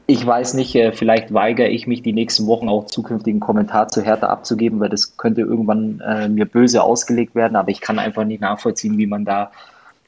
ich 0.07 0.25
weiß 0.25 0.55
nicht, 0.55 0.75
äh, 0.75 0.91
vielleicht 0.91 1.33
weigere 1.33 1.67
ich 1.67 1.87
mich 1.87 2.01
die 2.01 2.13
nächsten 2.13 2.47
Wochen 2.47 2.67
auch 2.69 2.85
zukünftigen 2.85 3.39
Kommentar 3.39 3.87
zu 3.89 4.01
Hertha 4.01 4.27
abzugeben, 4.27 4.79
weil 4.79 4.89
das 4.89 5.17
könnte 5.17 5.41
irgendwann 5.41 6.01
äh, 6.01 6.27
mir 6.29 6.45
böse 6.45 6.83
ausgelegt 6.83 7.35
werden, 7.35 7.55
aber 7.55 7.69
ich 7.69 7.81
kann 7.81 7.99
einfach 7.99 8.25
nicht 8.25 8.41
nachvollziehen, 8.41 8.97
wie 8.97 9.07
man 9.07 9.25
da 9.25 9.51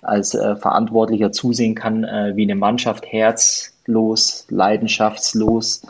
als 0.04 0.32
Verantwortlicher 0.32 1.32
zusehen 1.32 1.76
kann, 1.76 2.02
wie 2.34 2.42
eine 2.42 2.56
Mannschaft 2.56 3.06
herzlos, 3.82 4.46
leidenschaftslos, 4.50 5.84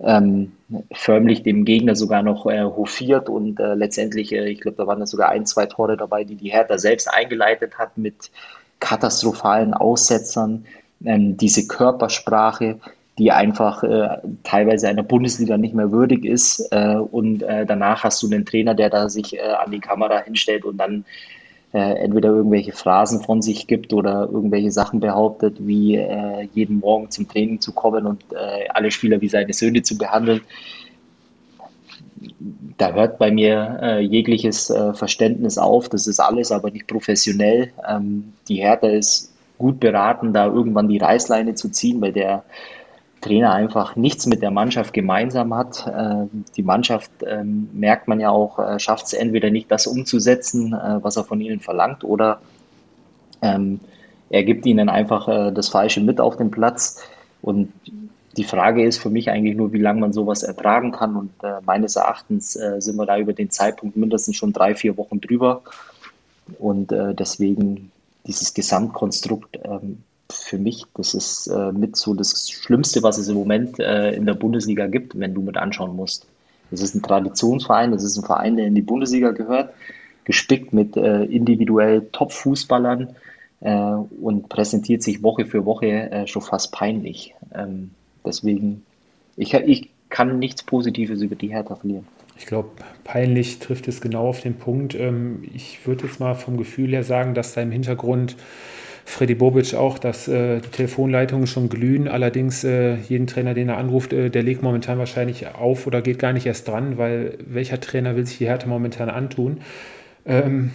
ähm, 0.00 0.52
förmlich 0.92 1.42
dem 1.42 1.64
Gegner 1.64 1.96
sogar 1.96 2.22
noch 2.22 2.46
äh, 2.46 2.62
hofiert 2.62 3.28
und 3.28 3.58
äh, 3.58 3.74
letztendlich, 3.74 4.32
äh, 4.32 4.48
ich 4.48 4.60
glaube, 4.60 4.76
da 4.76 4.86
waren 4.86 5.00
da 5.00 5.06
sogar 5.06 5.30
ein, 5.30 5.46
zwei 5.46 5.66
Tore 5.66 5.96
dabei, 5.96 6.24
die 6.24 6.36
die 6.36 6.50
Hertha 6.50 6.78
selbst 6.78 7.08
eingeleitet 7.12 7.78
hat 7.78 7.96
mit 7.98 8.30
katastrophalen 8.78 9.74
Aussetzern, 9.74 10.66
ähm, 11.04 11.36
diese 11.36 11.66
Körpersprache, 11.66 12.78
die 13.18 13.32
einfach 13.32 13.82
äh, 13.82 14.18
teilweise 14.44 14.88
einer 14.88 15.02
Bundesliga 15.02 15.56
nicht 15.56 15.74
mehr 15.74 15.90
würdig 15.90 16.24
ist 16.24 16.68
äh, 16.70 16.94
und 16.94 17.42
äh, 17.42 17.66
danach 17.66 18.04
hast 18.04 18.22
du 18.22 18.28
einen 18.28 18.46
Trainer, 18.46 18.74
der 18.74 18.90
da 18.90 19.08
sich 19.08 19.36
äh, 19.36 19.40
an 19.40 19.72
die 19.72 19.80
Kamera 19.80 20.20
hinstellt 20.20 20.64
und 20.64 20.76
dann 20.76 21.04
äh, 21.72 21.94
entweder 21.98 22.30
irgendwelche 22.30 22.72
Phrasen 22.72 23.22
von 23.22 23.42
sich 23.42 23.66
gibt 23.66 23.92
oder 23.92 24.28
irgendwelche 24.32 24.70
Sachen 24.70 25.00
behauptet, 25.00 25.56
wie 25.60 25.96
äh, 25.96 26.48
jeden 26.54 26.80
Morgen 26.80 27.10
zum 27.10 27.28
Training 27.28 27.60
zu 27.60 27.72
kommen 27.72 28.06
und 28.06 28.22
äh, 28.32 28.68
alle 28.70 28.90
Spieler 28.90 29.20
wie 29.20 29.28
seine 29.28 29.52
Söhne 29.52 29.82
zu 29.82 29.98
behandeln. 29.98 30.40
Da 32.78 32.92
hört 32.92 33.18
bei 33.18 33.30
mir 33.30 33.78
äh, 33.82 34.00
jegliches 34.00 34.70
äh, 34.70 34.94
Verständnis 34.94 35.58
auf. 35.58 35.88
Das 35.88 36.06
ist 36.06 36.20
alles 36.20 36.50
aber 36.52 36.70
nicht 36.70 36.86
professionell. 36.86 37.72
Ähm, 37.88 38.32
die 38.48 38.56
Hertha 38.56 38.88
ist 38.88 39.34
gut 39.58 39.80
beraten, 39.80 40.32
da 40.32 40.46
irgendwann 40.46 40.88
die 40.88 40.98
Reißleine 40.98 41.54
zu 41.54 41.68
ziehen, 41.68 42.00
weil 42.00 42.12
der 42.12 42.44
Trainer 43.20 43.52
einfach 43.52 43.96
nichts 43.96 44.26
mit 44.26 44.42
der 44.42 44.50
Mannschaft 44.50 44.92
gemeinsam 44.92 45.54
hat. 45.54 45.90
Ähm, 45.92 46.44
die 46.56 46.62
Mannschaft, 46.62 47.10
ähm, 47.26 47.68
merkt 47.72 48.08
man 48.08 48.20
ja 48.20 48.30
auch, 48.30 48.58
äh, 48.58 48.78
schafft 48.78 49.06
es 49.06 49.12
entweder 49.12 49.50
nicht, 49.50 49.70
das 49.70 49.86
umzusetzen, 49.86 50.72
äh, 50.72 51.02
was 51.02 51.16
er 51.16 51.24
von 51.24 51.40
ihnen 51.40 51.60
verlangt, 51.60 52.04
oder 52.04 52.40
ähm, 53.42 53.80
er 54.30 54.44
gibt 54.44 54.66
ihnen 54.66 54.88
einfach 54.88 55.28
äh, 55.28 55.52
das 55.52 55.68
Falsche 55.68 56.00
mit 56.00 56.20
auf 56.20 56.36
den 56.36 56.50
Platz. 56.50 57.02
Und 57.42 57.72
die 58.36 58.44
Frage 58.44 58.84
ist 58.84 58.98
für 58.98 59.10
mich 59.10 59.30
eigentlich 59.30 59.56
nur, 59.56 59.72
wie 59.72 59.80
lange 59.80 60.00
man 60.00 60.12
sowas 60.12 60.42
ertragen 60.42 60.92
kann. 60.92 61.16
Und 61.16 61.32
meines 61.64 61.96
Erachtens 61.96 62.52
sind 62.52 62.96
wir 62.96 63.06
da 63.06 63.18
über 63.18 63.32
den 63.32 63.50
Zeitpunkt 63.50 63.96
mindestens 63.96 64.36
schon 64.36 64.52
drei, 64.52 64.76
vier 64.76 64.96
Wochen 64.96 65.20
drüber. 65.20 65.62
Und 66.60 66.90
deswegen 66.90 67.90
dieses 68.26 68.54
Gesamtkonstrukt 68.54 69.58
für 70.30 70.58
mich, 70.58 70.84
das 70.94 71.14
ist 71.14 71.46
äh, 71.46 71.72
mit 71.72 71.96
so 71.96 72.14
das 72.14 72.50
Schlimmste, 72.50 73.02
was 73.02 73.18
es 73.18 73.28
im 73.28 73.34
Moment 73.34 73.78
äh, 73.78 74.12
in 74.12 74.26
der 74.26 74.34
Bundesliga 74.34 74.86
gibt, 74.86 75.18
wenn 75.18 75.34
du 75.34 75.42
mit 75.42 75.56
anschauen 75.56 75.96
musst. 75.96 76.26
Das 76.70 76.82
ist 76.82 76.94
ein 76.94 77.02
Traditionsverein, 77.02 77.92
das 77.92 78.04
ist 78.04 78.16
ein 78.18 78.24
Verein, 78.24 78.56
der 78.56 78.66
in 78.66 78.74
die 78.74 78.82
Bundesliga 78.82 79.30
gehört, 79.30 79.72
gespickt 80.24 80.72
mit 80.72 80.96
äh, 80.96 81.24
individuell 81.24 82.06
Top-Fußballern 82.12 83.08
äh, 83.60 83.74
und 83.74 84.48
präsentiert 84.50 85.02
sich 85.02 85.22
Woche 85.22 85.46
für 85.46 85.64
Woche 85.64 85.86
äh, 85.86 86.26
schon 86.26 86.42
fast 86.42 86.72
peinlich. 86.72 87.34
Ähm, 87.54 87.90
deswegen, 88.24 88.84
ich, 89.36 89.54
ich 89.54 89.88
kann 90.10 90.38
nichts 90.38 90.62
Positives 90.62 91.22
über 91.22 91.36
die 91.36 91.48
Hertha 91.48 91.76
verlieren. 91.76 92.06
Ich 92.38 92.46
glaube, 92.46 92.68
peinlich 93.04 93.58
trifft 93.58 93.88
es 93.88 94.00
genau 94.00 94.28
auf 94.28 94.42
den 94.42 94.54
Punkt. 94.54 94.94
Ähm, 94.94 95.42
ich 95.54 95.86
würde 95.86 96.06
jetzt 96.06 96.20
mal 96.20 96.34
vom 96.34 96.56
Gefühl 96.56 96.90
her 96.90 97.02
sagen, 97.02 97.34
dass 97.34 97.54
da 97.54 97.62
im 97.62 97.72
Hintergrund 97.72 98.36
Freddy 99.08 99.34
Bobic 99.34 99.74
auch, 99.74 99.98
dass 99.98 100.28
äh, 100.28 100.60
die 100.60 100.68
Telefonleitungen 100.68 101.46
schon 101.46 101.70
glühen. 101.70 102.08
Allerdings 102.08 102.62
äh, 102.62 102.96
jeden 103.08 103.26
Trainer, 103.26 103.54
den 103.54 103.70
er 103.70 103.78
anruft, 103.78 104.12
äh, 104.12 104.28
der 104.28 104.42
legt 104.42 104.62
momentan 104.62 104.98
wahrscheinlich 104.98 105.46
auf 105.54 105.86
oder 105.86 106.02
geht 106.02 106.18
gar 106.18 106.34
nicht 106.34 106.44
erst 106.44 106.68
dran, 106.68 106.98
weil 106.98 107.38
welcher 107.40 107.80
Trainer 107.80 108.16
will 108.16 108.26
sich 108.26 108.36
die 108.36 108.46
Härte 108.46 108.68
momentan 108.68 109.08
antun? 109.08 109.62
Ähm, 110.26 110.72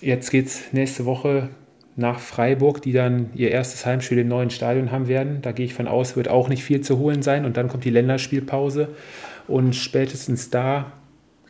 jetzt 0.00 0.30
geht 0.30 0.46
es 0.46 0.72
nächste 0.72 1.04
Woche 1.04 1.50
nach 1.96 2.18
Freiburg, 2.18 2.80
die 2.80 2.92
dann 2.92 3.28
ihr 3.34 3.50
erstes 3.50 3.84
Heimspiel 3.84 4.20
im 4.20 4.28
neuen 4.28 4.48
Stadion 4.48 4.90
haben 4.90 5.06
werden. 5.06 5.42
Da 5.42 5.52
gehe 5.52 5.66
ich 5.66 5.74
von 5.74 5.86
aus, 5.86 6.16
wird 6.16 6.28
auch 6.28 6.48
nicht 6.48 6.64
viel 6.64 6.80
zu 6.80 6.96
holen 6.96 7.20
sein. 7.20 7.44
Und 7.44 7.58
dann 7.58 7.68
kommt 7.68 7.84
die 7.84 7.90
Länderspielpause. 7.90 8.88
Und 9.48 9.76
spätestens 9.76 10.48
da, 10.48 10.92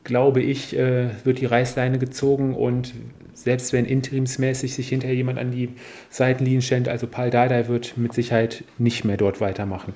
glaube 0.06 0.40
ich, 0.40 0.76
äh, 0.76 1.08
wird 1.24 1.40
die 1.40 1.46
Reißleine 1.46 1.98
gezogen 1.98 2.54
und 2.54 2.94
selbst 3.34 3.72
wenn 3.72 3.84
interimsmäßig 3.84 4.74
sich 4.74 4.88
hinterher 4.88 5.14
jemand 5.14 5.38
an 5.38 5.50
die 5.50 5.68
Seitenlinien 6.08 6.62
stellt, 6.62 6.88
also 6.88 7.06
Paul 7.06 7.30
Dardai 7.30 7.68
wird 7.68 7.98
mit 7.98 8.14
Sicherheit 8.14 8.64
nicht 8.78 9.04
mehr 9.04 9.16
dort 9.16 9.40
weitermachen. 9.40 9.92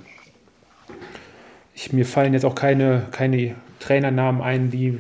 Ich, 1.75 1.93
mir 1.93 2.05
fallen 2.05 2.35
jetzt 2.35 2.45
auch 2.45 2.55
keine, 2.55 3.05
keine 3.13 3.55
Trainernamen 3.79 4.43
ein, 4.43 4.71
die, 4.71 4.99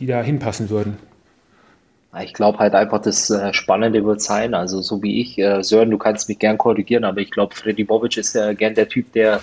die 0.00 0.06
da 0.06 0.22
hinpassen 0.22 0.70
würden. 0.70 0.96
Ich 2.22 2.32
glaube 2.32 2.58
halt 2.58 2.74
einfach, 2.74 3.02
das 3.02 3.28
äh, 3.28 3.52
Spannende 3.52 4.04
wird 4.04 4.22
sein, 4.22 4.54
also 4.54 4.80
so 4.80 5.02
wie 5.02 5.20
ich, 5.20 5.38
äh, 5.38 5.62
Sören, 5.62 5.90
du 5.90 5.98
kannst 5.98 6.28
mich 6.28 6.38
gern 6.38 6.56
korrigieren, 6.56 7.04
aber 7.04 7.20
ich 7.20 7.30
glaube, 7.30 7.54
Freddy 7.54 7.84
Bobic 7.84 8.16
ist 8.16 8.34
ja 8.34 8.52
gern 8.52 8.74
der 8.74 8.88
Typ, 8.88 9.12
der 9.12 9.40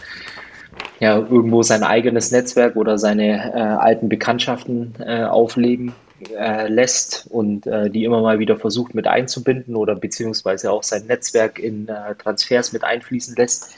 ja 0.99 1.17
irgendwo 1.17 1.63
sein 1.63 1.83
eigenes 1.83 2.31
Netzwerk 2.31 2.75
oder 2.75 2.97
seine 2.97 3.53
äh, 3.53 3.59
alten 3.59 4.07
Bekanntschaften 4.09 4.93
äh, 4.99 5.23
auflegen 5.23 5.93
äh, 6.37 6.67
lässt 6.67 7.25
und 7.31 7.65
äh, 7.65 7.89
die 7.89 8.03
immer 8.03 8.21
mal 8.21 8.37
wieder 8.37 8.55
versucht 8.55 8.93
mit 8.93 9.07
einzubinden 9.07 9.75
oder 9.75 9.95
beziehungsweise 9.95 10.71
auch 10.71 10.83
sein 10.83 11.07
Netzwerk 11.07 11.57
in 11.57 11.87
äh, 11.87 12.13
Transfers 12.15 12.73
mit 12.73 12.83
einfließen 12.83 13.35
lässt. 13.35 13.73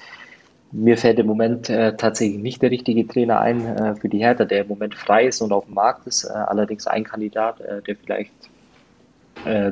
Mir 0.74 0.98
fällt 0.98 1.20
im 1.20 1.28
Moment 1.28 1.70
äh, 1.70 1.96
tatsächlich 1.96 2.42
nicht 2.42 2.62
der 2.62 2.72
richtige 2.72 3.08
Trainer 3.08 3.40
ein 3.40 3.96
für 4.02 4.10
die 4.10 4.18
Hertha, 4.18 4.44
der 4.44 4.64
im 4.64 4.68
Moment 4.68 4.96
frei 4.96 5.28
ist 5.28 5.42
und 5.42 5.54
auf 5.54 5.66
dem 5.66 5.76
Markt 5.76 6.08
ist. 6.08 6.26
Allerdings 6.26 6.88
ein 6.88 7.04
Kandidat, 7.04 7.60
der 7.60 7.96
vielleicht 7.96 8.32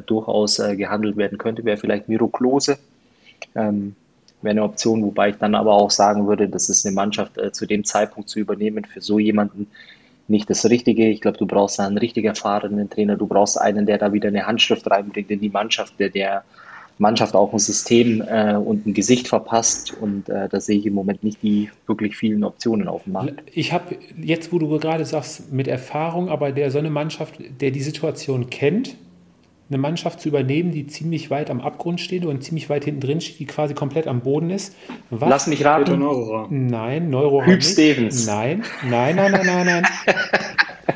durchaus 0.06 0.58
gehandelt 0.58 1.18
werden 1.18 1.40
könnte, 1.40 1.66
wäre 1.66 1.78
vielleicht 1.78 2.08
Miro 2.08 2.28
Klose. 2.28 2.78
Ähm, 3.56 3.96
wäre 4.44 4.52
eine 4.52 4.64
Option, 4.64 5.04
wobei 5.04 5.30
ich 5.30 5.36
dann 5.38 5.56
aber 5.56 5.74
auch 5.74 5.92
sagen 5.92 6.28
würde, 6.28 6.50
das 6.50 6.70
ist 6.70 6.86
eine 6.86 6.96
Mannschaft 6.96 7.34
zu 7.54 7.66
dem 7.66 7.84
Zeitpunkt 7.84 8.30
zu 8.30 8.39
übernehmen 8.39 8.86
für 8.86 9.02
so 9.02 9.20
jemanden 9.20 9.68
nicht 10.32 10.50
das 10.50 10.68
Richtige. 10.68 11.08
Ich 11.08 11.22
glaube, 11.22 11.38
du 11.38 11.46
brauchst 11.46 11.80
einen 11.80 11.98
richtig 11.98 12.26
erfahrenen 12.26 12.89
Trainer. 12.89 13.16
Du 13.18 13.28
brauchst 13.28 13.60
einen, 13.60 13.86
der 13.86 14.00
da 14.00 14.12
wieder 14.14 14.30
eine 14.30 14.48
Handschrift 14.48 14.89
reinbringt 14.89 15.30
in 15.30 15.42
die 15.42 15.50
Mannschaft, 15.50 16.00
der 16.00 16.10
der 16.10 16.44
Mannschaft 16.98 17.36
auch 17.36 17.52
ein 17.52 17.60
System 17.60 18.22
äh, 18.22 18.56
und 18.56 18.86
ein 18.86 18.94
Gesicht 18.94 19.28
verpasst. 19.28 19.94
Und 20.00 20.30
äh, 20.30 20.48
da 20.50 20.60
sehe 20.60 20.80
ich 20.80 20.86
im 20.86 20.94
Moment 20.94 21.24
nicht 21.24 21.42
die 21.44 21.70
wirklich 21.86 22.16
vielen 22.16 22.44
Optionen 22.44 22.88
auf 22.88 23.04
dem 23.04 23.14
Markt. 23.14 23.44
Ich 23.54 23.74
habe 23.74 23.98
jetzt, 24.18 24.52
wo 24.52 24.60
du 24.60 24.80
gerade 24.80 25.06
sagst, 25.06 25.52
mit 25.52 25.68
Erfahrung, 25.68 26.30
aber 26.30 26.52
der 26.52 26.72
so 26.72 26.80
eine 26.80 26.89
Mannschaft, 26.89 27.36
der 27.60 27.72
die 27.72 27.82
Situation 27.82 28.50
kennt, 28.50 28.96
eine 29.72 29.78
Mannschaft 29.78 30.20
zu 30.20 30.28
übernehmen, 30.28 30.72
die 30.72 30.86
ziemlich 30.86 31.30
weit 31.30 31.50
am 31.50 31.62
Abgrund 31.62 32.02
steht 32.02 32.26
und 32.26 32.44
ziemlich 32.44 32.70
weit 32.70 32.84
hinten 32.84 33.00
drin 33.00 33.22
steht, 33.22 33.40
die 33.40 33.46
quasi 33.46 33.74
komplett 33.74 34.06
am 34.06 34.20
Boden 34.20 34.50
ist. 34.50 34.76
Was? 35.10 35.30
Lass 35.30 35.48
mich 35.48 35.64
raten. 35.64 36.00
Neuro. 36.00 36.48
Nein, 36.50 37.10
Neuro. 37.10 37.46
Hüb 37.46 37.64
Stevens. 37.64 38.28
Nein, 38.28 38.64
nein, 38.90 39.16
nein, 39.16 39.32
nein, 39.32 39.46
nein, 39.46 39.66
nein. 39.66 39.84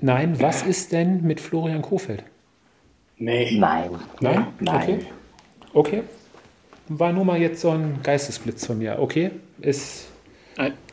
nein, 0.00 0.40
was 0.40 0.62
ist 0.62 0.92
denn 0.92 1.22
mit 1.22 1.40
Florian 1.40 1.82
Kofeld? 1.82 2.22
Nee. 3.18 3.58
Nein. 3.58 3.90
Nein? 4.20 4.46
Nein. 4.60 4.76
Okay. 4.76 4.98
okay. 5.72 6.02
War 6.88 7.12
nur 7.12 7.24
mal 7.24 7.40
jetzt 7.40 7.60
so 7.60 7.70
ein 7.70 7.98
Geistesblitz 8.02 8.66
von 8.66 8.78
mir. 8.78 8.98
Okay. 9.00 9.30
Ist. 9.60 10.06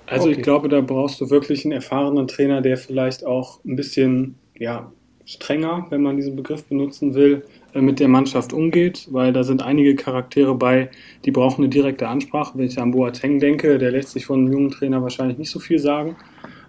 Also 0.08 0.28
okay. 0.28 0.38
ich 0.38 0.42
glaube, 0.42 0.70
da 0.70 0.82
brauchst 0.82 1.22
du 1.22 1.30
wirklich 1.30 1.66
einen 1.66 1.74
erfahrenen 1.74 2.28
Trainer, 2.28 2.62
der 2.62 2.78
vielleicht 2.78 3.26
auch 3.26 3.64
ein 3.64 3.76
bisschen, 3.76 4.40
ja, 4.58 4.92
strenger, 5.26 5.88
wenn 5.90 6.02
man 6.02 6.16
diesen 6.16 6.36
Begriff 6.36 6.64
benutzen 6.66 7.14
will, 7.14 7.44
äh, 7.74 7.82
mit 7.82 8.00
der 8.00 8.08
Mannschaft 8.08 8.54
umgeht, 8.54 9.08
weil 9.12 9.34
da 9.34 9.44
sind 9.44 9.62
einige 9.62 9.96
Charaktere 9.96 10.56
bei, 10.56 10.90
die 11.26 11.32
brauchen 11.32 11.64
eine 11.64 11.70
direkte 11.70 12.08
Ansprache. 12.08 12.58
Wenn 12.58 12.66
ich 12.66 12.80
an 12.80 12.92
Boateng 12.92 13.40
denke, 13.40 13.78
der 13.78 13.92
lässt 13.92 14.12
sich 14.12 14.26
von 14.26 14.40
einem 14.40 14.54
jungen 14.54 14.72
Trainer 14.72 15.02
wahrscheinlich 15.02 15.38
nicht 15.38 15.52
so 15.52 15.60
viel 15.60 15.80
sagen. 15.80 16.16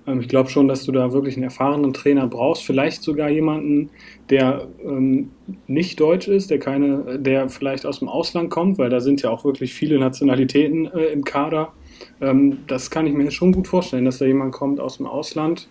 Ähm, 0.07 0.21
ich 0.21 0.29
glaube 0.29 0.51
schon, 0.51 0.69
dass 0.69 0.85
du 0.85 0.93
da 0.93 1.13
wirklich 1.13 1.37
einen 1.37 1.45
erfahrenen 1.45 1.93
Trainer 1.93 2.27
brauchst, 2.27 2.65
vielleicht 2.65 3.03
sogar 3.03 3.29
jemanden, 3.29 3.91
der 4.31 4.69
ähm, 4.85 5.31
nicht 5.67 6.01
deutsch 6.01 6.29
ist, 6.29 6.51
der 6.51 6.59
keine, 6.59 7.19
der 7.19 7.49
vielleicht 7.49 7.87
aus 7.87 8.01
dem 8.01 8.09
Ausland 8.09 8.51
kommt, 8.51 8.79
weil 8.79 8.91
da 8.91 9.01
sind 9.01 9.23
ja 9.23 9.31
auch 9.31 9.45
wirklich 9.45 9.75
viele 9.75 9.99
Nationalitäten 9.99 10.87
äh, 10.87 11.07
im 11.07 11.25
Kader. 11.25 11.73
Ähm, 12.21 12.59
das 12.67 12.91
kann 12.91 13.07
ich 13.07 13.15
mir 13.15 13.31
schon 13.31 13.53
gut 13.53 13.69
vorstellen, 13.69 14.05
dass 14.05 14.19
da 14.19 14.25
jemand 14.25 14.53
kommt 14.53 14.81
aus 14.81 14.97
dem 14.97 15.07
Ausland, 15.07 15.69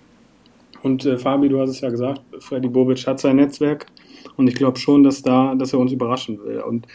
und 0.84 1.06
äh, 1.06 1.18
Fabi, 1.18 1.50
du 1.50 1.60
hast 1.60 1.70
es 1.70 1.82
ja 1.82 1.90
gesagt, 1.90 2.22
Freddy 2.40 2.68
Bobic 2.68 3.06
hat 3.08 3.20
sein 3.20 3.36
Netzwerk 3.38 3.86
und 4.38 4.48
ich 4.48 4.56
glaube 4.56 4.80
schon, 4.80 5.04
dass 5.04 5.22
da, 5.22 5.56
dass 5.56 5.74
er 5.74 5.80
uns 5.80 5.92
überraschen 5.92 6.40
will. 6.44 6.62
Und 6.62 6.88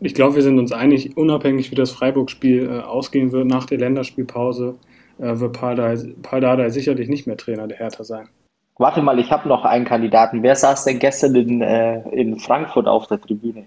ich 0.00 0.14
glaube, 0.14 0.36
wir 0.36 0.42
sind 0.42 0.58
uns 0.58 0.72
einig, 0.72 1.16
unabhängig 1.16 1.70
wie 1.70 1.74
das 1.74 1.90
Freiburg-Spiel 1.90 2.68
äh, 2.68 2.80
ausgehen 2.80 3.32
wird 3.32 3.46
nach 3.46 3.66
der 3.66 3.78
Länderspielpause, 3.78 4.76
äh, 5.18 5.38
wird 5.38 5.52
Paldada 5.52 6.70
sicherlich 6.70 7.08
nicht 7.08 7.26
mehr 7.26 7.36
Trainer 7.36 7.66
der 7.66 7.78
Hertha 7.78 8.04
sein. 8.04 8.28
Warte 8.78 9.02
mal, 9.02 9.18
ich 9.18 9.32
habe 9.32 9.48
noch 9.48 9.64
einen 9.64 9.84
Kandidaten. 9.84 10.42
Wer 10.44 10.54
saß 10.54 10.84
denn 10.84 11.00
gestern 11.00 11.34
in, 11.34 11.62
äh, 11.62 12.00
in 12.10 12.38
Frankfurt 12.38 12.86
auf 12.86 13.08
der 13.08 13.20
Tribüne? 13.20 13.64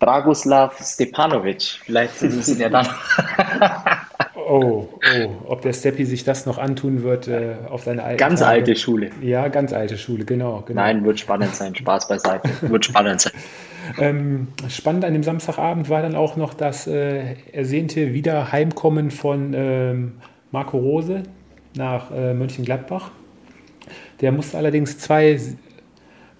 Dragoslav 0.00 0.78
Stepanovic. 0.78 1.62
Vielleicht 1.62 2.16
sind 2.16 2.34
es 2.34 2.58
ja 2.58 2.68
dann. 2.68 2.86
Oh, 4.46 4.88
oh, 4.88 5.30
ob 5.46 5.62
der 5.62 5.72
Steppi 5.72 6.04
sich 6.04 6.24
das 6.24 6.46
noch 6.46 6.58
antun 6.58 7.02
wird 7.02 7.28
äh, 7.28 7.54
auf 7.68 7.82
seine 7.82 8.02
alte 8.02 8.18
Ganz 8.18 8.40
Tage. 8.40 8.50
alte 8.50 8.76
Schule. 8.76 9.10
Ja, 9.20 9.48
ganz 9.48 9.72
alte 9.72 9.96
Schule, 9.96 10.24
genau, 10.24 10.62
genau. 10.66 10.80
Nein, 10.80 11.04
wird 11.04 11.20
spannend 11.20 11.54
sein. 11.54 11.74
Spaß 11.74 12.08
beiseite. 12.08 12.50
wird 12.62 12.84
spannend 12.84 13.20
sein. 13.22 13.32
ähm, 13.98 14.48
spannend 14.68 15.04
an 15.04 15.12
dem 15.12 15.22
Samstagabend 15.22 15.88
war 15.88 16.02
dann 16.02 16.14
auch 16.14 16.36
noch 16.36 16.54
das 16.54 16.86
äh, 16.86 17.36
ersehnte 17.52 18.12
Wiederheimkommen 18.12 19.10
von 19.10 19.52
ähm, 19.54 20.12
Marco 20.50 20.78
Rose 20.78 21.22
nach 21.76 22.10
äh, 22.10 22.34
Mönchengladbach. 22.34 23.10
Der 24.20 24.32
musste 24.32 24.56
allerdings 24.56 24.98
zwei 24.98 25.38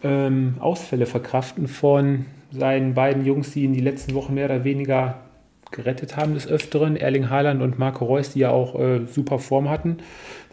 ähm, 0.03 0.55
Ausfälle 0.61 1.07
verkraften 1.07 1.69
von 1.69 2.27
seinen 2.51 2.95
beiden 2.95 3.25
Jungs, 3.25 3.51
die 3.51 3.65
in 3.65 3.73
die 3.73 3.81
letzten 3.81 4.15
Wochen 4.15 4.35
mehr 4.35 4.47
oder 4.47 4.65
weniger 4.65 5.24
gerettet 5.75 6.17
haben 6.17 6.35
des 6.35 6.47
Öfteren. 6.47 6.97
Erling 6.97 7.29
Haaland 7.29 7.61
und 7.63 7.79
Marco 7.79 8.05
Reus, 8.05 8.31
die 8.31 8.41
ja 8.41 8.51
auch 8.51 8.79
äh, 8.79 9.01
super 9.07 9.39
Form 9.39 9.69
hatten, 9.69 9.99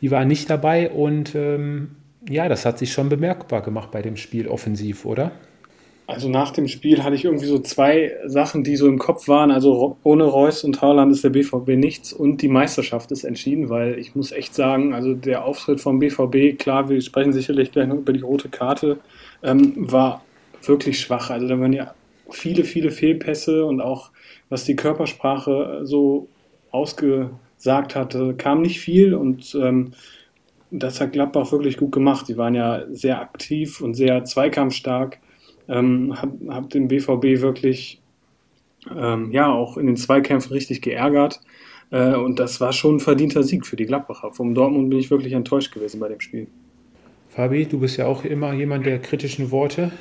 die 0.02 0.12
waren 0.12 0.28
nicht 0.28 0.50
dabei 0.50 0.90
und 0.90 1.36
ähm, 1.36 1.92
ja, 2.30 2.50
das 2.50 2.66
hat 2.66 2.78
sich 2.78 2.92
schon 2.92 3.10
bemerkbar 3.10 3.62
gemacht 3.62 3.92
bei 3.92 4.02
dem 4.02 4.18
Spiel 4.18 4.48
offensiv, 4.48 5.06
oder? 5.06 5.32
Also 6.08 6.28
nach 6.28 6.52
dem 6.52 6.68
Spiel 6.68 7.04
hatte 7.04 7.16
ich 7.16 7.24
irgendwie 7.24 7.46
so 7.46 7.60
zwei 7.60 8.18
Sachen, 8.26 8.66
die 8.66 8.76
so 8.76 8.88
im 8.88 9.00
Kopf 9.00 9.30
waren. 9.30 9.50
Also 9.50 9.98
ohne 10.04 10.26
Reus 10.26 10.64
und 10.66 10.82
Haaland 10.82 11.12
ist 11.12 11.24
der 11.24 11.30
BVB 11.30 11.70
nichts 11.70 12.12
und 12.12 12.42
die 12.42 12.50
Meisterschaft 12.50 13.12
ist 13.12 13.24
entschieden, 13.24 13.70
weil 13.70 13.98
ich 13.98 14.14
muss 14.14 14.34
echt 14.34 14.54
sagen, 14.54 14.94
also 14.94 15.14
der 15.14 15.46
Auftritt 15.46 15.80
vom 15.80 16.00
BVB, 16.00 16.60
klar, 16.60 16.90
wir 16.90 17.00
sprechen 17.00 17.32
sicherlich 17.32 17.72
gleich 17.72 17.88
noch 17.88 17.96
über 17.96 18.12
die 18.12 18.22
rote 18.22 18.50
Karte, 18.50 18.98
ähm, 19.42 19.74
war 19.78 20.22
wirklich 20.64 21.00
schwach. 21.00 21.30
Also 21.30 21.48
da 21.48 21.58
waren 21.60 21.72
ja 21.72 21.94
viele, 22.30 22.66
viele 22.66 22.92
Fehlpässe 22.92 23.64
und 23.66 23.80
auch 23.80 24.12
was 24.52 24.66
die 24.66 24.76
Körpersprache 24.76 25.80
so 25.84 26.28
ausgesagt 26.72 27.96
hatte, 27.96 28.36
kam 28.36 28.62
nicht 28.62 28.82
viel 28.82 29.16
und 29.16 29.58
ähm, 29.60 29.94
das 30.70 31.02
hat 31.02 31.14
Gladbach 31.14 31.52
wirklich 31.52 31.78
gut 31.78 31.94
gemacht. 31.94 32.28
Die 32.28 32.38
waren 32.38 32.54
ja 32.54 32.84
sehr 32.92 33.22
aktiv 33.22 33.82
und 33.82 33.94
sehr 33.94 34.24
zweikampfstark, 34.26 35.20
ähm, 35.68 36.22
hat, 36.22 36.30
hat 36.50 36.74
den 36.74 36.90
BVB 36.90 37.42
wirklich 37.42 38.02
ähm, 38.94 39.32
ja 39.32 39.52
auch 39.52 39.78
in 39.78 39.88
den 39.88 39.98
Zweikämpfen 39.98 40.52
richtig 40.52 40.82
geärgert. 40.82 41.40
Äh, 41.90 42.16
und 42.16 42.40
das 42.40 42.60
war 42.60 42.74
schon 42.74 42.98
ein 42.98 43.00
verdienter 43.00 43.44
Sieg 43.44 43.66
für 43.66 43.78
die 43.78 43.86
Gladbacher. 43.86 44.34
Vom 44.34 44.54
Dortmund 44.54 44.90
bin 44.90 45.00
ich 45.00 45.10
wirklich 45.10 45.34
enttäuscht 45.34 45.74
gewesen 45.74 46.00
bei 46.02 46.10
dem 46.10 46.20
Spiel. 46.20 46.48
Fabi, 47.30 47.66
du 47.66 47.80
bist 47.80 47.96
ja 47.96 48.08
auch 48.08 48.26
immer 48.26 48.52
jemand 48.54 48.86
der 48.86 49.00
kritischen 49.00 49.52
Worte. 49.52 49.94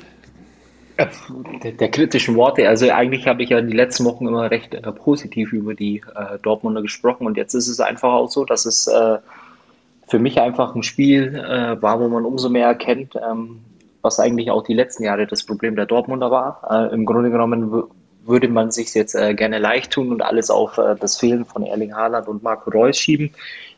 Der, 1.63 1.71
der, 1.71 1.89
kritischen 1.89 2.35
Worte. 2.35 2.67
Also 2.67 2.89
eigentlich 2.89 3.27
habe 3.27 3.43
ich 3.43 3.49
ja 3.49 3.61
die 3.61 3.75
letzten 3.75 4.05
Wochen 4.05 4.27
immer 4.27 4.49
recht 4.49 4.73
äh, 4.73 4.91
positiv 4.91 5.53
über 5.53 5.73
die 5.73 6.03
äh, 6.15 6.37
Dortmunder 6.41 6.81
gesprochen 6.81 7.27
und 7.27 7.37
jetzt 7.37 7.53
ist 7.53 7.67
es 7.67 7.79
einfach 7.79 8.13
auch 8.13 8.29
so, 8.29 8.45
dass 8.45 8.65
es 8.65 8.87
äh, 8.87 9.17
für 10.07 10.19
mich 10.19 10.39
einfach 10.39 10.75
ein 10.75 10.83
Spiel 10.83 11.35
äh, 11.35 11.81
war, 11.81 11.99
wo 11.99 12.07
man 12.07 12.25
umso 12.25 12.49
mehr 12.49 12.67
erkennt, 12.67 13.15
ähm, 13.15 13.59
was 14.01 14.19
eigentlich 14.19 14.51
auch 14.51 14.63
die 14.63 14.73
letzten 14.73 15.03
Jahre 15.03 15.27
das 15.27 15.45
Problem 15.45 15.75
der 15.75 15.85
Dortmunder 15.85 16.31
war. 16.31 16.61
Äh, 16.69 16.93
Im 16.93 17.05
Grunde 17.05 17.31
genommen 17.31 17.83
würde 18.23 18.49
man 18.49 18.71
sich 18.71 18.93
jetzt 18.93 19.15
äh, 19.15 19.33
gerne 19.33 19.59
leicht 19.59 19.91
tun 19.91 20.11
und 20.11 20.21
alles 20.21 20.49
auf 20.49 20.75
das 20.75 21.17
Fehlen 21.17 21.45
von 21.45 21.63
Erling 21.63 21.95
Haaland 21.95 22.27
und 22.27 22.43
Marco 22.43 22.69
Reus 22.69 22.97
schieben. 22.97 23.31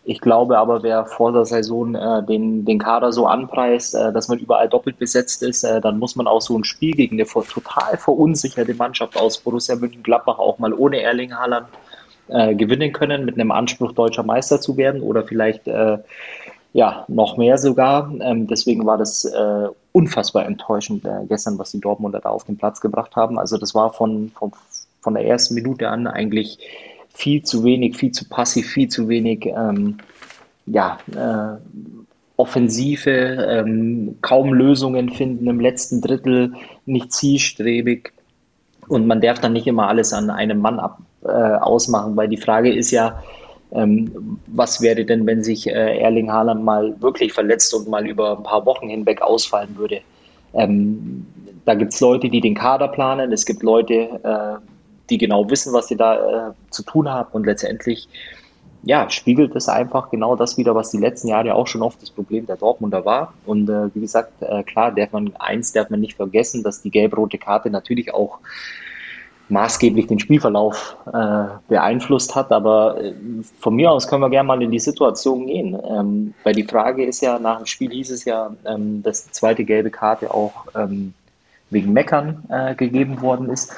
Ich 0.05 0.19
glaube 0.19 0.57
aber, 0.57 0.83
wer 0.83 1.05
vor 1.05 1.31
der 1.31 1.45
Saison 1.45 1.95
äh, 1.95 2.23
den, 2.23 2.65
den 2.65 2.77
Kader 2.77 3.13
so 3.13 3.25
anpreist, 3.25 3.95
äh, 3.95 4.11
dass 4.11 4.27
man 4.27 4.37
überall 4.37 4.67
doppelt 4.67 4.99
besetzt 4.99 5.41
ist, 5.43 5.63
äh, 5.63 5.79
dann 5.79 5.97
muss 5.97 6.17
man 6.17 6.27
auch 6.27 6.41
so 6.41 6.57
ein 6.57 6.65
Spiel 6.65 6.93
gegen 6.93 7.15
eine 7.15 7.25
total 7.25 7.97
verunsicherte 7.97 8.73
Mannschaft 8.73 9.17
aus 9.17 9.37
Borussia 9.37 9.77
Mönchengladbach 9.77 10.39
auch 10.39 10.59
mal 10.59 10.73
ohne 10.73 11.01
Erling 11.01 11.33
Haaland 11.33 11.67
äh, 12.27 12.53
gewinnen 12.53 12.91
können, 12.91 13.23
mit 13.23 13.35
einem 13.35 13.51
Anspruch, 13.51 13.93
deutscher 13.93 14.23
Meister 14.23 14.59
zu 14.59 14.75
werden 14.75 15.01
oder 15.01 15.23
vielleicht 15.23 15.67
äh, 15.69 15.97
ja, 16.73 17.05
noch 17.07 17.37
mehr 17.37 17.57
sogar. 17.57 18.11
Ähm, 18.19 18.47
deswegen 18.47 18.85
war 18.85 18.97
das 18.97 19.23
äh, 19.23 19.67
unfassbar 19.93 20.45
enttäuschend 20.47 21.07
gestern, 21.29 21.57
was 21.59 21.71
die 21.71 21.79
Dortmunder 21.79 22.19
da 22.19 22.29
auf 22.29 22.43
den 22.43 22.57
Platz 22.57 22.81
gebracht 22.81 23.15
haben. 23.15 23.39
Also 23.39 23.57
das 23.57 23.73
war 23.73 23.93
von, 23.93 24.31
von, 24.37 24.51
von 25.01 25.13
der 25.13 25.25
ersten 25.25 25.53
Minute 25.53 25.87
an 25.87 26.07
eigentlich 26.07 26.57
viel 27.13 27.43
zu 27.43 27.63
wenig, 27.63 27.95
viel 27.95 28.11
zu 28.11 28.27
passiv, 28.27 28.67
viel 28.67 28.87
zu 28.89 29.07
wenig 29.07 29.45
ähm, 29.45 29.97
ja, 30.65 30.97
äh, 31.15 31.59
Offensive, 32.37 33.09
ähm, 33.09 34.17
kaum 34.21 34.53
Lösungen 34.53 35.09
finden 35.09 35.47
im 35.47 35.59
letzten 35.59 36.01
Drittel, 36.01 36.53
nicht 36.85 37.11
zielstrebig. 37.11 38.11
Und 38.87 39.07
man 39.07 39.21
darf 39.21 39.39
dann 39.39 39.53
nicht 39.53 39.67
immer 39.67 39.87
alles 39.87 40.11
an 40.13 40.29
einem 40.29 40.59
Mann 40.59 40.79
ab, 40.79 40.99
äh, 41.23 41.27
ausmachen, 41.27 42.15
weil 42.17 42.27
die 42.27 42.37
Frage 42.37 42.73
ist 42.73 42.91
ja, 42.91 43.21
ähm, 43.71 44.39
was 44.47 44.81
wäre 44.81 45.05
denn, 45.05 45.25
wenn 45.25 45.43
sich 45.43 45.67
äh, 45.67 45.99
Erling 45.99 46.31
Haaland 46.31 46.63
mal 46.63 46.99
wirklich 47.01 47.33
verletzt 47.33 47.73
und 47.73 47.87
mal 47.87 48.05
über 48.05 48.37
ein 48.37 48.43
paar 48.43 48.65
Wochen 48.65 48.89
hinweg 48.89 49.21
ausfallen 49.21 49.75
würde? 49.77 50.01
Ähm, 50.53 51.25
da 51.65 51.75
gibt 51.75 51.93
es 51.93 52.01
Leute, 52.01 52.29
die 52.29 52.41
den 52.41 52.55
Kader 52.55 52.87
planen, 52.87 53.31
es 53.31 53.45
gibt 53.45 53.63
Leute, 53.63 53.93
äh, 54.23 54.72
die 55.13 55.19
genau 55.19 55.49
wissen, 55.49 55.73
was 55.73 55.87
sie 55.87 55.95
da 55.95 56.49
äh, 56.49 56.51
zu 56.71 56.83
tun 56.83 57.07
haben 57.09 57.29
und 57.31 57.45
letztendlich 57.45 58.09
ja, 58.85 59.09
spiegelt 59.09 59.55
es 59.55 59.69
einfach 59.69 60.09
genau 60.09 60.35
das 60.35 60.57
wieder, 60.57 60.75
was 60.75 60.91
die 60.91 60.97
letzten 60.97 61.29
Jahre 61.29 61.55
auch 61.55 61.67
schon 61.67 61.81
oft 61.81 62.01
das 62.01 62.09
Problem 62.09 62.45
der 62.45 62.57
Dortmunder 62.57 63.05
war. 63.05 63.33
Und 63.45 63.69
äh, 63.69 63.95
wie 63.95 64.01
gesagt, 64.01 64.33
äh, 64.41 64.63
klar, 64.63 64.91
darf 64.91 65.13
man 65.13 65.33
eins 65.39 65.71
darf 65.71 65.89
man 65.89 66.01
nicht 66.01 66.17
vergessen, 66.17 66.63
dass 66.63 66.81
die 66.81 66.91
gelb-rote 66.91 67.37
Karte 67.37 67.69
natürlich 67.69 68.13
auch 68.13 68.39
maßgeblich 69.47 70.07
den 70.07 70.19
Spielverlauf 70.19 70.97
äh, 71.13 71.45
beeinflusst 71.69 72.35
hat. 72.35 72.51
Aber 72.51 73.01
äh, 73.01 73.13
von 73.59 73.75
mir 73.75 73.89
aus 73.89 74.07
können 74.07 74.21
wir 74.21 74.29
gerne 74.29 74.47
mal 74.47 74.61
in 74.61 74.71
die 74.71 74.79
Situation 74.79 75.47
gehen. 75.47 75.79
Ähm, 75.89 76.33
weil 76.43 76.53
die 76.53 76.63
Frage 76.63 77.05
ist 77.05 77.21
ja, 77.21 77.39
nach 77.39 77.57
dem 77.57 77.67
Spiel 77.67 77.91
hieß 77.91 78.11
es 78.11 78.25
ja, 78.25 78.53
ähm, 78.65 79.01
dass 79.01 79.25
die 79.25 79.31
zweite 79.31 79.63
gelbe 79.63 79.91
Karte 79.91 80.33
auch 80.33 80.65
ähm, 80.75 81.13
wegen 81.69 81.93
Meckern 81.93 82.43
äh, 82.49 82.75
gegeben 82.75 83.21
worden 83.21 83.49
ist. 83.49 83.73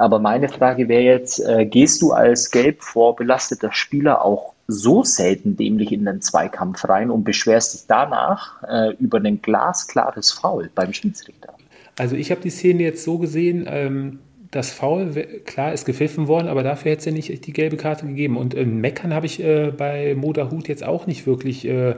Aber 0.00 0.18
meine 0.18 0.48
Frage 0.48 0.88
wäre 0.88 1.02
jetzt, 1.02 1.40
äh, 1.40 1.66
gehst 1.66 2.00
du 2.00 2.12
als 2.12 2.50
gelb 2.50 2.82
vorbelasteter 2.82 3.70
Spieler 3.70 4.24
auch 4.24 4.54
so 4.66 5.04
selten 5.04 5.56
dämlich 5.58 5.92
in 5.92 6.06
den 6.06 6.22
Zweikampf 6.22 6.88
rein 6.88 7.10
und 7.10 7.22
beschwerst 7.22 7.74
dich 7.74 7.82
danach 7.86 8.62
äh, 8.62 8.94
über 8.98 9.18
ein 9.18 9.42
glasklares 9.42 10.32
Foul 10.32 10.70
beim 10.74 10.94
Schiedsrichter? 10.94 11.52
Also 11.98 12.16
ich 12.16 12.30
habe 12.30 12.40
die 12.40 12.48
Szene 12.48 12.82
jetzt 12.82 13.04
so 13.04 13.18
gesehen, 13.18 13.66
ähm, 13.68 14.20
das 14.50 14.70
Foul, 14.72 15.10
klar, 15.44 15.74
ist 15.74 15.84
gepfiffen 15.84 16.28
worden, 16.28 16.48
aber 16.48 16.62
dafür 16.62 16.92
hätte 16.92 17.00
es 17.00 17.04
ja 17.04 17.12
nicht 17.12 17.46
die 17.46 17.52
gelbe 17.52 17.76
Karte 17.76 18.06
gegeben. 18.06 18.38
Und 18.38 18.54
äh, 18.54 18.64
Meckern 18.64 19.12
habe 19.12 19.26
ich 19.26 19.42
äh, 19.42 19.70
bei 19.70 20.14
Moderhut 20.14 20.66
jetzt 20.68 20.82
auch 20.82 21.06
nicht 21.06 21.26
wirklich 21.26 21.66
äh, 21.66 21.96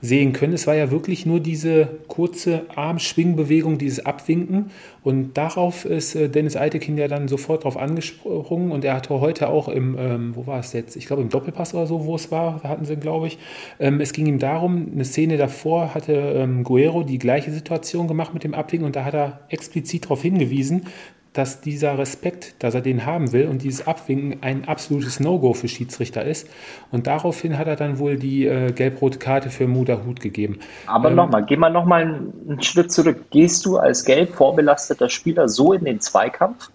sehen 0.00 0.32
können. 0.32 0.52
Es 0.52 0.66
war 0.66 0.74
ja 0.74 0.90
wirklich 0.90 1.26
nur 1.26 1.40
diese 1.40 1.88
kurze 2.06 2.62
Armschwingbewegung, 2.74 3.78
dieses 3.78 4.04
Abwinken. 4.04 4.70
Und 5.02 5.34
darauf 5.34 5.84
ist 5.84 6.14
äh, 6.14 6.28
Dennis 6.28 6.56
Eitekin 6.56 6.98
ja 6.98 7.08
dann 7.08 7.28
sofort 7.28 7.64
drauf 7.64 7.76
angesprungen. 7.76 8.70
Und 8.70 8.84
er 8.84 8.94
hatte 8.94 9.20
heute 9.20 9.48
auch 9.48 9.68
im, 9.68 9.96
ähm, 9.98 10.36
wo 10.36 10.46
war 10.46 10.60
es 10.60 10.72
jetzt? 10.72 10.96
Ich 10.96 11.06
glaube 11.06 11.22
im 11.22 11.28
Doppelpass 11.28 11.74
oder 11.74 11.86
so, 11.86 12.04
wo 12.04 12.14
es 12.14 12.30
war, 12.30 12.62
hatten 12.62 12.84
sie, 12.84 12.96
glaube 12.96 13.26
ich. 13.26 13.38
Ähm, 13.80 14.00
es 14.00 14.12
ging 14.12 14.26
ihm 14.26 14.38
darum, 14.38 14.88
eine 14.92 15.04
Szene 15.04 15.36
davor 15.36 15.94
hatte 15.94 16.12
ähm, 16.12 16.64
Guerrero 16.64 17.02
die 17.02 17.18
gleiche 17.18 17.50
Situation 17.50 18.08
gemacht 18.08 18.34
mit 18.34 18.44
dem 18.44 18.54
Abwinken. 18.54 18.86
Und 18.86 18.96
da 18.96 19.04
hat 19.04 19.14
er 19.14 19.40
explizit 19.48 20.04
darauf 20.04 20.22
hingewiesen, 20.22 20.86
dass 21.32 21.60
dieser 21.60 21.98
Respekt, 21.98 22.62
dass 22.62 22.74
er 22.74 22.80
den 22.80 23.06
haben 23.06 23.32
will 23.32 23.46
und 23.46 23.62
dieses 23.62 23.86
Abwinken 23.86 24.42
ein 24.42 24.66
absolutes 24.66 25.20
No-Go 25.20 25.54
für 25.54 25.68
Schiedsrichter 25.68 26.24
ist. 26.24 26.48
Und 26.90 27.06
daraufhin 27.06 27.58
hat 27.58 27.66
er 27.66 27.76
dann 27.76 27.98
wohl 27.98 28.16
die 28.16 28.46
äh, 28.46 28.72
gelb-rote 28.72 29.18
Karte 29.18 29.50
für 29.50 29.66
Muda 29.66 30.00
Hut 30.04 30.20
gegeben. 30.20 30.58
Aber 30.86 31.10
ähm, 31.10 31.16
nochmal, 31.16 31.44
geh 31.44 31.56
mal 31.56 31.70
nochmal 31.70 32.02
einen 32.02 32.62
Schritt 32.62 32.90
zurück. 32.90 33.30
Gehst 33.30 33.66
du 33.66 33.76
als 33.76 34.04
gelb 34.04 34.34
vorbelasteter 34.34 35.08
Spieler 35.08 35.48
so 35.48 35.72
in 35.72 35.84
den 35.84 36.00
Zweikampf? 36.00 36.70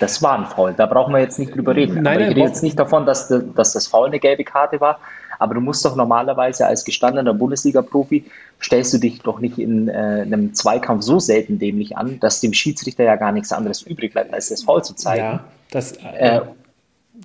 Das 0.00 0.22
war 0.22 0.38
ein 0.38 0.46
Foul, 0.46 0.72
da 0.72 0.86
brauchen 0.86 1.12
wir 1.12 1.20
jetzt 1.20 1.38
nicht 1.38 1.54
drüber 1.54 1.76
reden. 1.76 2.02
Nein, 2.02 2.16
Aber 2.16 2.22
ich 2.22 2.30
rede 2.30 2.40
jetzt 2.40 2.62
nicht 2.62 2.78
davon, 2.78 3.04
dass, 3.04 3.28
dass 3.28 3.74
das 3.74 3.86
Foul 3.86 4.06
eine 4.06 4.18
gelbe 4.18 4.44
Karte 4.44 4.80
war, 4.80 4.98
aber 5.40 5.54
du 5.54 5.60
musst 5.60 5.84
doch 5.84 5.96
normalerweise 5.96 6.66
als 6.66 6.84
gestandener 6.84 7.34
Bundesliga-Profi, 7.34 8.24
stellst 8.60 8.92
du 8.94 8.98
dich 8.98 9.20
doch 9.20 9.40
nicht 9.40 9.58
in 9.58 9.88
äh, 9.88 10.22
einem 10.22 10.54
Zweikampf 10.54 11.02
so 11.02 11.18
selten 11.18 11.58
dämlich 11.58 11.96
an, 11.96 12.20
dass 12.20 12.40
dem 12.40 12.52
Schiedsrichter 12.52 13.04
ja 13.04 13.16
gar 13.16 13.32
nichts 13.32 13.52
anderes 13.52 13.82
übrig 13.82 14.12
bleibt, 14.12 14.32
als 14.32 14.50
das 14.50 14.62
Foul 14.62 14.84
zu 14.84 14.94
zeigen. 14.94 15.24
Ja, 15.24 15.44
das, 15.70 15.92
äh, 15.92 16.36
äh 16.36 16.40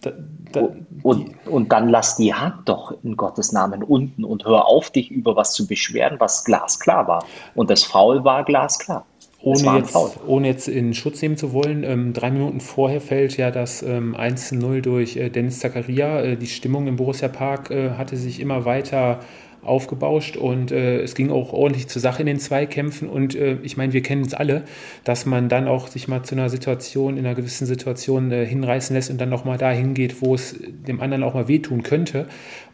da, 0.02 0.12
da, 0.52 0.70
und, 1.04 1.32
und 1.48 1.72
dann 1.72 1.90
lass 1.90 2.18
die 2.18 2.34
Hand 2.34 2.68
doch 2.68 2.94
in 3.04 3.16
Gottes 3.16 3.52
Namen 3.52 3.84
unten 3.84 4.24
und 4.26 4.46
hör 4.46 4.66
auf, 4.66 4.90
dich 4.90 5.10
über 5.10 5.36
was 5.36 5.54
zu 5.54 5.68
beschweren, 5.68 6.20
was 6.20 6.44
glasklar 6.44 7.08
war. 7.08 7.26
Und 7.54 7.70
das 7.70 7.84
Foul 7.84 8.24
war 8.24 8.44
glasklar 8.44 9.06
ohne 9.46 9.78
jetzt, 9.78 9.96
ohne 10.26 10.48
jetzt 10.48 10.68
in 10.68 10.96
Schutz 10.96 11.22
nehmen 11.22 11.38
zu 11.38 11.54
wollen, 11.54 11.84
ähm, 11.84 12.14
drei 12.14 12.32
Minuten 12.32 12.60
vorher 12.60 13.00
fällt 13.00 13.38
ja 13.38 13.52
das 13.52 13.84
ähm, 13.84 14.16
1-0 14.16 14.82
durch 14.82 15.18
äh, 15.18 15.30
Dennis 15.30 15.60
Zakaria. 15.60 16.22
Äh, 16.22 16.36
die 16.36 16.48
Stimmung 16.48 16.88
im 16.88 16.96
Borussia 16.96 17.28
Park 17.28 17.70
äh, 17.70 17.92
hatte 17.92 18.18
sich 18.18 18.40
immer 18.40 18.66
weiter 18.66 19.20
aufgebauscht 19.62 20.36
und 20.36 20.72
äh, 20.72 21.02
es 21.02 21.14
ging 21.16 21.32
auch 21.32 21.54
ordentlich 21.54 21.88
zur 21.88 22.02
Sache 22.02 22.22
in 22.22 22.28
den 22.28 22.40
Zweikämpfen 22.40 23.08
und 23.08 23.36
äh, 23.36 23.58
ich 23.62 23.78
meine, 23.78 23.94
wir 23.94 24.02
kennen 24.02 24.24
es 24.24 24.34
alle, 24.34 24.64
dass 25.04 25.26
man 25.26 25.48
dann 25.48 25.68
auch 25.68 25.88
sich 25.88 26.08
mal 26.08 26.24
zu 26.24 26.36
einer 26.36 26.50
Situation, 26.50 27.18
in 27.18 27.26
einer 27.26 27.36
gewissen 27.36 27.66
Situation 27.66 28.32
äh, 28.32 28.46
hinreißen 28.46 28.96
lässt 28.96 29.12
und 29.12 29.20
dann 29.20 29.30
nochmal 29.30 29.58
dahin 29.58 29.94
geht, 29.94 30.22
wo 30.22 30.34
es 30.34 30.56
dem 30.60 31.02
anderen 31.02 31.24
auch 31.24 31.34
mal 31.34 31.48
wehtun 31.48 31.84
könnte, 31.84 32.28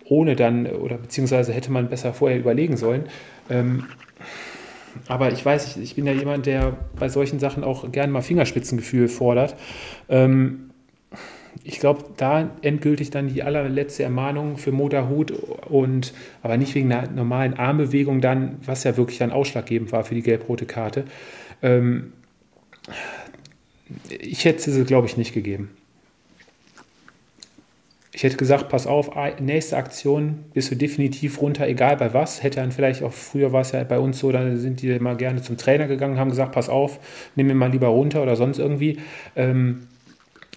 ohne 0.06 0.36
dann, 0.36 0.68
oder 0.68 0.98
beziehungsweise 0.98 1.54
hätte 1.54 1.72
man 1.72 1.90
besser 1.90 2.14
vorher 2.14 2.40
überlegen 2.40 2.78
sollen. 2.78 3.06
Ähm, 3.50 3.86
aber 5.08 5.32
ich 5.32 5.46
weiß, 5.46 5.76
ich, 5.76 5.82
ich, 5.82 5.96
bin 5.96 6.06
ja 6.06 6.14
jemand, 6.14 6.46
der 6.46 6.78
bei 6.98 7.10
solchen 7.10 7.40
Sachen 7.40 7.64
auch 7.64 7.92
gerne 7.92 8.12
mal 8.12 8.22
Fingerspitzengefühl 8.22 9.08
fordert. 9.08 9.56
Ähm, 10.10 10.72
ich 11.64 11.80
glaube, 11.80 12.06
da 12.18 12.50
endgültig 12.62 13.12
dann 13.12 13.28
die 13.28 13.44
allerletzte 13.44 14.04
Ermahnung 14.04 14.58
für 14.58 14.72
Motorhut 14.72 15.32
und 15.32 16.14
aber 16.42 16.58
nicht 16.58 16.74
wegen 16.76 16.92
einer 16.92 17.12
normalen 17.12 17.54
Armbewegung 17.54 18.22
dann, 18.22 18.58
was 18.66 18.84
ja 18.84 18.98
wirklich 18.98 19.20
dann 19.20 19.32
ausschlaggebend 19.32 19.92
war 19.92 20.04
für 20.04 20.16
die 20.16 20.24
gelb-rote 20.24 20.66
Karte. 20.66 21.06
Ähm, 21.62 22.14
ich 24.10 24.46
hätte 24.46 24.72
sie, 24.72 24.84
glaube 24.86 25.08
ich, 25.08 25.18
nicht 25.18 25.34
gegeben. 25.34 25.70
Ich 28.14 28.24
hätte 28.24 28.36
gesagt, 28.36 28.68
pass 28.68 28.88
auf, 28.88 29.12
nächste 29.40 29.78
Aktion 29.78 30.44
bist 30.54 30.70
du 30.70 30.76
definitiv 30.76 31.42
runter, 31.42 31.66
egal 31.68 31.96
bei 31.96 32.14
was. 32.14 32.44
Hätte 32.44 32.60
dann 32.60 32.74
vielleicht 32.74 33.04
auch, 33.04 33.14
früher 33.14 33.54
war 33.54 33.62
es 33.62 33.72
ja 33.72 33.84
bei 33.86 34.00
uns 34.00 34.20
so, 34.20 34.32
dann 34.34 34.58
sind 34.58 34.82
die 34.82 34.90
immer 34.90 35.16
gerne 35.16 35.42
zum 35.42 35.56
Trainer 35.56 35.88
gegangen, 35.88 36.20
haben 36.20 36.30
gesagt, 36.30 36.52
pass 36.52 36.68
auf, 36.68 37.00
nimm 37.36 37.48
mir 37.48 37.56
mal 37.56 37.72
lieber 37.72 37.88
runter 37.88 38.22
oder 38.22 38.36
sonst 38.36 38.60
irgendwie. 38.60 38.98
Ähm, 39.38 39.88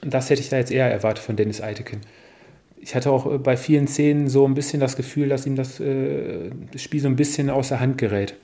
das 0.02 0.30
hätte 0.30 0.40
ich 0.40 0.48
da 0.48 0.56
jetzt 0.56 0.72
eher 0.72 0.90
erwartet 0.90 1.24
von 1.24 1.36
Dennis 1.36 1.60
Eitekin. 1.60 2.00
Ich 2.80 2.94
hatte 2.94 3.10
auch 3.10 3.32
äh, 3.32 3.38
bei 3.38 3.56
vielen 3.56 3.86
Szenen 3.86 4.28
so 4.28 4.46
ein 4.46 4.54
bisschen 4.54 4.80
das 4.80 4.96
Gefühl, 4.96 5.28
dass 5.28 5.46
ihm 5.46 5.54
das, 5.54 5.78
äh, 5.78 6.50
Spiel 6.76 7.00
so 7.00 7.08
ein 7.08 7.16
bisschen 7.16 7.50
aus 7.50 7.68
der 7.68 7.78
Hand 7.78 7.98
gerät. 7.98 8.34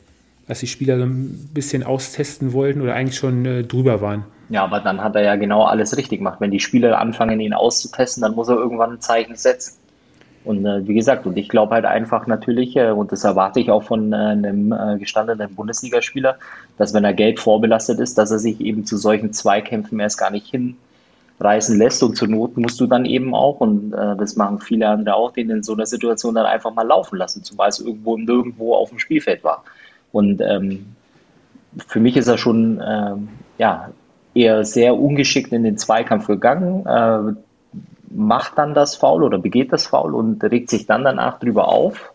Dass 0.46 0.60
die 0.60 0.66
Spieler 0.66 0.98
so 0.98 1.04
ein 1.04 1.50
bisschen 1.54 1.84
austesten 1.84 2.52
wollten 2.52 2.80
oder 2.80 2.94
eigentlich 2.94 3.16
schon 3.16 3.46
äh, 3.46 3.62
drüber 3.62 4.00
waren. 4.00 4.24
Ja, 4.48 4.64
aber 4.64 4.80
dann 4.80 5.00
hat 5.02 5.14
er 5.14 5.22
ja 5.22 5.36
genau 5.36 5.62
alles 5.64 5.96
richtig 5.96 6.18
gemacht. 6.18 6.40
Wenn 6.40 6.50
die 6.50 6.58
Spieler 6.58 6.98
anfangen, 6.98 7.38
ihn 7.38 7.54
auszutesten, 7.54 8.22
dann 8.22 8.34
muss 8.34 8.48
er 8.48 8.56
irgendwann 8.56 8.94
ein 8.94 9.00
Zeichen 9.00 9.36
setzen. 9.36 9.80
Und 10.44 10.64
äh, 10.64 10.86
wie 10.88 10.94
gesagt, 10.94 11.26
und 11.26 11.36
ich 11.36 11.48
glaube 11.48 11.74
halt 11.74 11.84
einfach 11.84 12.26
natürlich, 12.26 12.74
äh, 12.76 12.90
und 12.90 13.12
das 13.12 13.24
erwarte 13.24 13.60
ich 13.60 13.70
auch 13.70 13.82
von 13.82 14.12
äh, 14.12 14.16
einem 14.16 14.72
äh, 14.72 14.98
gestandenen 14.98 15.54
Bundesligaspieler, 15.54 16.36
dass 16.78 16.94
wenn 16.94 17.04
er 17.04 17.12
gelb 17.12 17.38
vorbelastet 17.38 18.00
ist, 18.00 18.16
dass 18.16 18.30
er 18.30 18.38
sich 18.38 18.60
eben 18.60 18.86
zu 18.86 18.96
solchen 18.96 19.32
Zweikämpfen 19.32 20.00
erst 20.00 20.18
gar 20.18 20.30
nicht 20.30 20.46
hinreißen 20.46 21.76
lässt. 21.76 22.02
Und 22.02 22.16
zur 22.16 22.28
Not 22.28 22.56
musst 22.56 22.80
du 22.80 22.86
dann 22.86 23.04
eben 23.04 23.34
auch, 23.34 23.60
und 23.60 23.92
äh, 23.92 24.16
das 24.16 24.36
machen 24.36 24.60
viele 24.60 24.88
andere 24.88 25.14
auch, 25.14 25.32
den 25.32 25.50
in 25.50 25.62
so 25.62 25.74
einer 25.74 25.86
Situation 25.86 26.34
dann 26.34 26.46
einfach 26.46 26.72
mal 26.72 26.86
laufen 26.86 27.16
lassen, 27.16 27.44
zumal 27.44 27.68
es 27.68 27.78
irgendwo 27.78 28.16
nirgendwo 28.16 28.74
auf 28.74 28.88
dem 28.88 28.98
Spielfeld 28.98 29.44
war. 29.44 29.62
Und 30.12 30.40
ähm, 30.40 30.94
für 31.86 32.00
mich 32.00 32.16
ist 32.16 32.28
er 32.28 32.38
schon 32.38 32.82
ähm, 32.84 33.28
ja, 33.58 33.90
eher 34.34 34.64
sehr 34.64 34.96
ungeschickt 34.96 35.52
in 35.52 35.62
den 35.62 35.78
Zweikampf 35.78 36.26
gegangen. 36.26 36.86
Äh, 36.86 37.34
macht 38.10 38.58
dann 38.58 38.74
das 38.74 38.96
Foul 38.96 39.22
oder 39.22 39.38
begeht 39.38 39.72
das 39.72 39.86
Foul 39.86 40.14
und 40.14 40.42
regt 40.42 40.70
sich 40.70 40.86
dann 40.86 41.04
danach 41.04 41.38
drüber 41.38 41.68
auf, 41.68 42.12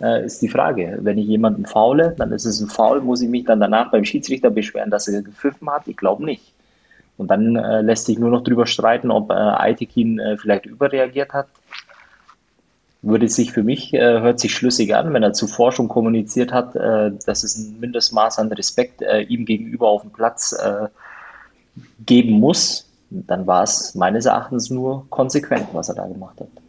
äh, 0.00 0.24
ist 0.26 0.42
die 0.42 0.48
Frage. 0.48 0.98
Wenn 1.00 1.18
ich 1.18 1.26
jemanden 1.26 1.64
faule, 1.64 2.14
dann 2.18 2.32
ist 2.32 2.44
es 2.44 2.60
ein 2.60 2.68
Foul, 2.68 3.00
muss 3.00 3.22
ich 3.22 3.30
mich 3.30 3.44
dann 3.44 3.60
danach 3.60 3.90
beim 3.90 4.04
Schiedsrichter 4.04 4.50
beschweren, 4.50 4.90
dass 4.90 5.08
er 5.08 5.22
gepfiffen 5.22 5.70
hat? 5.70 5.88
Ich 5.88 5.96
glaube 5.96 6.24
nicht. 6.24 6.52
Und 7.16 7.30
dann 7.30 7.56
äh, 7.56 7.82
lässt 7.82 8.06
sich 8.06 8.18
nur 8.18 8.30
noch 8.30 8.42
drüber 8.42 8.66
streiten, 8.66 9.10
ob 9.10 9.30
äh, 9.30 9.34
Aitekin 9.34 10.18
äh, 10.18 10.36
vielleicht 10.36 10.66
überreagiert 10.66 11.32
hat. 11.32 11.46
Würde 13.02 13.28
sich 13.28 13.52
für 13.52 13.64
mich, 13.64 13.92
äh, 13.94 14.20
hört 14.20 14.38
sich 14.38 14.54
schlüssig 14.54 14.94
an, 14.94 15.12
wenn 15.12 15.24
er 15.24 15.32
zuvor 15.32 15.72
schon 15.72 15.88
kommuniziert 15.88 16.52
hat, 16.52 16.76
äh, 16.76 17.10
dass 17.26 17.42
es 17.42 17.56
ein 17.56 17.80
Mindestmaß 17.80 18.38
an 18.38 18.52
Respekt 18.52 19.02
äh, 19.02 19.22
ihm 19.22 19.44
gegenüber 19.44 19.88
auf 19.88 20.02
dem 20.02 20.12
Platz 20.12 20.52
äh, 20.52 20.88
geben 22.06 22.32
muss, 22.32 22.88
dann 23.10 23.46
war 23.46 23.64
es 23.64 23.94
meines 23.94 24.26
Erachtens 24.26 24.70
nur 24.70 25.06
konsequent, 25.10 25.68
was 25.72 25.88
er 25.88 25.96
da 25.96 26.06
gemacht 26.06 26.40
hat. 26.40 26.61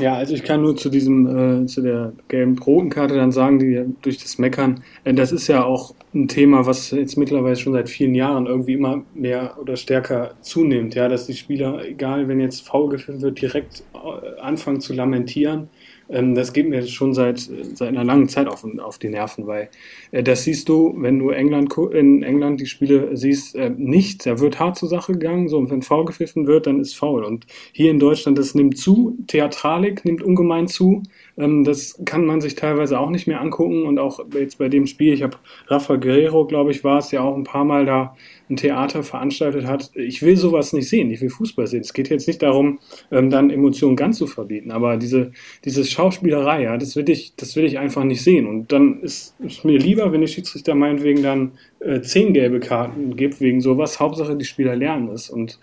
Ja, 0.00 0.14
also 0.14 0.34
ich 0.34 0.42
kann 0.42 0.62
nur 0.62 0.76
zu 0.76 0.88
diesem, 0.88 1.62
äh, 1.62 1.66
zu 1.66 1.82
der 1.82 2.12
gelben 2.28 2.58
Rotenkarte 2.58 3.14
dann 3.14 3.32
sagen, 3.32 3.58
die 3.58 3.84
durch 4.02 4.18
das 4.18 4.38
Meckern, 4.38 4.82
äh, 5.04 5.14
das 5.14 5.32
ist 5.32 5.48
ja 5.48 5.64
auch 5.64 5.94
ein 6.14 6.28
Thema, 6.28 6.66
was 6.66 6.90
jetzt 6.90 7.16
mittlerweile 7.16 7.56
schon 7.56 7.72
seit 7.72 7.88
vielen 7.88 8.14
Jahren 8.14 8.46
irgendwie 8.46 8.72
immer 8.74 9.02
mehr 9.14 9.56
oder 9.60 9.76
stärker 9.76 10.32
zunimmt, 10.40 10.94
ja, 10.94 11.08
dass 11.08 11.26
die 11.26 11.34
Spieler, 11.34 11.84
egal 11.84 12.28
wenn 12.28 12.40
jetzt 12.40 12.66
faul 12.66 12.90
gefilmt 12.90 13.22
wird, 13.22 13.40
direkt 13.40 13.82
äh, 13.94 14.40
anfangen 14.40 14.80
zu 14.80 14.92
lamentieren 14.92 15.68
ähm, 16.10 16.34
das 16.34 16.52
geht 16.52 16.68
mir 16.68 16.86
schon 16.86 17.14
seit, 17.14 17.38
seit 17.38 17.88
einer 17.88 18.04
langen 18.04 18.28
Zeit 18.28 18.48
auf, 18.48 18.64
auf 18.78 18.98
die 18.98 19.08
Nerven, 19.08 19.46
weil 19.46 19.68
äh, 20.10 20.22
das 20.22 20.44
siehst 20.44 20.68
du, 20.68 20.94
wenn 20.96 21.18
du 21.18 21.30
England, 21.30 21.72
in 21.92 22.22
England 22.22 22.60
die 22.60 22.66
Spiele 22.66 23.16
siehst, 23.16 23.54
äh, 23.54 23.70
nicht. 23.70 24.26
Da 24.26 24.40
wird 24.40 24.58
hart 24.58 24.76
zur 24.76 24.88
Sache 24.88 25.12
gegangen, 25.12 25.48
so, 25.48 25.58
und 25.58 25.70
wenn 25.70 25.82
faul 25.82 26.04
gepfiffen 26.04 26.46
wird, 26.46 26.66
dann 26.66 26.80
ist 26.80 26.96
faul. 26.96 27.24
Und 27.24 27.46
hier 27.72 27.90
in 27.90 27.98
Deutschland, 27.98 28.38
das 28.38 28.54
nimmt 28.54 28.76
zu, 28.76 29.16
Theatralik 29.26 30.04
nimmt 30.04 30.22
ungemein 30.22 30.68
zu. 30.68 31.02
Ähm, 31.36 31.64
das 31.64 32.00
kann 32.04 32.26
man 32.26 32.40
sich 32.40 32.54
teilweise 32.54 32.98
auch 32.98 33.10
nicht 33.10 33.26
mehr 33.26 33.40
angucken 33.40 33.84
und 33.84 33.98
auch 33.98 34.20
jetzt 34.34 34.58
bei 34.58 34.68
dem 34.68 34.86
Spiel, 34.86 35.14
ich 35.14 35.22
habe 35.22 35.36
Rafa 35.68 35.96
Guerrero, 35.96 36.46
glaube 36.46 36.72
ich, 36.72 36.84
war 36.84 36.98
es 36.98 37.10
ja 37.12 37.20
auch 37.20 37.36
ein 37.36 37.44
paar 37.44 37.64
Mal 37.64 37.86
da 37.86 38.16
ein 38.50 38.56
Theater 38.56 39.02
veranstaltet 39.02 39.66
hat. 39.66 39.90
Ich 39.94 40.22
will 40.22 40.36
sowas 40.36 40.72
nicht 40.72 40.88
sehen, 40.88 41.10
ich 41.10 41.20
will 41.20 41.30
Fußball 41.30 41.66
sehen. 41.66 41.80
Es 41.80 41.92
geht 41.92 42.10
jetzt 42.10 42.26
nicht 42.26 42.42
darum, 42.42 42.80
ähm, 43.10 43.30
dann 43.30 43.50
Emotionen 43.50 43.96
ganz 43.96 44.18
zu 44.18 44.26
verbieten, 44.26 44.70
aber 44.70 44.96
diese, 44.96 45.32
diese 45.64 45.84
Schauspielerei, 45.84 46.64
ja, 46.64 46.76
das 46.76 46.96
will 46.96 47.08
ich, 47.08 47.34
das 47.36 47.56
will 47.56 47.64
ich 47.64 47.78
einfach 47.78 48.04
nicht 48.04 48.22
sehen. 48.22 48.46
Und 48.46 48.72
dann 48.72 49.00
ist 49.00 49.34
es 49.44 49.64
mir 49.64 49.78
lieber, 49.78 50.12
wenn 50.12 50.20
die 50.20 50.28
Schiedsrichter 50.28 50.74
meinetwegen 50.74 51.22
dann 51.22 51.52
äh, 51.80 52.00
zehn 52.00 52.34
gelbe 52.34 52.60
Karten 52.60 53.16
gibt 53.16 53.40
wegen 53.40 53.60
sowas. 53.60 54.00
Hauptsache, 54.00 54.36
die 54.36 54.44
Spieler 54.44 54.76
lernen 54.76 55.08
es 55.08 55.30
und 55.30 55.58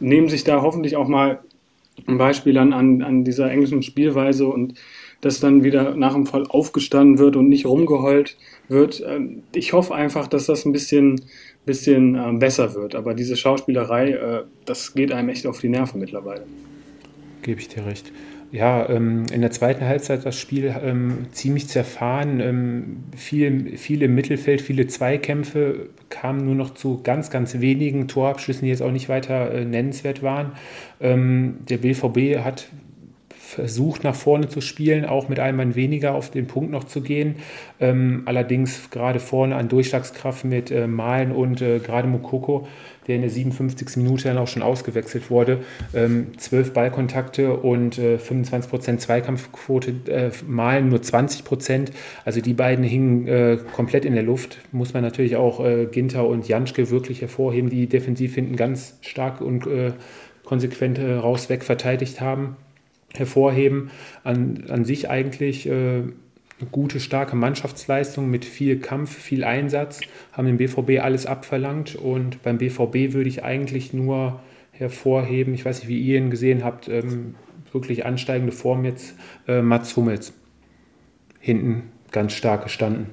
nehmen 0.00 0.28
sich 0.28 0.44
da 0.44 0.62
hoffentlich 0.62 0.96
auch 0.96 1.08
mal 1.08 1.40
ein 2.06 2.18
Beispiel 2.18 2.56
an, 2.58 2.72
an, 2.72 3.02
an 3.02 3.24
dieser 3.24 3.50
englischen 3.50 3.82
Spielweise 3.82 4.46
und 4.46 4.74
dass 5.20 5.40
dann 5.40 5.64
wieder 5.64 5.94
nach 5.96 6.14
dem 6.14 6.26
Fall 6.26 6.46
aufgestanden 6.48 7.18
wird 7.18 7.36
und 7.36 7.48
nicht 7.48 7.66
rumgeheult 7.66 8.36
wird. 8.68 9.02
Ähm, 9.06 9.42
ich 9.54 9.72
hoffe 9.72 9.94
einfach, 9.94 10.26
dass 10.26 10.46
das 10.46 10.64
ein 10.64 10.72
bisschen, 10.72 11.20
bisschen 11.66 12.14
ähm, 12.14 12.38
besser 12.38 12.74
wird. 12.74 12.94
Aber 12.94 13.14
diese 13.14 13.36
Schauspielerei, 13.36 14.10
äh, 14.12 14.42
das 14.64 14.94
geht 14.94 15.12
einem 15.12 15.28
echt 15.28 15.46
auf 15.46 15.60
die 15.60 15.68
Nerven 15.68 16.00
mittlerweile. 16.00 16.44
Gebe 17.42 17.60
ich 17.60 17.68
dir 17.68 17.86
recht. 17.86 18.12
Ja, 18.52 18.88
ähm, 18.88 19.26
in 19.32 19.42
der 19.42 19.52
zweiten 19.52 19.84
Halbzeit 19.84 20.26
das 20.26 20.36
Spiel 20.36 20.74
ziemlich 21.30 21.68
zerfahren. 21.68 23.04
viel, 23.16 23.76
viel 23.78 24.02
im 24.02 24.14
Mittelfeld, 24.16 24.60
viele 24.60 24.88
Zweikämpfe 24.88 25.90
kamen 26.08 26.44
nur 26.44 26.56
noch 26.56 26.74
zu 26.74 27.00
ganz, 27.04 27.30
ganz 27.30 27.60
wenigen 27.60 28.08
Torabschüssen, 28.08 28.62
die 28.62 28.70
jetzt 28.70 28.82
auch 28.82 28.90
nicht 28.90 29.08
weiter 29.08 29.52
äh, 29.52 29.64
nennenswert 29.64 30.22
waren. 30.22 30.52
der 31.00 31.78
BVB 31.78 32.44
hat 32.44 32.68
versucht 33.50 34.04
nach 34.04 34.14
vorne 34.14 34.48
zu 34.48 34.60
spielen, 34.60 35.04
auch 35.04 35.28
mit 35.28 35.40
einem 35.40 35.56
Mann 35.56 35.74
weniger 35.74 36.14
auf 36.14 36.30
den 36.30 36.46
Punkt 36.46 36.70
noch 36.70 36.84
zu 36.84 37.00
gehen. 37.00 37.36
Ähm, 37.80 38.22
allerdings 38.26 38.90
gerade 38.90 39.18
vorne 39.18 39.56
an 39.56 39.68
Durchschlagskraft 39.68 40.44
mit 40.44 40.70
äh, 40.70 40.86
Malen 40.86 41.32
und 41.32 41.60
äh, 41.60 41.80
gerade 41.80 42.06
Mukoko, 42.06 42.68
der 43.08 43.16
in 43.16 43.22
der 43.22 43.30
57. 43.30 43.96
Minute 43.96 44.28
dann 44.28 44.38
auch 44.38 44.46
schon 44.46 44.62
ausgewechselt 44.62 45.30
wurde. 45.30 45.64
Ähm, 45.92 46.28
12 46.38 46.72
Ballkontakte 46.72 47.56
und 47.56 47.98
äh, 47.98 48.18
25% 48.18 48.98
Zweikampfquote, 48.98 49.94
äh, 50.06 50.30
Malen 50.46 50.88
nur 50.88 51.00
20%. 51.00 51.88
Also 52.24 52.40
die 52.40 52.54
beiden 52.54 52.84
hingen 52.84 53.26
äh, 53.26 53.58
komplett 53.74 54.04
in 54.04 54.14
der 54.14 54.22
Luft. 54.22 54.58
Muss 54.70 54.94
man 54.94 55.02
natürlich 55.02 55.34
auch 55.34 55.64
äh, 55.64 55.86
Ginter 55.86 56.24
und 56.28 56.46
Janschke 56.46 56.90
wirklich 56.90 57.20
hervorheben, 57.20 57.68
die 57.68 57.88
defensiv 57.88 58.36
hinten 58.36 58.54
ganz 58.54 58.96
stark 59.00 59.40
und 59.40 59.66
äh, 59.66 59.92
konsequent 60.44 61.00
raus 61.00 61.48
weg 61.48 61.64
verteidigt 61.64 62.20
haben 62.20 62.56
hervorheben. 63.14 63.90
An, 64.24 64.64
an 64.68 64.84
sich 64.84 65.10
eigentlich 65.10 65.66
äh, 65.66 66.02
eine 66.60 66.68
gute, 66.70 67.00
starke 67.00 67.36
Mannschaftsleistung 67.36 68.30
mit 68.30 68.44
viel 68.44 68.78
Kampf, 68.80 69.16
viel 69.16 69.44
Einsatz, 69.44 70.00
haben 70.32 70.46
dem 70.46 70.58
BVB 70.58 71.02
alles 71.02 71.26
abverlangt 71.26 71.96
und 71.96 72.42
beim 72.42 72.58
BVB 72.58 73.12
würde 73.12 73.28
ich 73.28 73.44
eigentlich 73.44 73.92
nur 73.92 74.40
hervorheben, 74.72 75.54
ich 75.54 75.64
weiß 75.64 75.80
nicht, 75.80 75.88
wie 75.88 76.00
ihr 76.00 76.18
ihn 76.18 76.30
gesehen 76.30 76.64
habt, 76.64 76.88
ähm, 76.88 77.34
wirklich 77.72 78.04
ansteigende 78.04 78.52
Form 78.52 78.84
jetzt, 78.84 79.14
äh, 79.46 79.62
Mats 79.62 79.96
Hummels. 79.96 80.32
Hinten 81.38 81.84
ganz 82.10 82.32
stark 82.32 82.64
gestanden. 82.64 83.06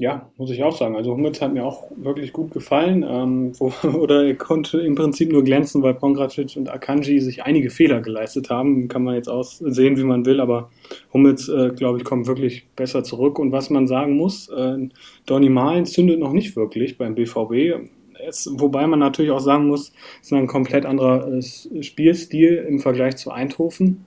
Ja, 0.00 0.28
muss 0.36 0.50
ich 0.50 0.64
auch 0.64 0.76
sagen. 0.76 0.96
Also 0.96 1.12
Hummels 1.12 1.40
hat 1.40 1.54
mir 1.54 1.64
auch 1.64 1.84
wirklich 1.94 2.32
gut 2.32 2.50
gefallen. 2.50 3.04
Ähm, 3.08 3.52
wo, 3.60 3.72
oder 3.96 4.24
er 4.24 4.34
konnte 4.34 4.80
im 4.80 4.96
Prinzip 4.96 5.30
nur 5.30 5.44
glänzen, 5.44 5.84
weil 5.84 5.94
Pongracic 5.94 6.56
und 6.56 6.68
Akanji 6.68 7.20
sich 7.20 7.44
einige 7.44 7.70
Fehler 7.70 8.00
geleistet 8.00 8.50
haben. 8.50 8.88
Kann 8.88 9.04
man 9.04 9.14
jetzt 9.14 9.28
aussehen, 9.28 9.96
wie 9.96 10.02
man 10.02 10.26
will, 10.26 10.40
aber 10.40 10.70
Hummels, 11.12 11.48
äh, 11.48 11.70
glaube 11.76 11.98
ich, 11.98 12.04
kommt 12.04 12.26
wirklich 12.26 12.66
besser 12.74 13.04
zurück. 13.04 13.38
Und 13.38 13.52
was 13.52 13.70
man 13.70 13.86
sagen 13.86 14.16
muss, 14.16 14.48
äh, 14.48 14.88
Donny 15.26 15.48
Malen 15.48 15.86
zündet 15.86 16.18
noch 16.18 16.32
nicht 16.32 16.56
wirklich 16.56 16.98
beim 16.98 17.14
BVB. 17.14 17.88
Es, 18.26 18.50
wobei 18.52 18.88
man 18.88 18.98
natürlich 18.98 19.30
auch 19.30 19.40
sagen 19.40 19.68
muss, 19.68 19.92
es 20.20 20.26
ist 20.26 20.32
ein 20.32 20.48
komplett 20.48 20.86
anderer 20.86 21.32
äh, 21.32 21.82
Spielstil 21.82 22.66
im 22.68 22.80
Vergleich 22.80 23.16
zu 23.16 23.30
Eindhoven, 23.30 24.06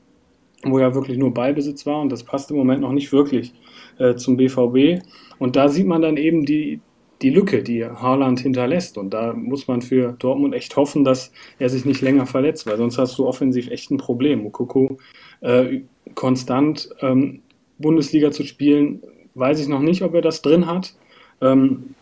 wo 0.63 0.79
ja 0.79 0.93
wirklich 0.93 1.17
nur 1.17 1.33
Ballbesitz 1.33 1.85
war 1.85 2.01
und 2.01 2.11
das 2.11 2.23
passt 2.23 2.51
im 2.51 2.57
Moment 2.57 2.81
noch 2.81 2.91
nicht 2.91 3.13
wirklich 3.13 3.53
äh, 3.99 4.15
zum 4.15 4.37
BVB. 4.37 5.03
Und 5.39 5.55
da 5.55 5.69
sieht 5.69 5.87
man 5.87 6.01
dann 6.01 6.17
eben 6.17 6.45
die, 6.45 6.79
die 7.21 7.29
Lücke, 7.29 7.63
die 7.63 7.85
Haaland 7.85 8.39
hinterlässt. 8.39 8.97
Und 8.97 9.13
da 9.13 9.33
muss 9.33 9.67
man 9.67 9.81
für 9.81 10.13
Dortmund 10.19 10.53
echt 10.53 10.75
hoffen, 10.75 11.03
dass 11.03 11.31
er 11.59 11.69
sich 11.69 11.85
nicht 11.85 12.01
länger 12.01 12.25
verletzt, 12.25 12.67
weil 12.67 12.77
sonst 12.77 12.97
hast 12.97 13.17
du 13.17 13.27
offensiv 13.27 13.69
echt 13.69 13.91
ein 13.91 13.97
Problem. 13.97 14.43
Mokoko 14.43 14.97
äh, 15.41 15.81
konstant 16.15 16.89
ähm, 17.01 17.41
Bundesliga 17.77 18.31
zu 18.31 18.43
spielen, 18.43 19.01
weiß 19.35 19.59
ich 19.59 19.67
noch 19.67 19.81
nicht, 19.81 20.01
ob 20.01 20.13
er 20.15 20.21
das 20.21 20.41
drin 20.41 20.65
hat. 20.65 20.95
Ähm, 21.41 21.95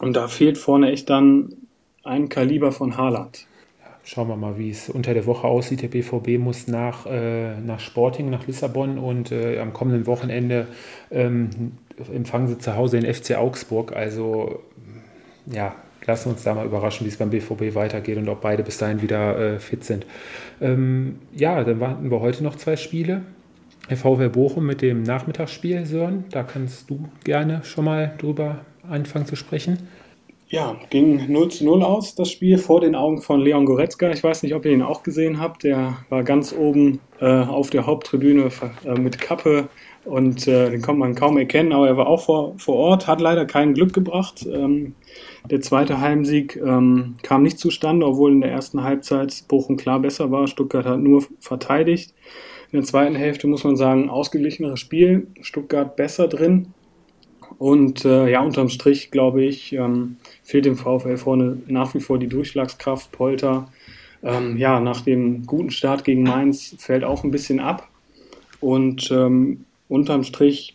und 0.00 0.16
da 0.16 0.28
fehlt 0.28 0.58
vorne 0.58 0.90
echt 0.90 1.10
dann 1.10 1.54
ein 2.02 2.28
Kaliber 2.28 2.72
von 2.72 2.96
Haaland. 2.96 3.46
Schauen 4.12 4.26
wir 4.26 4.34
mal, 4.34 4.58
wie 4.58 4.70
es 4.70 4.88
unter 4.88 5.14
der 5.14 5.24
Woche 5.26 5.46
aussieht. 5.46 5.82
Der 5.82 5.86
BVB 5.86 6.40
muss 6.40 6.66
nach, 6.66 7.06
äh, 7.06 7.60
nach 7.60 7.78
Sporting, 7.78 8.28
nach 8.28 8.44
Lissabon 8.44 8.98
und 8.98 9.30
äh, 9.30 9.60
am 9.60 9.72
kommenden 9.72 10.04
Wochenende 10.08 10.66
ähm, 11.12 11.74
empfangen 12.12 12.48
sie 12.48 12.58
zu 12.58 12.74
Hause 12.74 12.98
den 12.98 13.14
FC 13.14 13.36
Augsburg. 13.36 13.92
Also 13.94 14.64
ja, 15.46 15.76
lassen 16.06 16.30
uns 16.30 16.42
da 16.42 16.54
mal 16.54 16.66
überraschen, 16.66 17.04
wie 17.04 17.08
es 17.08 17.18
beim 17.18 17.30
BVB 17.30 17.76
weitergeht 17.76 18.18
und 18.18 18.28
ob 18.28 18.40
beide 18.40 18.64
bis 18.64 18.78
dahin 18.78 19.00
wieder 19.00 19.38
äh, 19.38 19.58
fit 19.60 19.84
sind. 19.84 20.04
Ähm, 20.60 21.20
ja, 21.32 21.62
dann 21.62 21.78
warten 21.78 22.10
wir 22.10 22.18
heute 22.18 22.42
noch 22.42 22.56
zwei 22.56 22.74
Spiele. 22.74 23.22
VW 23.88 24.28
Bochum 24.28 24.66
mit 24.66 24.82
dem 24.82 25.04
Nachmittagsspiel, 25.04 25.86
Sören. 25.86 26.24
Da 26.32 26.42
kannst 26.42 26.90
du 26.90 27.08
gerne 27.22 27.62
schon 27.62 27.84
mal 27.84 28.12
drüber 28.18 28.62
anfangen 28.88 29.26
zu 29.26 29.36
sprechen. 29.36 29.78
Ja, 30.52 30.76
ging 30.90 31.30
0 31.30 31.48
zu 31.52 31.64
0 31.64 31.84
aus, 31.84 32.16
das 32.16 32.28
Spiel, 32.28 32.58
vor 32.58 32.80
den 32.80 32.96
Augen 32.96 33.22
von 33.22 33.40
Leon 33.40 33.66
Goretzka. 33.66 34.10
Ich 34.10 34.24
weiß 34.24 34.42
nicht, 34.42 34.52
ob 34.56 34.64
ihr 34.64 34.72
ihn 34.72 34.82
auch 34.82 35.04
gesehen 35.04 35.38
habt. 35.38 35.62
Der 35.62 35.98
war 36.08 36.24
ganz 36.24 36.52
oben 36.52 36.98
äh, 37.20 37.44
auf 37.44 37.70
der 37.70 37.86
Haupttribüne 37.86 38.50
äh, 38.84 38.98
mit 38.98 39.20
Kappe 39.20 39.68
und 40.04 40.48
äh, 40.48 40.70
den 40.70 40.82
konnte 40.82 40.98
man 40.98 41.14
kaum 41.14 41.38
erkennen, 41.38 41.70
aber 41.72 41.86
er 41.86 41.96
war 41.96 42.08
auch 42.08 42.24
vor, 42.24 42.58
vor 42.58 42.74
Ort, 42.74 43.06
hat 43.06 43.20
leider 43.20 43.46
kein 43.46 43.74
Glück 43.74 43.92
gebracht. 43.92 44.44
Ähm, 44.44 44.96
der 45.48 45.60
zweite 45.60 46.00
Heimsieg 46.00 46.56
ähm, 46.56 47.14
kam 47.22 47.44
nicht 47.44 47.60
zustande, 47.60 48.04
obwohl 48.04 48.32
in 48.32 48.40
der 48.40 48.50
ersten 48.50 48.82
Halbzeit 48.82 49.44
Bochum 49.46 49.76
klar 49.76 50.00
besser 50.00 50.32
war. 50.32 50.48
Stuttgart 50.48 50.84
hat 50.84 50.98
nur 50.98 51.22
verteidigt. 51.38 52.12
In 52.72 52.80
der 52.80 52.84
zweiten 52.88 53.14
Hälfte 53.14 53.46
muss 53.46 53.62
man 53.62 53.76
sagen, 53.76 54.10
ausgeglicheneres 54.10 54.80
Spiel. 54.80 55.28
Stuttgart 55.42 55.94
besser 55.94 56.26
drin. 56.26 56.74
Und 57.58 58.04
äh, 58.04 58.30
ja, 58.30 58.40
unterm 58.40 58.68
Strich, 58.68 59.10
glaube 59.10 59.44
ich, 59.44 59.74
ähm, 59.74 60.16
fehlt 60.50 60.64
dem 60.64 60.76
VfL 60.76 61.16
vorne 61.16 61.58
nach 61.68 61.94
wie 61.94 62.00
vor 62.00 62.18
die 62.18 62.26
Durchschlagskraft. 62.26 63.12
Polter, 63.12 63.70
ähm, 64.22 64.56
ja, 64.56 64.80
nach 64.80 65.02
dem 65.02 65.46
guten 65.46 65.70
Start 65.70 66.04
gegen 66.04 66.24
Mainz 66.24 66.74
fällt 66.76 67.04
auch 67.04 67.22
ein 67.22 67.30
bisschen 67.30 67.60
ab. 67.60 67.88
Und 68.58 69.10
ähm, 69.12 69.64
unterm 69.88 70.24
Strich, 70.24 70.74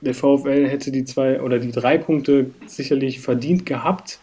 der 0.00 0.14
VfL 0.14 0.68
hätte 0.68 0.92
die 0.92 1.04
zwei 1.04 1.42
oder 1.42 1.58
die 1.58 1.72
drei 1.72 1.98
Punkte 1.98 2.50
sicherlich 2.66 3.20
verdient 3.20 3.66
gehabt, 3.66 4.20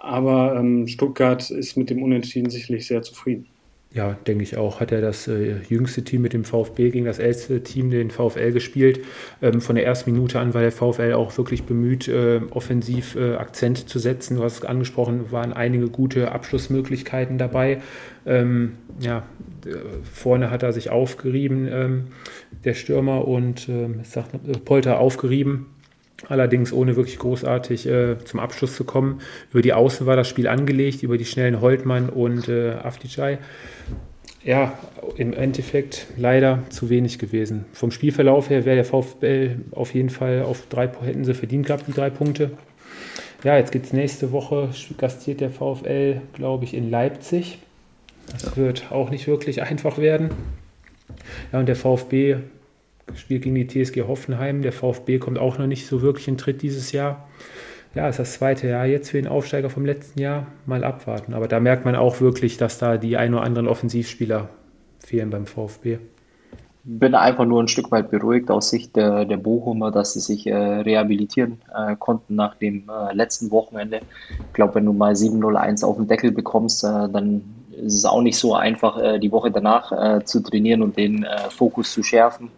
aber 0.00 0.56
ähm, 0.56 0.88
Stuttgart 0.88 1.48
ist 1.50 1.76
mit 1.76 1.90
dem 1.90 2.02
Unentschieden 2.02 2.50
sicherlich 2.50 2.86
sehr 2.86 3.02
zufrieden. 3.02 3.46
Ja, 3.92 4.14
denke 4.26 4.42
ich 4.42 4.58
auch. 4.58 4.80
Hat 4.80 4.92
er 4.92 5.00
das 5.00 5.26
äh, 5.26 5.56
jüngste 5.68 6.04
Team 6.04 6.20
mit 6.20 6.34
dem 6.34 6.44
VfB 6.44 6.90
gegen 6.90 7.06
das 7.06 7.18
älteste 7.18 7.62
Team, 7.62 7.90
den 7.90 8.10
VfL, 8.10 8.52
gespielt. 8.52 9.00
Ähm, 9.40 9.60
von 9.62 9.76
der 9.76 9.86
ersten 9.86 10.12
Minute 10.12 10.38
an 10.38 10.52
war 10.52 10.60
der 10.60 10.72
VfL 10.72 11.14
auch 11.14 11.36
wirklich 11.38 11.62
bemüht, 11.62 12.06
äh, 12.08 12.40
offensiv 12.50 13.16
äh, 13.16 13.36
Akzent 13.36 13.88
zu 13.88 13.98
setzen. 13.98 14.36
Du 14.36 14.42
hast 14.42 14.58
es 14.58 14.64
angesprochen, 14.64 15.32
waren 15.32 15.52
einige 15.52 15.88
gute 15.88 16.32
Abschlussmöglichkeiten 16.32 17.38
dabei. 17.38 17.80
Ähm, 18.26 18.72
ja, 19.00 19.22
vorne 20.12 20.50
hat 20.50 20.62
er 20.62 20.72
sich 20.72 20.90
aufgerieben, 20.90 21.68
ähm, 21.70 22.04
der 22.64 22.74
Stürmer, 22.74 23.26
und 23.26 23.68
ähm, 23.68 24.00
sagt, 24.02 24.34
äh, 24.34 24.58
Polter 24.58 24.98
aufgerieben 24.98 25.66
allerdings 26.28 26.72
ohne 26.72 26.96
wirklich 26.96 27.18
großartig 27.18 27.86
äh, 27.86 28.18
zum 28.24 28.40
Abschluss 28.40 28.74
zu 28.76 28.84
kommen. 28.84 29.20
Über 29.50 29.62
die 29.62 29.72
Außen 29.72 30.06
war 30.06 30.16
das 30.16 30.28
Spiel 30.28 30.48
angelegt, 30.48 31.02
über 31.02 31.18
die 31.18 31.24
schnellen 31.24 31.60
Holtmann 31.60 32.08
und 32.08 32.48
äh, 32.48 32.72
Afdijay. 32.72 33.38
Ja, 34.44 34.78
im 35.16 35.32
Endeffekt 35.32 36.06
leider 36.16 36.62
zu 36.68 36.88
wenig 36.88 37.18
gewesen. 37.18 37.64
Vom 37.72 37.90
Spielverlauf 37.90 38.48
her 38.48 38.64
wäre 38.64 38.76
der 38.76 38.84
VfL 38.84 39.56
auf 39.72 39.92
jeden 39.92 40.10
Fall 40.10 40.42
auf 40.42 40.66
drei, 40.68 40.88
hätten 41.02 41.24
sie 41.24 41.34
verdient 41.34 41.66
gehabt, 41.66 41.88
die 41.88 41.92
drei 41.92 42.10
Punkte. 42.10 42.52
Ja, 43.42 43.56
jetzt 43.56 43.72
geht 43.72 43.84
es 43.84 43.92
nächste 43.92 44.32
Woche, 44.32 44.70
gastiert 44.98 45.40
der 45.40 45.50
VfL, 45.50 46.20
glaube 46.32 46.64
ich, 46.64 46.74
in 46.74 46.90
Leipzig. 46.90 47.58
Das 48.30 48.56
wird 48.56 48.90
auch 48.90 49.10
nicht 49.10 49.26
wirklich 49.26 49.62
einfach 49.62 49.98
werden. 49.98 50.30
Ja, 51.52 51.60
und 51.60 51.66
der 51.66 51.76
VfB 51.76 52.36
Spiel 53.14 53.38
gegen 53.38 53.54
die 53.54 53.66
TSG 53.66 54.02
Hoffenheim. 54.02 54.62
Der 54.62 54.72
VfB 54.72 55.18
kommt 55.18 55.38
auch 55.38 55.58
noch 55.58 55.66
nicht 55.66 55.86
so 55.86 56.02
wirklich 56.02 56.28
in 56.28 56.38
Tritt 56.38 56.62
dieses 56.62 56.92
Jahr. 56.92 57.28
Ja, 57.94 58.08
ist 58.08 58.18
das 58.18 58.34
zweite 58.34 58.68
Jahr 58.68 58.84
jetzt 58.84 59.10
für 59.10 59.16
den 59.16 59.26
Aufsteiger 59.26 59.70
vom 59.70 59.86
letzten 59.86 60.20
Jahr. 60.20 60.48
Mal 60.66 60.84
abwarten. 60.84 61.32
Aber 61.32 61.48
da 61.48 61.60
merkt 61.60 61.84
man 61.84 61.94
auch 61.94 62.20
wirklich, 62.20 62.58
dass 62.58 62.78
da 62.78 62.98
die 62.98 63.16
ein 63.16 63.32
oder 63.32 63.42
anderen 63.42 63.68
Offensivspieler 63.68 64.50
fehlen 64.98 65.30
beim 65.30 65.46
VfB. 65.46 65.98
Bin 66.84 67.14
einfach 67.14 67.46
nur 67.46 67.62
ein 67.62 67.68
Stück 67.68 67.90
weit 67.90 68.10
beruhigt 68.10 68.50
aus 68.50 68.70
Sicht 68.70 68.94
der, 68.94 69.24
der 69.24 69.38
Bochumer, 69.38 69.90
dass 69.90 70.12
sie 70.12 70.20
sich 70.20 70.46
äh, 70.46 70.54
rehabilitieren 70.54 71.60
äh, 71.74 71.96
konnten 71.96 72.36
nach 72.36 72.54
dem 72.56 72.88
äh, 72.88 73.14
letzten 73.14 73.50
Wochenende. 73.50 74.00
Ich 74.30 74.52
glaube, 74.52 74.76
wenn 74.76 74.84
du 74.84 74.92
mal 74.92 75.14
7-0-1 75.14 75.84
auf 75.84 75.96
den 75.96 76.06
Deckel 76.06 76.30
bekommst, 76.30 76.84
äh, 76.84 77.08
dann 77.08 77.42
ist 77.72 77.94
es 77.94 78.04
auch 78.04 78.22
nicht 78.22 78.36
so 78.36 78.54
einfach, 78.54 78.98
äh, 78.98 79.18
die 79.18 79.32
Woche 79.32 79.50
danach 79.50 79.90
äh, 79.90 80.24
zu 80.24 80.40
trainieren 80.40 80.82
und 80.82 80.96
den 80.96 81.26
Fokus 81.50 81.92
zu 81.92 82.02
schärfen 82.02 82.50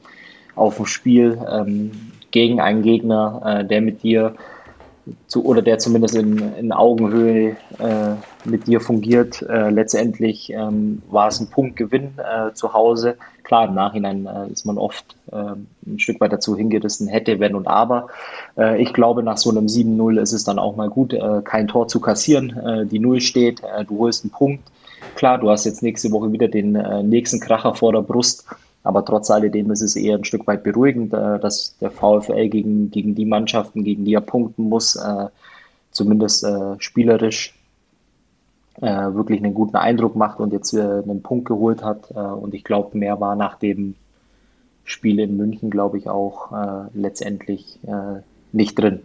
auf 0.58 0.76
dem 0.76 0.86
Spiel 0.86 1.38
ähm, 1.50 1.90
gegen 2.30 2.60
einen 2.60 2.82
Gegner, 2.82 3.42
äh, 3.44 3.64
der 3.64 3.80
mit 3.80 4.02
dir 4.02 4.34
zu, 5.26 5.44
oder 5.44 5.62
der 5.62 5.78
zumindest 5.78 6.16
in, 6.16 6.38
in 6.58 6.72
Augenhöhe 6.72 7.56
äh, 7.78 8.14
mit 8.44 8.66
dir 8.66 8.80
fungiert. 8.80 9.42
Äh, 9.42 9.70
letztendlich 9.70 10.50
ähm, 10.52 11.02
war 11.10 11.28
es 11.28 11.40
ein 11.40 11.48
Punktgewinn 11.48 12.12
äh, 12.18 12.52
zu 12.54 12.72
Hause. 12.72 13.16
Klar, 13.42 13.68
im 13.68 13.74
Nachhinein 13.74 14.26
äh, 14.26 14.52
ist 14.52 14.66
man 14.66 14.78
oft 14.78 15.16
äh, 15.32 15.36
ein 15.86 15.98
Stück 15.98 16.20
weit 16.20 16.32
dazu 16.32 16.56
hingerissen, 16.56 17.08
hätte, 17.08 17.40
wenn 17.40 17.54
und 17.54 17.66
aber. 17.66 18.08
Äh, 18.56 18.82
ich 18.82 18.92
glaube, 18.92 19.22
nach 19.22 19.38
so 19.38 19.50
einem 19.50 19.66
7-0 19.66 20.20
ist 20.20 20.32
es 20.32 20.44
dann 20.44 20.58
auch 20.58 20.76
mal 20.76 20.90
gut, 20.90 21.12
äh, 21.14 21.40
kein 21.42 21.68
Tor 21.68 21.88
zu 21.88 22.00
kassieren. 22.00 22.88
Die 22.90 22.98
Null 22.98 23.20
steht, 23.20 23.62
du 23.86 23.98
holst 23.98 24.24
einen 24.24 24.30
Punkt. 24.30 24.62
Klar, 25.14 25.38
du 25.38 25.50
hast 25.50 25.64
jetzt 25.64 25.82
nächste 25.82 26.10
Woche 26.12 26.32
wieder 26.32 26.48
den 26.48 26.72
nächsten 27.08 27.40
Kracher 27.40 27.74
vor 27.74 27.92
der 27.92 28.02
Brust. 28.02 28.44
Aber 28.82 29.04
trotz 29.04 29.30
alledem 29.30 29.70
ist 29.70 29.82
es 29.82 29.96
eher 29.96 30.16
ein 30.16 30.24
Stück 30.24 30.46
weit 30.46 30.62
beruhigend, 30.62 31.12
äh, 31.12 31.38
dass 31.38 31.76
der 31.78 31.90
VfL 31.90 32.48
gegen, 32.48 32.90
gegen 32.90 33.14
die 33.14 33.26
Mannschaften, 33.26 33.84
gegen 33.84 34.04
die 34.04 34.14
er 34.14 34.20
punkten 34.20 34.68
muss, 34.68 34.96
äh, 34.96 35.26
zumindest 35.90 36.44
äh, 36.44 36.76
spielerisch 36.78 37.54
wirklich 38.80 39.42
einen 39.42 39.54
guten 39.54 39.74
Eindruck 39.74 40.14
macht 40.14 40.38
und 40.38 40.52
jetzt 40.52 40.72
einen 40.72 41.20
Punkt 41.20 41.46
geholt 41.46 41.82
hat. 41.82 42.12
Und 42.12 42.54
ich 42.54 42.62
glaube, 42.62 42.96
mehr 42.96 43.18
war 43.18 43.34
nach 43.34 43.58
dem 43.58 43.96
Spiel 44.84 45.18
in 45.18 45.36
München, 45.36 45.68
glaube 45.68 45.98
ich, 45.98 46.08
auch 46.08 46.52
letztendlich 46.94 47.80
nicht 48.52 48.78
drin. 48.78 49.00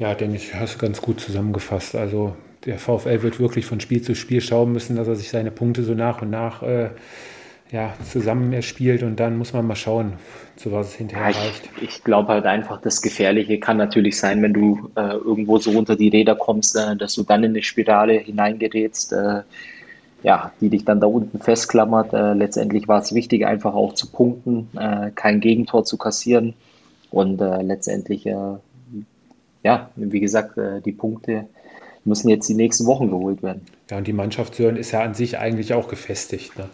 Ja, 0.00 0.12
denke 0.16 0.34
ich, 0.34 0.56
hast 0.56 0.74
du 0.74 0.78
ganz 0.78 1.00
gut 1.00 1.20
zusammengefasst. 1.20 1.94
Also 1.94 2.34
der 2.64 2.78
VfL 2.78 3.22
wird 3.22 3.38
wirklich 3.38 3.64
von 3.64 3.78
Spiel 3.78 4.02
zu 4.02 4.16
Spiel 4.16 4.40
schauen 4.40 4.72
müssen, 4.72 4.96
dass 4.96 5.06
er 5.06 5.14
sich 5.14 5.30
seine 5.30 5.50
Punkte 5.50 5.84
so 5.84 5.94
nach 5.94 6.22
und 6.22 6.30
nach 6.30 6.64
äh, 6.64 6.90
ja, 7.72 7.94
zusammen 8.04 8.52
erspielt 8.52 9.02
und 9.02 9.18
dann 9.18 9.38
muss 9.38 9.54
man 9.54 9.66
mal 9.66 9.74
schauen, 9.74 10.12
zu 10.56 10.72
was 10.72 10.88
es 10.88 10.94
hinterher 10.94 11.30
ja, 11.30 11.38
reicht. 11.38 11.70
Ich, 11.76 11.82
ich 11.82 12.04
glaube 12.04 12.28
halt 12.28 12.44
einfach, 12.44 12.80
das 12.82 13.00
Gefährliche 13.00 13.58
kann 13.58 13.78
natürlich 13.78 14.18
sein, 14.18 14.42
wenn 14.42 14.52
du 14.52 14.90
äh, 14.94 15.14
irgendwo 15.14 15.58
so 15.58 15.70
unter 15.70 15.96
die 15.96 16.10
Räder 16.10 16.36
kommst, 16.36 16.76
äh, 16.76 16.94
dass 16.96 17.14
du 17.14 17.22
dann 17.22 17.42
in 17.44 17.52
eine 17.52 17.62
Spirale 17.62 18.18
hineingerätst, 18.18 19.14
äh, 19.14 19.40
ja, 20.22 20.52
die 20.60 20.68
dich 20.68 20.84
dann 20.84 21.00
da 21.00 21.06
unten 21.06 21.40
festklammert. 21.40 22.12
Äh, 22.12 22.34
letztendlich 22.34 22.88
war 22.88 23.00
es 23.00 23.14
wichtig, 23.14 23.46
einfach 23.46 23.72
auch 23.72 23.94
zu 23.94 24.06
punkten, 24.06 24.68
äh, 24.78 25.10
kein 25.14 25.40
Gegentor 25.40 25.84
zu 25.84 25.96
kassieren 25.96 26.52
und 27.10 27.40
äh, 27.40 27.62
letztendlich, 27.62 28.24
ja, 28.24 29.90
wie 29.96 30.20
gesagt, 30.20 30.58
die 30.84 30.92
Punkte 30.92 31.46
müssen 32.04 32.28
jetzt 32.28 32.48
die 32.48 32.54
nächsten 32.54 32.86
Wochen 32.86 33.10
geholt 33.10 33.42
werden. 33.42 33.62
Ja, 33.90 33.98
und 33.98 34.06
die 34.06 34.12
Mannschaft 34.12 34.58
ist 34.58 34.90
ja 34.90 35.02
an 35.02 35.14
sich 35.14 35.38
eigentlich 35.38 35.72
auch 35.72 35.88
gefestigt. 35.88 36.58
Ne? 36.58 36.68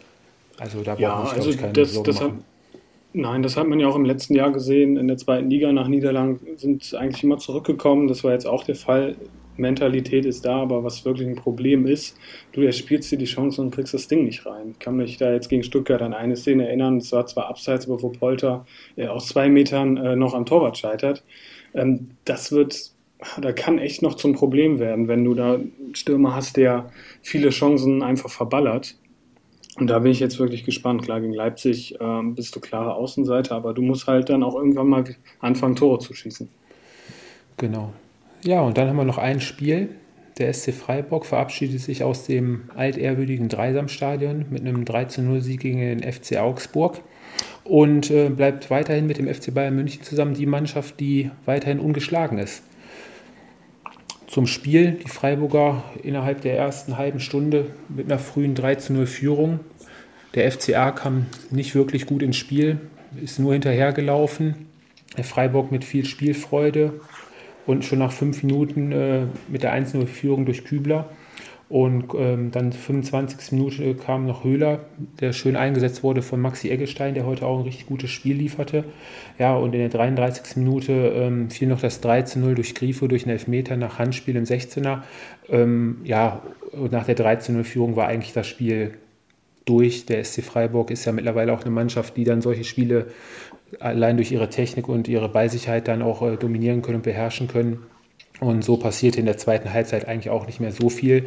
Also 0.59 0.83
da 0.83 0.95
ja, 0.97 1.15
brauche 1.15 1.27
ich, 1.27 1.33
also 1.35 1.51
ich, 1.51 1.59
keine 1.59 1.73
das, 1.73 1.95
Sorgen 1.95 2.07
das 2.11 2.21
hat, 2.21 2.33
Nein, 3.15 3.43
das 3.43 3.57
hat 3.57 3.67
man 3.67 3.81
ja 3.81 3.89
auch 3.89 3.97
im 3.97 4.05
letzten 4.05 4.35
Jahr 4.35 4.53
gesehen. 4.53 4.97
In 4.97 5.09
der 5.09 5.17
zweiten 5.17 5.49
Liga 5.49 5.73
nach 5.73 5.89
Niederlanden 5.89 6.59
sind 6.59 6.95
eigentlich 6.95 7.25
immer 7.25 7.39
zurückgekommen. 7.39 8.07
Das 8.07 8.23
war 8.23 8.33
jetzt 8.33 8.47
auch 8.47 8.65
der 8.65 8.77
Fall. 8.77 9.17
Mentalität 9.59 10.25
ist 10.25 10.45
da, 10.45 10.57
aber 10.63 10.85
was 10.85 11.05
wirklich 11.05 11.27
ein 11.27 11.35
Problem 11.35 11.87
ist, 11.87 12.17
du 12.53 12.63
erspielst 12.63 13.11
dir 13.11 13.19
die 13.19 13.25
Chance 13.25 13.61
und 13.61 13.75
kriegst 13.75 13.93
das 13.93 14.09
Ding 14.09 14.25
nicht 14.25 14.47
rein. 14.47 14.71
Ich 14.73 14.79
kann 14.79 14.97
mich 14.97 15.17
da 15.17 15.33
jetzt 15.33 15.49
gegen 15.49 15.63
Stuttgart 15.63 16.01
an 16.01 16.15
eine 16.15 16.37
Szene 16.37 16.67
erinnern, 16.67 16.99
es 16.99 17.13
war 17.13 17.27
zwar 17.27 17.49
abseits, 17.49 17.87
aber 17.87 18.01
wo 18.03 18.11
Polter 18.11 18.67
äh, 18.97 19.09
aus 19.09 19.29
zwei 19.29 19.49
Metern 19.49 19.97
äh, 19.97 20.17
noch 20.17 20.35
am 20.35 20.47
Torwart 20.47 20.79
scheitert. 20.79 21.25
Ähm, 21.75 22.11
das 22.25 22.53
wird, 22.53 22.93
da 23.41 23.53
kann 23.53 23.79
echt 23.79 24.01
noch 24.01 24.15
zum 24.15 24.33
Problem 24.33 24.79
werden, 24.79 25.09
wenn 25.09 25.25
du 25.25 25.35
da 25.35 25.55
einen 25.55 25.95
Stürmer 25.95 26.35
hast, 26.35 26.57
der 26.57 26.91
viele 27.21 27.51
Chancen 27.51 28.03
einfach 28.03 28.31
verballert. 28.31 28.97
Und 29.79 29.89
da 29.89 30.01
bin 30.01 30.11
ich 30.11 30.21
jetzt 30.21 30.39
wirklich 30.39 30.65
gespannt. 30.65 31.03
Klar, 31.03 31.21
gegen 31.21 31.33
Leipzig 31.33 31.97
ähm, 32.01 32.35
bist 32.35 32.55
du 32.57 32.61
klare 32.61 32.95
Außenseiter, 32.95 33.55
aber 33.55 33.75
du 33.75 33.83
musst 33.83 34.07
halt 34.07 34.29
dann 34.29 34.43
auch 34.43 34.55
irgendwann 34.55 34.89
mal 34.89 35.05
anfangen, 35.41 35.77
Tore 35.77 35.99
zu 36.01 36.15
schießen. 36.15 36.49
Genau. 37.57 37.93
Ja, 38.45 38.61
und 38.63 38.77
dann 38.77 38.89
haben 38.89 38.97
wir 38.97 39.05
noch 39.05 39.19
ein 39.19 39.41
Spiel. 39.41 39.91
Der 40.39 40.53
SC 40.53 40.73
Freiburg 40.73 41.27
verabschiedet 41.27 41.81
sich 41.81 42.05
aus 42.05 42.25
dem 42.25 42.71
altehrwürdigen 42.77 43.49
Dreisamstadion 43.49 44.47
mit 44.51 44.61
einem 44.61 44.85
13-0-Sieg 44.85 45.61
gegen 45.61 45.79
den 45.79 46.13
FC 46.13 46.37
Augsburg 46.37 47.01
und 47.65 48.11
äh, 48.11 48.29
bleibt 48.31 48.71
weiterhin 48.71 49.07
mit 49.07 49.19
dem 49.19 49.33
FC 49.33 49.53
Bayern 49.53 49.75
München 49.75 50.03
zusammen 50.03 50.35
die 50.35 50.47
Mannschaft, 50.47 51.01
die 51.01 51.31
weiterhin 51.45 51.81
ungeschlagen 51.81 52.39
ist. 52.39 52.63
Zum 54.29 54.47
Spiel, 54.47 54.99
die 55.03 55.09
Freiburger 55.09 55.83
innerhalb 56.03 56.43
der 56.43 56.55
ersten 56.55 56.99
halben 56.99 57.19
Stunde 57.19 57.71
mit 57.89 58.07
einer 58.07 58.19
frühen 58.19 58.55
13-0 58.55 59.07
Führung. 59.07 59.61
Der 60.35 60.53
FCA 60.53 60.91
kam 60.91 61.25
nicht 61.51 61.75
wirklich 61.75 62.05
gut 62.05 62.23
ins 62.23 62.37
Spiel, 62.37 62.79
ist 63.23 63.39
nur 63.39 63.55
hinterhergelaufen. 63.55 64.67
Der 65.17 65.25
Freiburg 65.25 65.73
mit 65.73 65.83
viel 65.83 66.05
Spielfreude 66.05 67.01
und 67.67 67.87
schon 67.87 68.01
nach 68.01 68.13
fünf 68.13 68.43
Minuten 68.43 68.93
äh, 68.93 69.23
mit 69.49 69.63
der 69.63 69.75
1-0 69.75 70.07
Führung 70.07 70.45
durch 70.45 70.65
Kübler 70.67 71.09
und 71.69 72.15
ähm, 72.17 72.51
dann 72.51 72.73
25. 72.73 73.53
Minute 73.53 73.95
kam 73.95 74.27
noch 74.27 74.43
Höhler, 74.43 74.81
der 75.21 75.35
schön 75.35 75.55
eingesetzt 75.55 76.03
wurde 76.03 76.23
von 76.23 76.41
Maxi 76.41 76.71
Eggestein, 76.71 77.13
der 77.13 77.27
heute 77.27 77.45
auch 77.45 77.59
ein 77.59 77.65
richtig 77.65 77.87
gutes 77.87 78.11
Spiel 78.11 78.37
lieferte. 78.37 78.85
Ja, 79.39 79.55
und 79.55 79.75
in 79.75 79.81
der 79.81 79.91
33. 79.91 80.57
Minute 80.57 80.93
ähm, 80.93 81.51
fiel 81.51 81.69
noch 81.69 81.81
das 81.81 82.03
13-0 82.03 82.55
durch 82.55 82.75
Grifo, 82.75 83.07
durch 83.07 83.25
einen 83.25 83.33
Elfmeter 83.33 83.77
nach 83.77 83.99
Handspiel 83.99 84.37
im 84.37 84.45
16er. 84.45 85.03
Ähm, 85.51 85.99
ja, 86.05 86.43
und 86.73 86.93
nach 86.93 87.05
der 87.05 87.17
13-0-Führung 87.17 87.97
war 87.97 88.09
eigentlich 88.09 88.33
das 88.33 88.47
Spiel 88.47 88.95
durch. 89.67 90.07
Der 90.07 90.25
SC 90.25 90.43
Freiburg 90.43 90.91
ist 90.91 91.05
ja 91.05 91.13
mittlerweile 91.13 91.53
auch 91.53 91.61
eine 91.61 91.71
Mannschaft, 91.71 92.17
die 92.17 92.25
dann 92.25 92.41
solche 92.41 92.65
Spiele 92.65 93.09
allein 93.79 94.17
durch 94.17 94.33
ihre 94.33 94.49
Technik 94.49 94.89
und 94.89 95.07
ihre 95.07 95.29
Ballsicherheit 95.29 95.87
dann 95.87 96.01
auch 96.01 96.23
äh, 96.23 96.37
dominieren 96.37 96.81
können 96.81 96.97
und 96.97 97.03
beherrschen 97.03 97.47
können. 97.47 97.83
Und 98.41 98.65
so 98.65 98.77
passierte 98.77 99.19
in 99.19 99.27
der 99.27 99.37
zweiten 99.37 99.73
Halbzeit 99.73 100.07
eigentlich 100.07 100.31
auch 100.31 100.47
nicht 100.47 100.61
mehr 100.61 100.71
so 100.71 100.89
viel. 100.89 101.25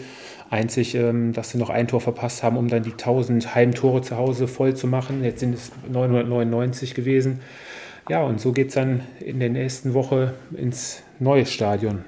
Einzig, 0.50 0.96
ähm, 0.96 1.34
dass 1.34 1.52
sie 1.52 1.58
noch 1.58 1.70
ein 1.70 1.88
Tor 1.88 2.00
verpasst 2.00 2.42
haben, 2.44 2.58
um 2.58 2.68
dann 2.70 2.84
die 2.84 2.92
1000 2.92 3.54
Heimtore 3.54 4.02
zu 4.02 4.18
Hause 4.18 4.48
voll 4.48 4.76
zu 4.76 4.88
machen. 4.88 5.24
Jetzt 5.24 5.42
sind 5.42 5.54
es 5.54 5.72
999 5.92 6.94
gewesen. 6.94 7.42
Ja, 8.10 8.24
und 8.24 8.40
so 8.40 8.52
geht 8.52 8.70
es 8.70 8.76
dann 8.76 9.02
in 9.20 9.40
der 9.40 9.50
nächsten 9.50 9.94
Woche 9.94 10.34
ins 10.56 11.04
neue 11.20 11.46
Stadion. 11.46 12.06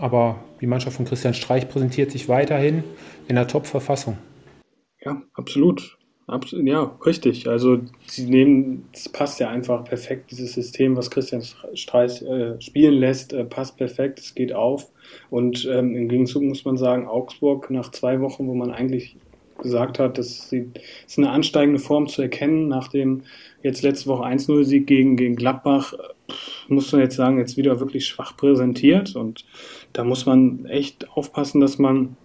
Aber 0.00 0.42
die 0.60 0.66
Mannschaft 0.66 0.96
von 0.96 1.04
Christian 1.04 1.34
Streich 1.34 1.68
präsentiert 1.68 2.10
sich 2.10 2.28
weiterhin 2.28 2.84
in 3.28 3.36
der 3.36 3.46
Top-Verfassung. 3.46 4.18
Ja, 5.00 5.22
absolut. 5.34 5.97
Absolut, 6.28 6.66
ja, 6.66 6.94
richtig. 7.06 7.48
Also 7.48 7.78
sie 8.06 8.26
nehmen, 8.26 8.86
es 8.92 9.08
passt 9.08 9.40
ja 9.40 9.48
einfach 9.48 9.84
perfekt, 9.84 10.30
dieses 10.30 10.52
System, 10.52 10.94
was 10.94 11.10
Christian 11.10 11.42
Streich 11.72 12.20
äh, 12.20 12.60
spielen 12.60 12.94
lässt, 12.94 13.32
äh, 13.32 13.44
passt 13.44 13.78
perfekt, 13.78 14.20
es 14.20 14.34
geht 14.34 14.52
auf. 14.52 14.90
Und 15.30 15.66
ähm, 15.72 15.96
im 15.96 16.06
Gegenzug 16.06 16.42
muss 16.42 16.66
man 16.66 16.76
sagen, 16.76 17.06
Augsburg 17.06 17.70
nach 17.70 17.90
zwei 17.92 18.20
Wochen, 18.20 18.46
wo 18.46 18.54
man 18.54 18.70
eigentlich 18.70 19.16
gesagt 19.62 19.98
hat, 19.98 20.18
das 20.18 20.52
ist 20.52 21.18
eine 21.18 21.30
ansteigende 21.30 21.80
Form 21.80 22.06
zu 22.08 22.20
erkennen, 22.20 22.68
nach 22.68 22.88
dem 22.88 23.22
jetzt 23.62 23.82
letzte 23.82 24.10
Woche 24.10 24.24
1-0-Sieg 24.24 24.86
gegen, 24.86 25.16
gegen 25.16 25.34
Gladbach, 25.34 25.94
muss 26.68 26.92
man 26.92 27.00
jetzt 27.00 27.16
sagen, 27.16 27.38
jetzt 27.38 27.56
wieder 27.56 27.80
wirklich 27.80 28.06
schwach 28.06 28.36
präsentiert. 28.36 29.16
Und 29.16 29.46
da 29.94 30.04
muss 30.04 30.26
man 30.26 30.66
echt 30.66 31.08
aufpassen, 31.08 31.62
dass 31.62 31.78
man 31.78 32.18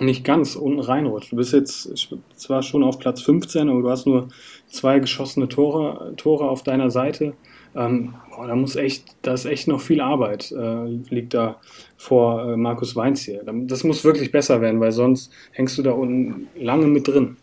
nicht 0.00 0.24
ganz 0.24 0.56
unten 0.56 0.80
reinrutscht. 0.80 1.32
Du 1.32 1.36
bist 1.36 1.52
jetzt 1.52 2.08
zwar 2.36 2.62
schon 2.62 2.84
auf 2.84 2.98
Platz 2.98 3.22
15, 3.22 3.68
aber 3.68 3.82
du 3.82 3.90
hast 3.90 4.06
nur 4.06 4.28
zwei 4.68 4.98
geschossene 4.98 5.48
Tore, 5.48 6.14
Tore 6.16 6.48
auf 6.48 6.62
deiner 6.62 6.90
Seite. 6.90 7.34
Ähm, 7.76 8.14
boah, 8.34 8.46
da 8.46 8.56
muss 8.56 8.76
echt, 8.76 9.04
da 9.22 9.34
ist 9.34 9.44
echt 9.44 9.68
noch 9.68 9.80
viel 9.80 10.00
Arbeit, 10.00 10.52
äh, 10.52 10.86
liegt 11.10 11.34
da 11.34 11.56
vor 11.96 12.52
äh, 12.52 12.56
Markus 12.56 12.96
Weinz 12.96 13.22
hier. 13.22 13.42
Das 13.44 13.84
muss 13.84 14.04
wirklich 14.04 14.32
besser 14.32 14.60
werden, 14.60 14.80
weil 14.80 14.92
sonst 14.92 15.30
hängst 15.52 15.76
du 15.78 15.82
da 15.82 15.92
unten 15.92 16.48
lange 16.58 16.86
mit 16.86 17.08
drin. 17.08 17.36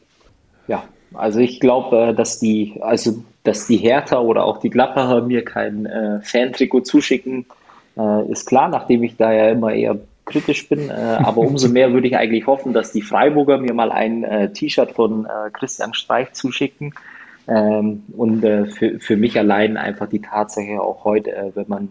Ja, 0.68 0.86
also 1.14 1.39
ich 1.39 1.60
glaube, 1.60 2.10
äh, 2.10 2.14
dass 2.14 2.39
die, 2.39 2.76
also 2.82 3.24
dass 3.43 3.68
die 3.68 3.78
Hertha 3.78 4.20
oder 4.20 4.43
auch 4.43 4.58
die 4.58 4.70
Gladbacher 4.70 5.22
mir 5.22 5.45
kein 5.45 5.86
äh, 5.86 6.22
Fan-Trikot 6.22 6.82
zuschicken, 6.82 7.45
äh, 7.97 8.32
ist 8.32 8.47
klar, 8.47 8.70
nachdem 8.70 9.03
ich 9.03 9.16
da 9.18 9.32
ja 9.32 9.49
immer 9.49 9.74
eher 9.74 9.99
kritisch 10.26 10.67
bin. 10.67 10.89
Äh, 10.89 10.93
aber 10.93 11.41
umso 11.41 11.69
mehr 11.69 11.93
würde 11.93 12.07
ich 12.07 12.17
eigentlich 12.17 12.47
hoffen, 12.47 12.73
dass 12.73 12.91
die 12.91 13.01
Freiburger 13.01 13.57
mir 13.57 13.73
mal 13.73 13.91
ein 13.91 14.23
äh, 14.23 14.51
T-Shirt 14.51 14.91
von 14.91 15.26
äh, 15.26 15.49
Christian 15.51 15.93
Streich 15.93 16.34
zuschicken. 16.34 16.93
Ähm, 17.47 18.03
und 18.17 18.43
äh, 18.43 18.65
für, 18.65 18.99
für 18.99 19.17
mich 19.17 19.38
allein 19.38 19.78
einfach 19.78 20.09
die 20.09 20.21
Tatsache 20.21 20.82
auch 20.82 21.05
heute, 21.05 21.32
äh, 21.32 21.51
wenn 21.53 21.67
man 21.67 21.89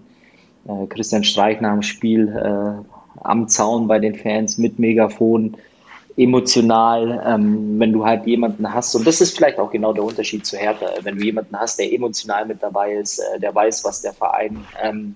äh, 0.66 0.86
Christian 0.88 1.24
Streich 1.24 1.60
nach 1.60 1.72
dem 1.72 1.82
Spiel 1.82 2.84
am 3.22 3.48
Zaun 3.48 3.86
bei 3.86 4.00
den 4.00 4.16
Fans 4.16 4.58
mit 4.58 4.80
Megafon 4.80 5.56
emotional, 6.16 7.22
ähm, 7.24 7.78
wenn 7.78 7.92
du 7.92 8.04
halt 8.04 8.26
jemanden 8.26 8.72
hast, 8.72 8.94
und 8.96 9.06
das 9.06 9.20
ist 9.20 9.36
vielleicht 9.36 9.58
auch 9.58 9.70
genau 9.70 9.92
der 9.92 10.02
Unterschied 10.02 10.44
zu 10.44 10.56
Hertha, 10.56 10.86
wenn 11.02 11.16
du 11.16 11.24
jemanden 11.24 11.56
hast, 11.56 11.78
der 11.78 11.92
emotional 11.92 12.46
mit 12.46 12.60
dabei 12.60 12.94
ist, 12.94 13.22
der 13.40 13.54
weiß, 13.54 13.84
was 13.84 14.02
der 14.02 14.12
Verein 14.12 14.64
ähm, 14.82 15.14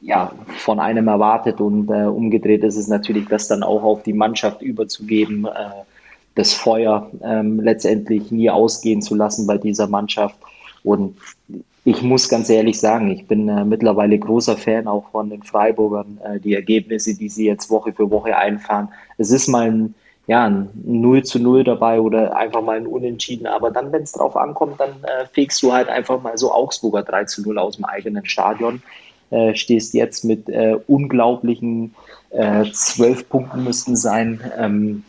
ja, 0.00 0.32
von 0.58 0.80
einem 0.80 1.08
erwartet 1.08 1.60
und 1.60 1.90
äh, 1.90 2.04
umgedreht 2.04 2.62
ist 2.64 2.76
es 2.76 2.88
natürlich, 2.88 3.26
das 3.28 3.48
dann 3.48 3.62
auch 3.62 3.82
auf 3.82 4.02
die 4.02 4.12
Mannschaft 4.12 4.62
überzugeben, 4.62 5.46
äh, 5.46 5.70
das 6.34 6.54
Feuer 6.54 7.10
ähm, 7.22 7.60
letztendlich 7.60 8.30
nie 8.30 8.48
ausgehen 8.48 9.02
zu 9.02 9.16
lassen 9.16 9.46
bei 9.46 9.58
dieser 9.58 9.88
Mannschaft. 9.88 10.38
Und 10.84 11.16
ich 11.84 12.02
muss 12.02 12.28
ganz 12.28 12.48
ehrlich 12.48 12.78
sagen, 12.78 13.10
ich 13.10 13.26
bin 13.26 13.48
äh, 13.48 13.64
mittlerweile 13.64 14.18
großer 14.18 14.56
Fan 14.56 14.86
auch 14.86 15.10
von 15.10 15.30
den 15.30 15.42
Freiburgern, 15.42 16.20
äh, 16.22 16.38
die 16.38 16.54
Ergebnisse, 16.54 17.14
die 17.16 17.28
sie 17.28 17.46
jetzt 17.46 17.70
Woche 17.70 17.92
für 17.92 18.10
Woche 18.10 18.36
einfahren. 18.36 18.88
Es 19.16 19.30
ist 19.30 19.48
mal 19.48 19.70
ein, 19.70 19.94
ja, 20.26 20.44
ein 20.44 20.68
0 20.84 21.24
zu 21.24 21.40
0 21.40 21.64
dabei 21.64 22.00
oder 22.00 22.36
einfach 22.36 22.62
mal 22.62 22.76
ein 22.76 22.86
Unentschieden, 22.86 23.46
aber 23.46 23.70
dann, 23.70 23.90
wenn 23.90 24.02
es 24.02 24.12
drauf 24.12 24.36
ankommt, 24.36 24.78
dann 24.78 24.90
äh, 25.02 25.26
fegst 25.32 25.62
du 25.62 25.72
halt 25.72 25.88
einfach 25.88 26.22
mal 26.22 26.36
so 26.36 26.52
Augsburger 26.52 27.02
3 27.02 27.24
zu 27.24 27.42
0 27.42 27.58
aus 27.58 27.76
dem 27.76 27.86
eigenen 27.86 28.26
Stadion. 28.26 28.82
Äh, 29.30 29.54
stehst 29.54 29.92
jetzt 29.92 30.24
mit 30.24 30.48
äh, 30.48 30.76
unglaublichen 30.86 31.94
äh, 32.30 32.64
zwölf 32.72 33.28
Punkten 33.28 33.64
müssten 33.64 33.96
sein 33.96 34.40
ähm, 34.56 35.04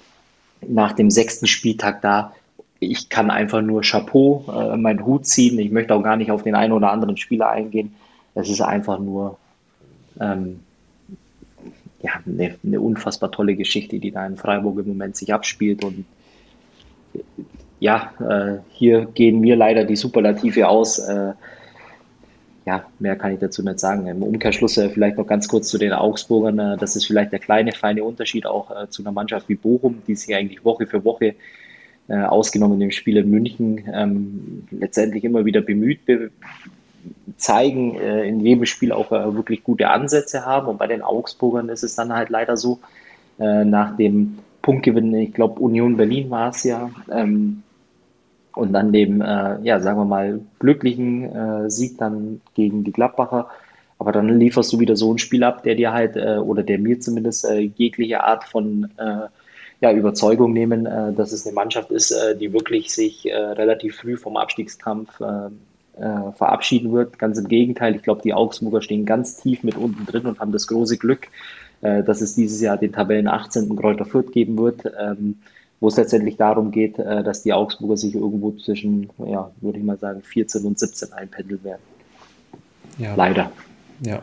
nach 0.67 0.93
dem 0.93 1.09
sechsten 1.09 1.47
Spieltag 1.47 2.01
da. 2.01 2.33
Ich 2.79 3.09
kann 3.09 3.29
einfach 3.29 3.61
nur 3.61 3.81
Chapeau, 3.81 4.45
äh, 4.47 4.77
meinen 4.77 5.05
Hut 5.05 5.25
ziehen. 5.25 5.59
Ich 5.59 5.71
möchte 5.71 5.93
auch 5.93 6.03
gar 6.03 6.15
nicht 6.15 6.31
auf 6.31 6.43
den 6.43 6.55
einen 6.55 6.73
oder 6.73 6.91
anderen 6.91 7.17
Spieler 7.17 7.49
eingehen. 7.49 7.95
Es 8.35 8.49
ist 8.49 8.61
einfach 8.61 8.99
nur 8.99 9.37
ähm, 10.19 10.61
ja, 12.01 12.11
eine, 12.25 12.55
eine, 12.63 12.79
unfassbar 12.79 13.31
tolle 13.31 13.55
Geschichte, 13.55 13.99
die 13.99 14.11
da 14.11 14.25
in 14.25 14.37
Freiburg 14.37 14.79
im 14.79 14.87
Moment 14.87 15.17
sich 15.17 15.33
abspielt. 15.33 15.83
Und 15.83 16.05
ja, 17.79 18.13
äh, 18.19 18.59
hier 18.71 19.05
gehen 19.05 19.41
mir 19.41 19.57
leider 19.57 19.83
die 19.83 19.97
Superlative 19.97 20.69
aus. 20.69 20.99
Äh, 20.99 21.33
ja, 22.69 22.85
mehr 22.99 23.15
kann 23.15 23.33
ich 23.33 23.39
dazu 23.39 23.63
nicht 23.63 23.79
sagen. 23.79 24.05
Im 24.05 24.21
Umkehrschluss 24.21 24.77
äh, 24.77 24.89
vielleicht 24.89 25.17
noch 25.17 25.25
ganz 25.25 25.47
kurz 25.47 25.69
zu 25.69 25.79
den 25.79 25.91
Augsburgern. 25.91 26.59
Äh, 26.59 26.77
das 26.77 26.95
ist 26.95 27.05
vielleicht 27.05 27.31
der 27.31 27.39
kleine, 27.39 27.71
feine 27.71 28.03
Unterschied 28.03 28.45
auch 28.45 28.69
äh, 28.69 28.87
zu 28.89 29.01
einer 29.01 29.11
Mannschaft 29.11 29.49
wie 29.49 29.55
Bochum, 29.55 30.03
die 30.05 30.15
sich 30.15 30.35
eigentlich 30.35 30.63
Woche 30.63 30.85
für 30.85 31.03
Woche 31.03 31.33
äh, 32.09 32.21
ausgenommen 32.21 32.79
im 32.79 32.91
Spiel 32.91 33.17
in 33.17 33.31
München 33.31 33.83
ähm, 33.91 34.67
letztendlich 34.69 35.23
immer 35.23 35.45
wieder 35.45 35.61
bemüht 35.61 36.05
be 36.05 36.29
zeigen, 37.37 37.95
äh, 37.95 38.27
in 38.27 38.39
jedem 38.41 38.65
Spiel 38.67 38.91
auch 38.91 39.11
äh, 39.11 39.33
wirklich 39.33 39.63
gute 39.63 39.89
Ansätze 39.89 40.45
haben. 40.45 40.67
Und 40.67 40.77
bei 40.77 40.85
den 40.85 41.01
Augsburgern 41.01 41.69
ist 41.69 41.83
es 41.83 41.95
dann 41.95 42.13
halt 42.13 42.29
leider 42.29 42.55
so, 42.55 42.79
nach 43.41 43.95
dem 43.95 44.39
Punktgewinn, 44.61 45.13
ich 45.15 45.33
glaube 45.33 45.61
Union 45.61 45.95
Berlin 45.95 46.29
war 46.29 46.49
es 46.49 46.65
ja, 46.65 46.91
ähm, 47.09 47.63
und 48.55 48.73
dann 48.73 48.91
dem, 48.91 49.21
äh, 49.21 49.61
ja, 49.61 49.79
sagen 49.79 49.99
wir 49.99 50.05
mal, 50.05 50.41
glücklichen 50.59 51.23
äh, 51.35 51.69
Sieg 51.69 51.97
dann 51.97 52.41
gegen 52.55 52.83
die 52.83 52.91
Gladbacher. 52.91 53.49
Aber 53.99 54.11
dann 54.13 54.39
lieferst 54.39 54.71
du 54.71 54.79
wieder 54.79 54.95
so 54.95 55.13
ein 55.13 55.17
Spiel 55.17 55.43
ab, 55.43 55.63
der 55.63 55.75
dir 55.75 55.93
halt, 55.93 56.15
äh, 56.15 56.37
oder 56.37 56.63
der 56.63 56.79
mir 56.79 56.99
zumindest 56.99 57.45
äh, 57.45 57.59
jegliche 57.59 58.23
Art 58.23 58.45
von 58.45 58.89
äh, 58.97 59.27
ja, 59.81 59.91
Überzeugung 59.91 60.53
nehmen, 60.53 60.85
äh, 60.85 61.13
dass 61.13 61.31
es 61.31 61.45
eine 61.45 61.53
Mannschaft 61.53 61.91
ist, 61.91 62.15
die 62.39 62.51
wirklich 62.53 62.93
sich 62.93 63.25
relativ 63.25 63.97
früh 63.97 64.17
vom 64.17 64.37
Abstiegskampf 64.37 65.21
verabschieden 66.35 66.93
wird. 66.93 67.19
Ganz 67.19 67.37
im 67.37 67.49
Gegenteil, 67.49 67.95
ich 67.95 68.03
glaube, 68.03 68.21
die 68.21 68.33
Augsburger 68.33 68.81
stehen 68.81 69.05
ganz 69.05 69.35
tief 69.35 69.63
mit 69.63 69.75
unten 69.75 70.05
drin 70.05 70.25
und 70.25 70.39
haben 70.39 70.53
das 70.53 70.67
große 70.67 70.97
Glück, 70.97 71.27
dass 71.81 72.21
es 72.21 72.35
dieses 72.35 72.61
Jahr 72.61 72.77
den 72.77 72.93
Tabellen 72.93 73.27
18. 73.27 73.75
Kräuter 73.75 74.05
Fürth 74.05 74.31
geben 74.31 74.57
wird. 74.57 74.83
Ähm, 74.97 75.39
wo 75.79 75.87
es 75.87 75.97
letztendlich 75.97 76.37
darum 76.37 76.71
geht, 76.71 76.99
äh, 76.99 77.23
dass 77.23 77.43
die 77.43 77.53
Augsburger 77.53 77.97
sich 77.97 78.15
irgendwo 78.15 78.51
zwischen, 78.51 79.09
ja, 79.25 79.51
würde 79.61 79.79
ich 79.79 79.85
mal 79.85 79.97
sagen, 79.97 80.21
14 80.21 80.65
und 80.65 80.77
17 80.77 81.13
einpendeln 81.13 81.63
werden. 81.63 81.81
Ja. 82.97 83.15
Leider. 83.15 83.51
Ja, 84.01 84.21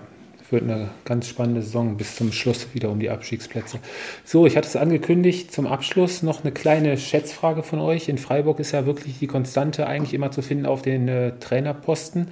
wird 0.51 0.63
eine 0.63 0.91
ganz 1.05 1.29
spannende 1.29 1.63
Saison 1.63 1.97
bis 1.97 2.17
zum 2.17 2.33
Schluss 2.33 2.69
wieder 2.75 2.91
um 2.91 3.01
die 3.01 3.11
Abstiegsplätze. 3.11 3.79
So, 4.25 4.47
ich 4.47 4.57
hatte 4.57 4.69
es 4.69 4.77
angekündigt, 4.77 5.53
zum 5.53 5.67
Abschluss 5.67 6.23
noch 6.23 6.43
eine 6.43 6.53
kleine 6.53 6.97
Schätzfrage 6.99 7.63
von 7.63 7.81
euch. 7.81 8.09
In 8.09 8.19
Freiburg 8.19 8.61
ist 8.61 8.73
ja 8.73 8.87
wirklich 8.87 9.19
die 9.19 9.27
Konstante 9.27 9.87
eigentlich 9.87 10.15
immer 10.15 10.31
zu 10.31 10.43
finden 10.43 10.67
auf 10.67 10.83
den 10.83 11.09
äh, 11.09 11.39
Trainerposten. 11.39 12.29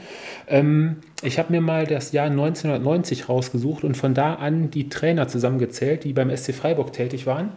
Ähm, 0.48 0.96
ich 1.22 1.38
habe 1.38 1.52
mir 1.52 1.60
mal 1.60 1.86
das 1.86 2.12
Jahr 2.12 2.26
1990 2.26 3.28
rausgesucht 3.28 3.84
und 3.84 3.96
von 3.96 4.14
da 4.14 4.34
an 4.34 4.70
die 4.70 4.88
Trainer 4.88 5.28
zusammengezählt, 5.28 6.04
die 6.04 6.12
beim 6.12 6.34
SC 6.34 6.54
Freiburg 6.54 6.92
tätig 6.92 7.26
waren. 7.26 7.52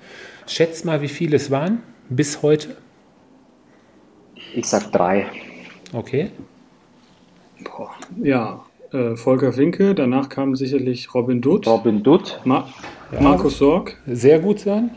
Schätzt 0.47 0.85
mal, 0.85 1.01
wie 1.01 1.09
viele 1.09 1.35
es 1.35 1.51
waren 1.51 1.83
bis 2.09 2.41
heute? 2.41 2.77
Ich 4.53 4.65
sag 4.65 4.91
drei. 4.91 5.27
Okay. 5.93 6.31
Boah. 7.63 7.91
Ja, 8.21 8.63
äh, 8.91 9.15
Volker 9.15 9.55
Winke, 9.57 9.95
danach 9.95 10.29
kam 10.29 10.55
sicherlich 10.55 11.13
Robin 11.13 11.41
Dutt. 11.41 11.67
Robin 11.67 12.03
Dutt. 12.03 12.39
Ma 12.45 12.67
ja. 13.11 13.21
Markus 13.21 13.57
Sorg. 13.57 13.97
Sehr 14.05 14.39
gut 14.39 14.59
sein. 14.59 14.91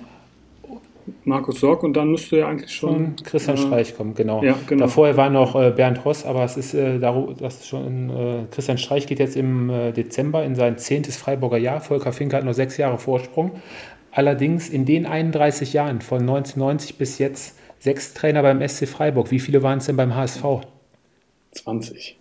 Markus 1.25 1.61
Sorg 1.61 1.83
und 1.83 1.95
dann 1.95 2.11
müsste 2.11 2.39
ja 2.39 2.49
eigentlich 2.49 2.73
schon. 2.73 3.17
Christian 3.25 3.57
äh, 3.57 3.61
Streich 3.61 3.97
kommen, 3.97 4.15
genau. 4.15 4.43
Ja, 4.43 4.57
genau. 4.67 4.87
Davor 4.87 5.17
war 5.17 5.31
noch 5.31 5.55
äh, 5.55 5.71
Bernd 5.71 6.05
Hoss, 6.05 6.25
aber 6.25 6.45
es 6.45 6.57
ist 6.57 6.75
äh, 6.75 6.99
das 6.99 7.57
ist 7.57 7.69
schon 7.69 8.11
äh, 8.11 8.45
Christian 8.51 8.79
Streich 8.79 9.07
geht 9.07 9.19
jetzt 9.19 9.37
im 9.37 9.71
äh, 9.71 9.93
Dezember 9.93 10.45
in 10.45 10.55
sein 10.55 10.79
zehntes 10.79 11.17
Freiburger 11.17 11.59
Jahr. 11.59 11.81
Volker 11.81 12.13
Finke 12.13 12.37
hat 12.37 12.45
nur 12.45 12.55
sechs 12.55 12.77
Jahre 12.77 12.99
Vorsprung. 12.99 13.53
Allerdings 14.13 14.69
in 14.69 14.87
den 14.87 15.07
31 15.07 15.73
Jahren 15.73 16.01
von 16.01 16.21
1990 16.21 16.99
bis 16.99 17.19
jetzt 17.19 17.59
sechs 17.79 18.15
Trainer 18.15 18.43
beim 18.43 18.67
SC 18.67 18.89
Freiburg. 18.89 19.31
Wie 19.31 19.41
viele 19.41 19.63
waren 19.63 19.79
es 19.79 19.87
denn 19.87 19.97
beim 19.97 20.15
HSV? 20.15 20.45
20. 21.53 22.20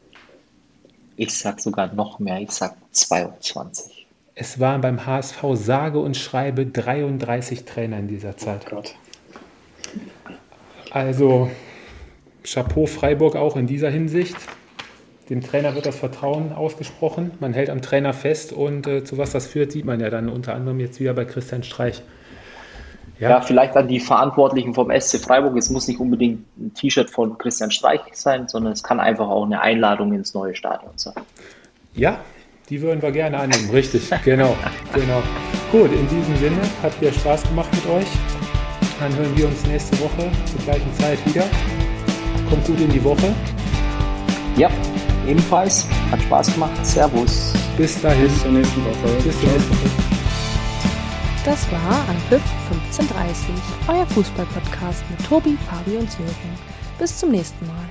Ich 1.22 1.38
sag 1.38 1.60
sogar 1.60 1.94
noch 1.94 2.20
mehr, 2.20 2.40
ich 2.40 2.52
sag 2.52 2.78
22. 2.92 4.08
Es 4.36 4.58
waren 4.62 4.80
beim 4.80 5.06
HSV 5.06 5.44
sage 5.56 6.00
und 6.00 6.16
schreibe 6.16 6.66
33 6.66 7.66
Trainer 7.66 8.00
in 8.00 8.08
dieser 8.08 8.38
Zeit. 8.38 8.68
Oh 8.68 8.76
Gott. 8.76 8.96
Also 10.92 11.52
Chapeau 12.46 12.86
Freiburg 12.86 13.36
auch 13.36 13.58
in 13.58 13.68
dieser 13.68 13.90
Hinsicht. 13.90 14.38
Dem 15.30 15.42
Trainer 15.42 15.76
wird 15.76 15.88
das 15.88 15.98
Vertrauen 15.98 16.54
ausgesprochen. 16.54 17.32
Man 17.42 17.54
hält 17.54 17.70
am 17.70 17.82
Trainer 17.82 18.14
fest 18.14 18.54
und 18.54 18.88
äh, 18.88 19.04
zu 19.04 19.18
was 19.18 19.34
das 19.34 19.46
führt, 19.46 19.74
sieht 19.74 19.84
man 19.84 20.00
ja 20.00 20.10
dann 20.10 20.30
unter 20.30 20.56
anderem 20.56 20.80
jetzt 20.80 21.02
wieder 21.02 21.14
bei 21.14 21.26
Christian 21.26 21.64
Streich. 21.64 22.02
Ja. 23.20 23.30
ja. 23.30 23.42
vielleicht 23.42 23.76
an 23.76 23.88
die 23.88 24.00
Verantwortlichen 24.00 24.74
vom 24.74 24.90
SC 24.92 25.20
Freiburg. 25.20 25.58
Es 25.58 25.70
muss 25.70 25.88
nicht 25.88 26.00
unbedingt 26.00 26.46
ein 26.58 26.74
T-Shirt 26.74 27.10
von 27.10 27.38
Christian 27.38 27.72
Streich 27.72 28.02
sein, 28.14 28.48
sondern 28.48 28.74
es 28.74 28.84
kann 28.84 29.00
einfach 29.00 29.28
auch 29.28 29.46
eine 29.46 29.62
Einladung 29.62 30.14
ins 30.14 30.34
neue 30.34 30.56
Stadion 30.56 30.92
sein. 30.96 31.16
Ja, 31.94 32.20
die 32.70 32.82
würden 32.82 33.02
wir 33.02 33.12
gerne 33.12 33.40
annehmen, 33.40 33.70
richtig. 33.72 34.10
genau, 34.24 34.56
genau. 34.94 35.22
Gut, 35.72 35.92
in 35.92 36.08
diesem 36.08 36.36
Sinne 36.38 36.62
hat 36.82 37.00
wieder 37.02 37.12
Spaß 37.12 37.44
gemacht 37.44 37.70
mit 37.74 37.86
euch. 37.88 38.08
Dann 39.00 39.16
hören 39.16 39.38
wir 39.38 39.48
uns 39.48 39.66
nächste 39.66 40.00
Woche 40.00 40.30
zur 40.46 40.60
gleichen 40.66 40.94
Zeit 40.94 41.18
wieder. 41.26 41.46
Kommt 42.50 42.66
gut 42.66 42.80
in 42.80 42.90
die 42.90 43.04
Woche. 43.04 43.34
Ja, 44.58 44.70
ebenfalls. 45.28 45.88
Hat 46.12 46.22
Spaß 46.22 46.54
gemacht. 46.54 46.86
Servus. 46.86 47.54
Bis 47.78 48.02
dahin. 48.02 48.24
Bis 48.24 48.42
zur 48.42 48.52
nächsten 48.52 48.84
Woche. 48.84 49.24
Bis 49.24 49.40
zur 49.40 49.50
nächsten 49.50 49.70
Woche. 49.72 50.09
Das 51.46 51.72
war 51.72 52.06
Anpfiff 52.10 52.44
15.30, 52.92 53.08
euer 53.88 54.06
Fußballpodcast 54.08 55.04
mit 55.10 55.26
Tobi, 55.26 55.58
Fabi 55.70 55.96
und 55.98 56.20
Jürgen. 56.20 56.58
Bis 56.98 57.18
zum 57.18 57.32
nächsten 57.32 57.66
Mal. 57.66 57.89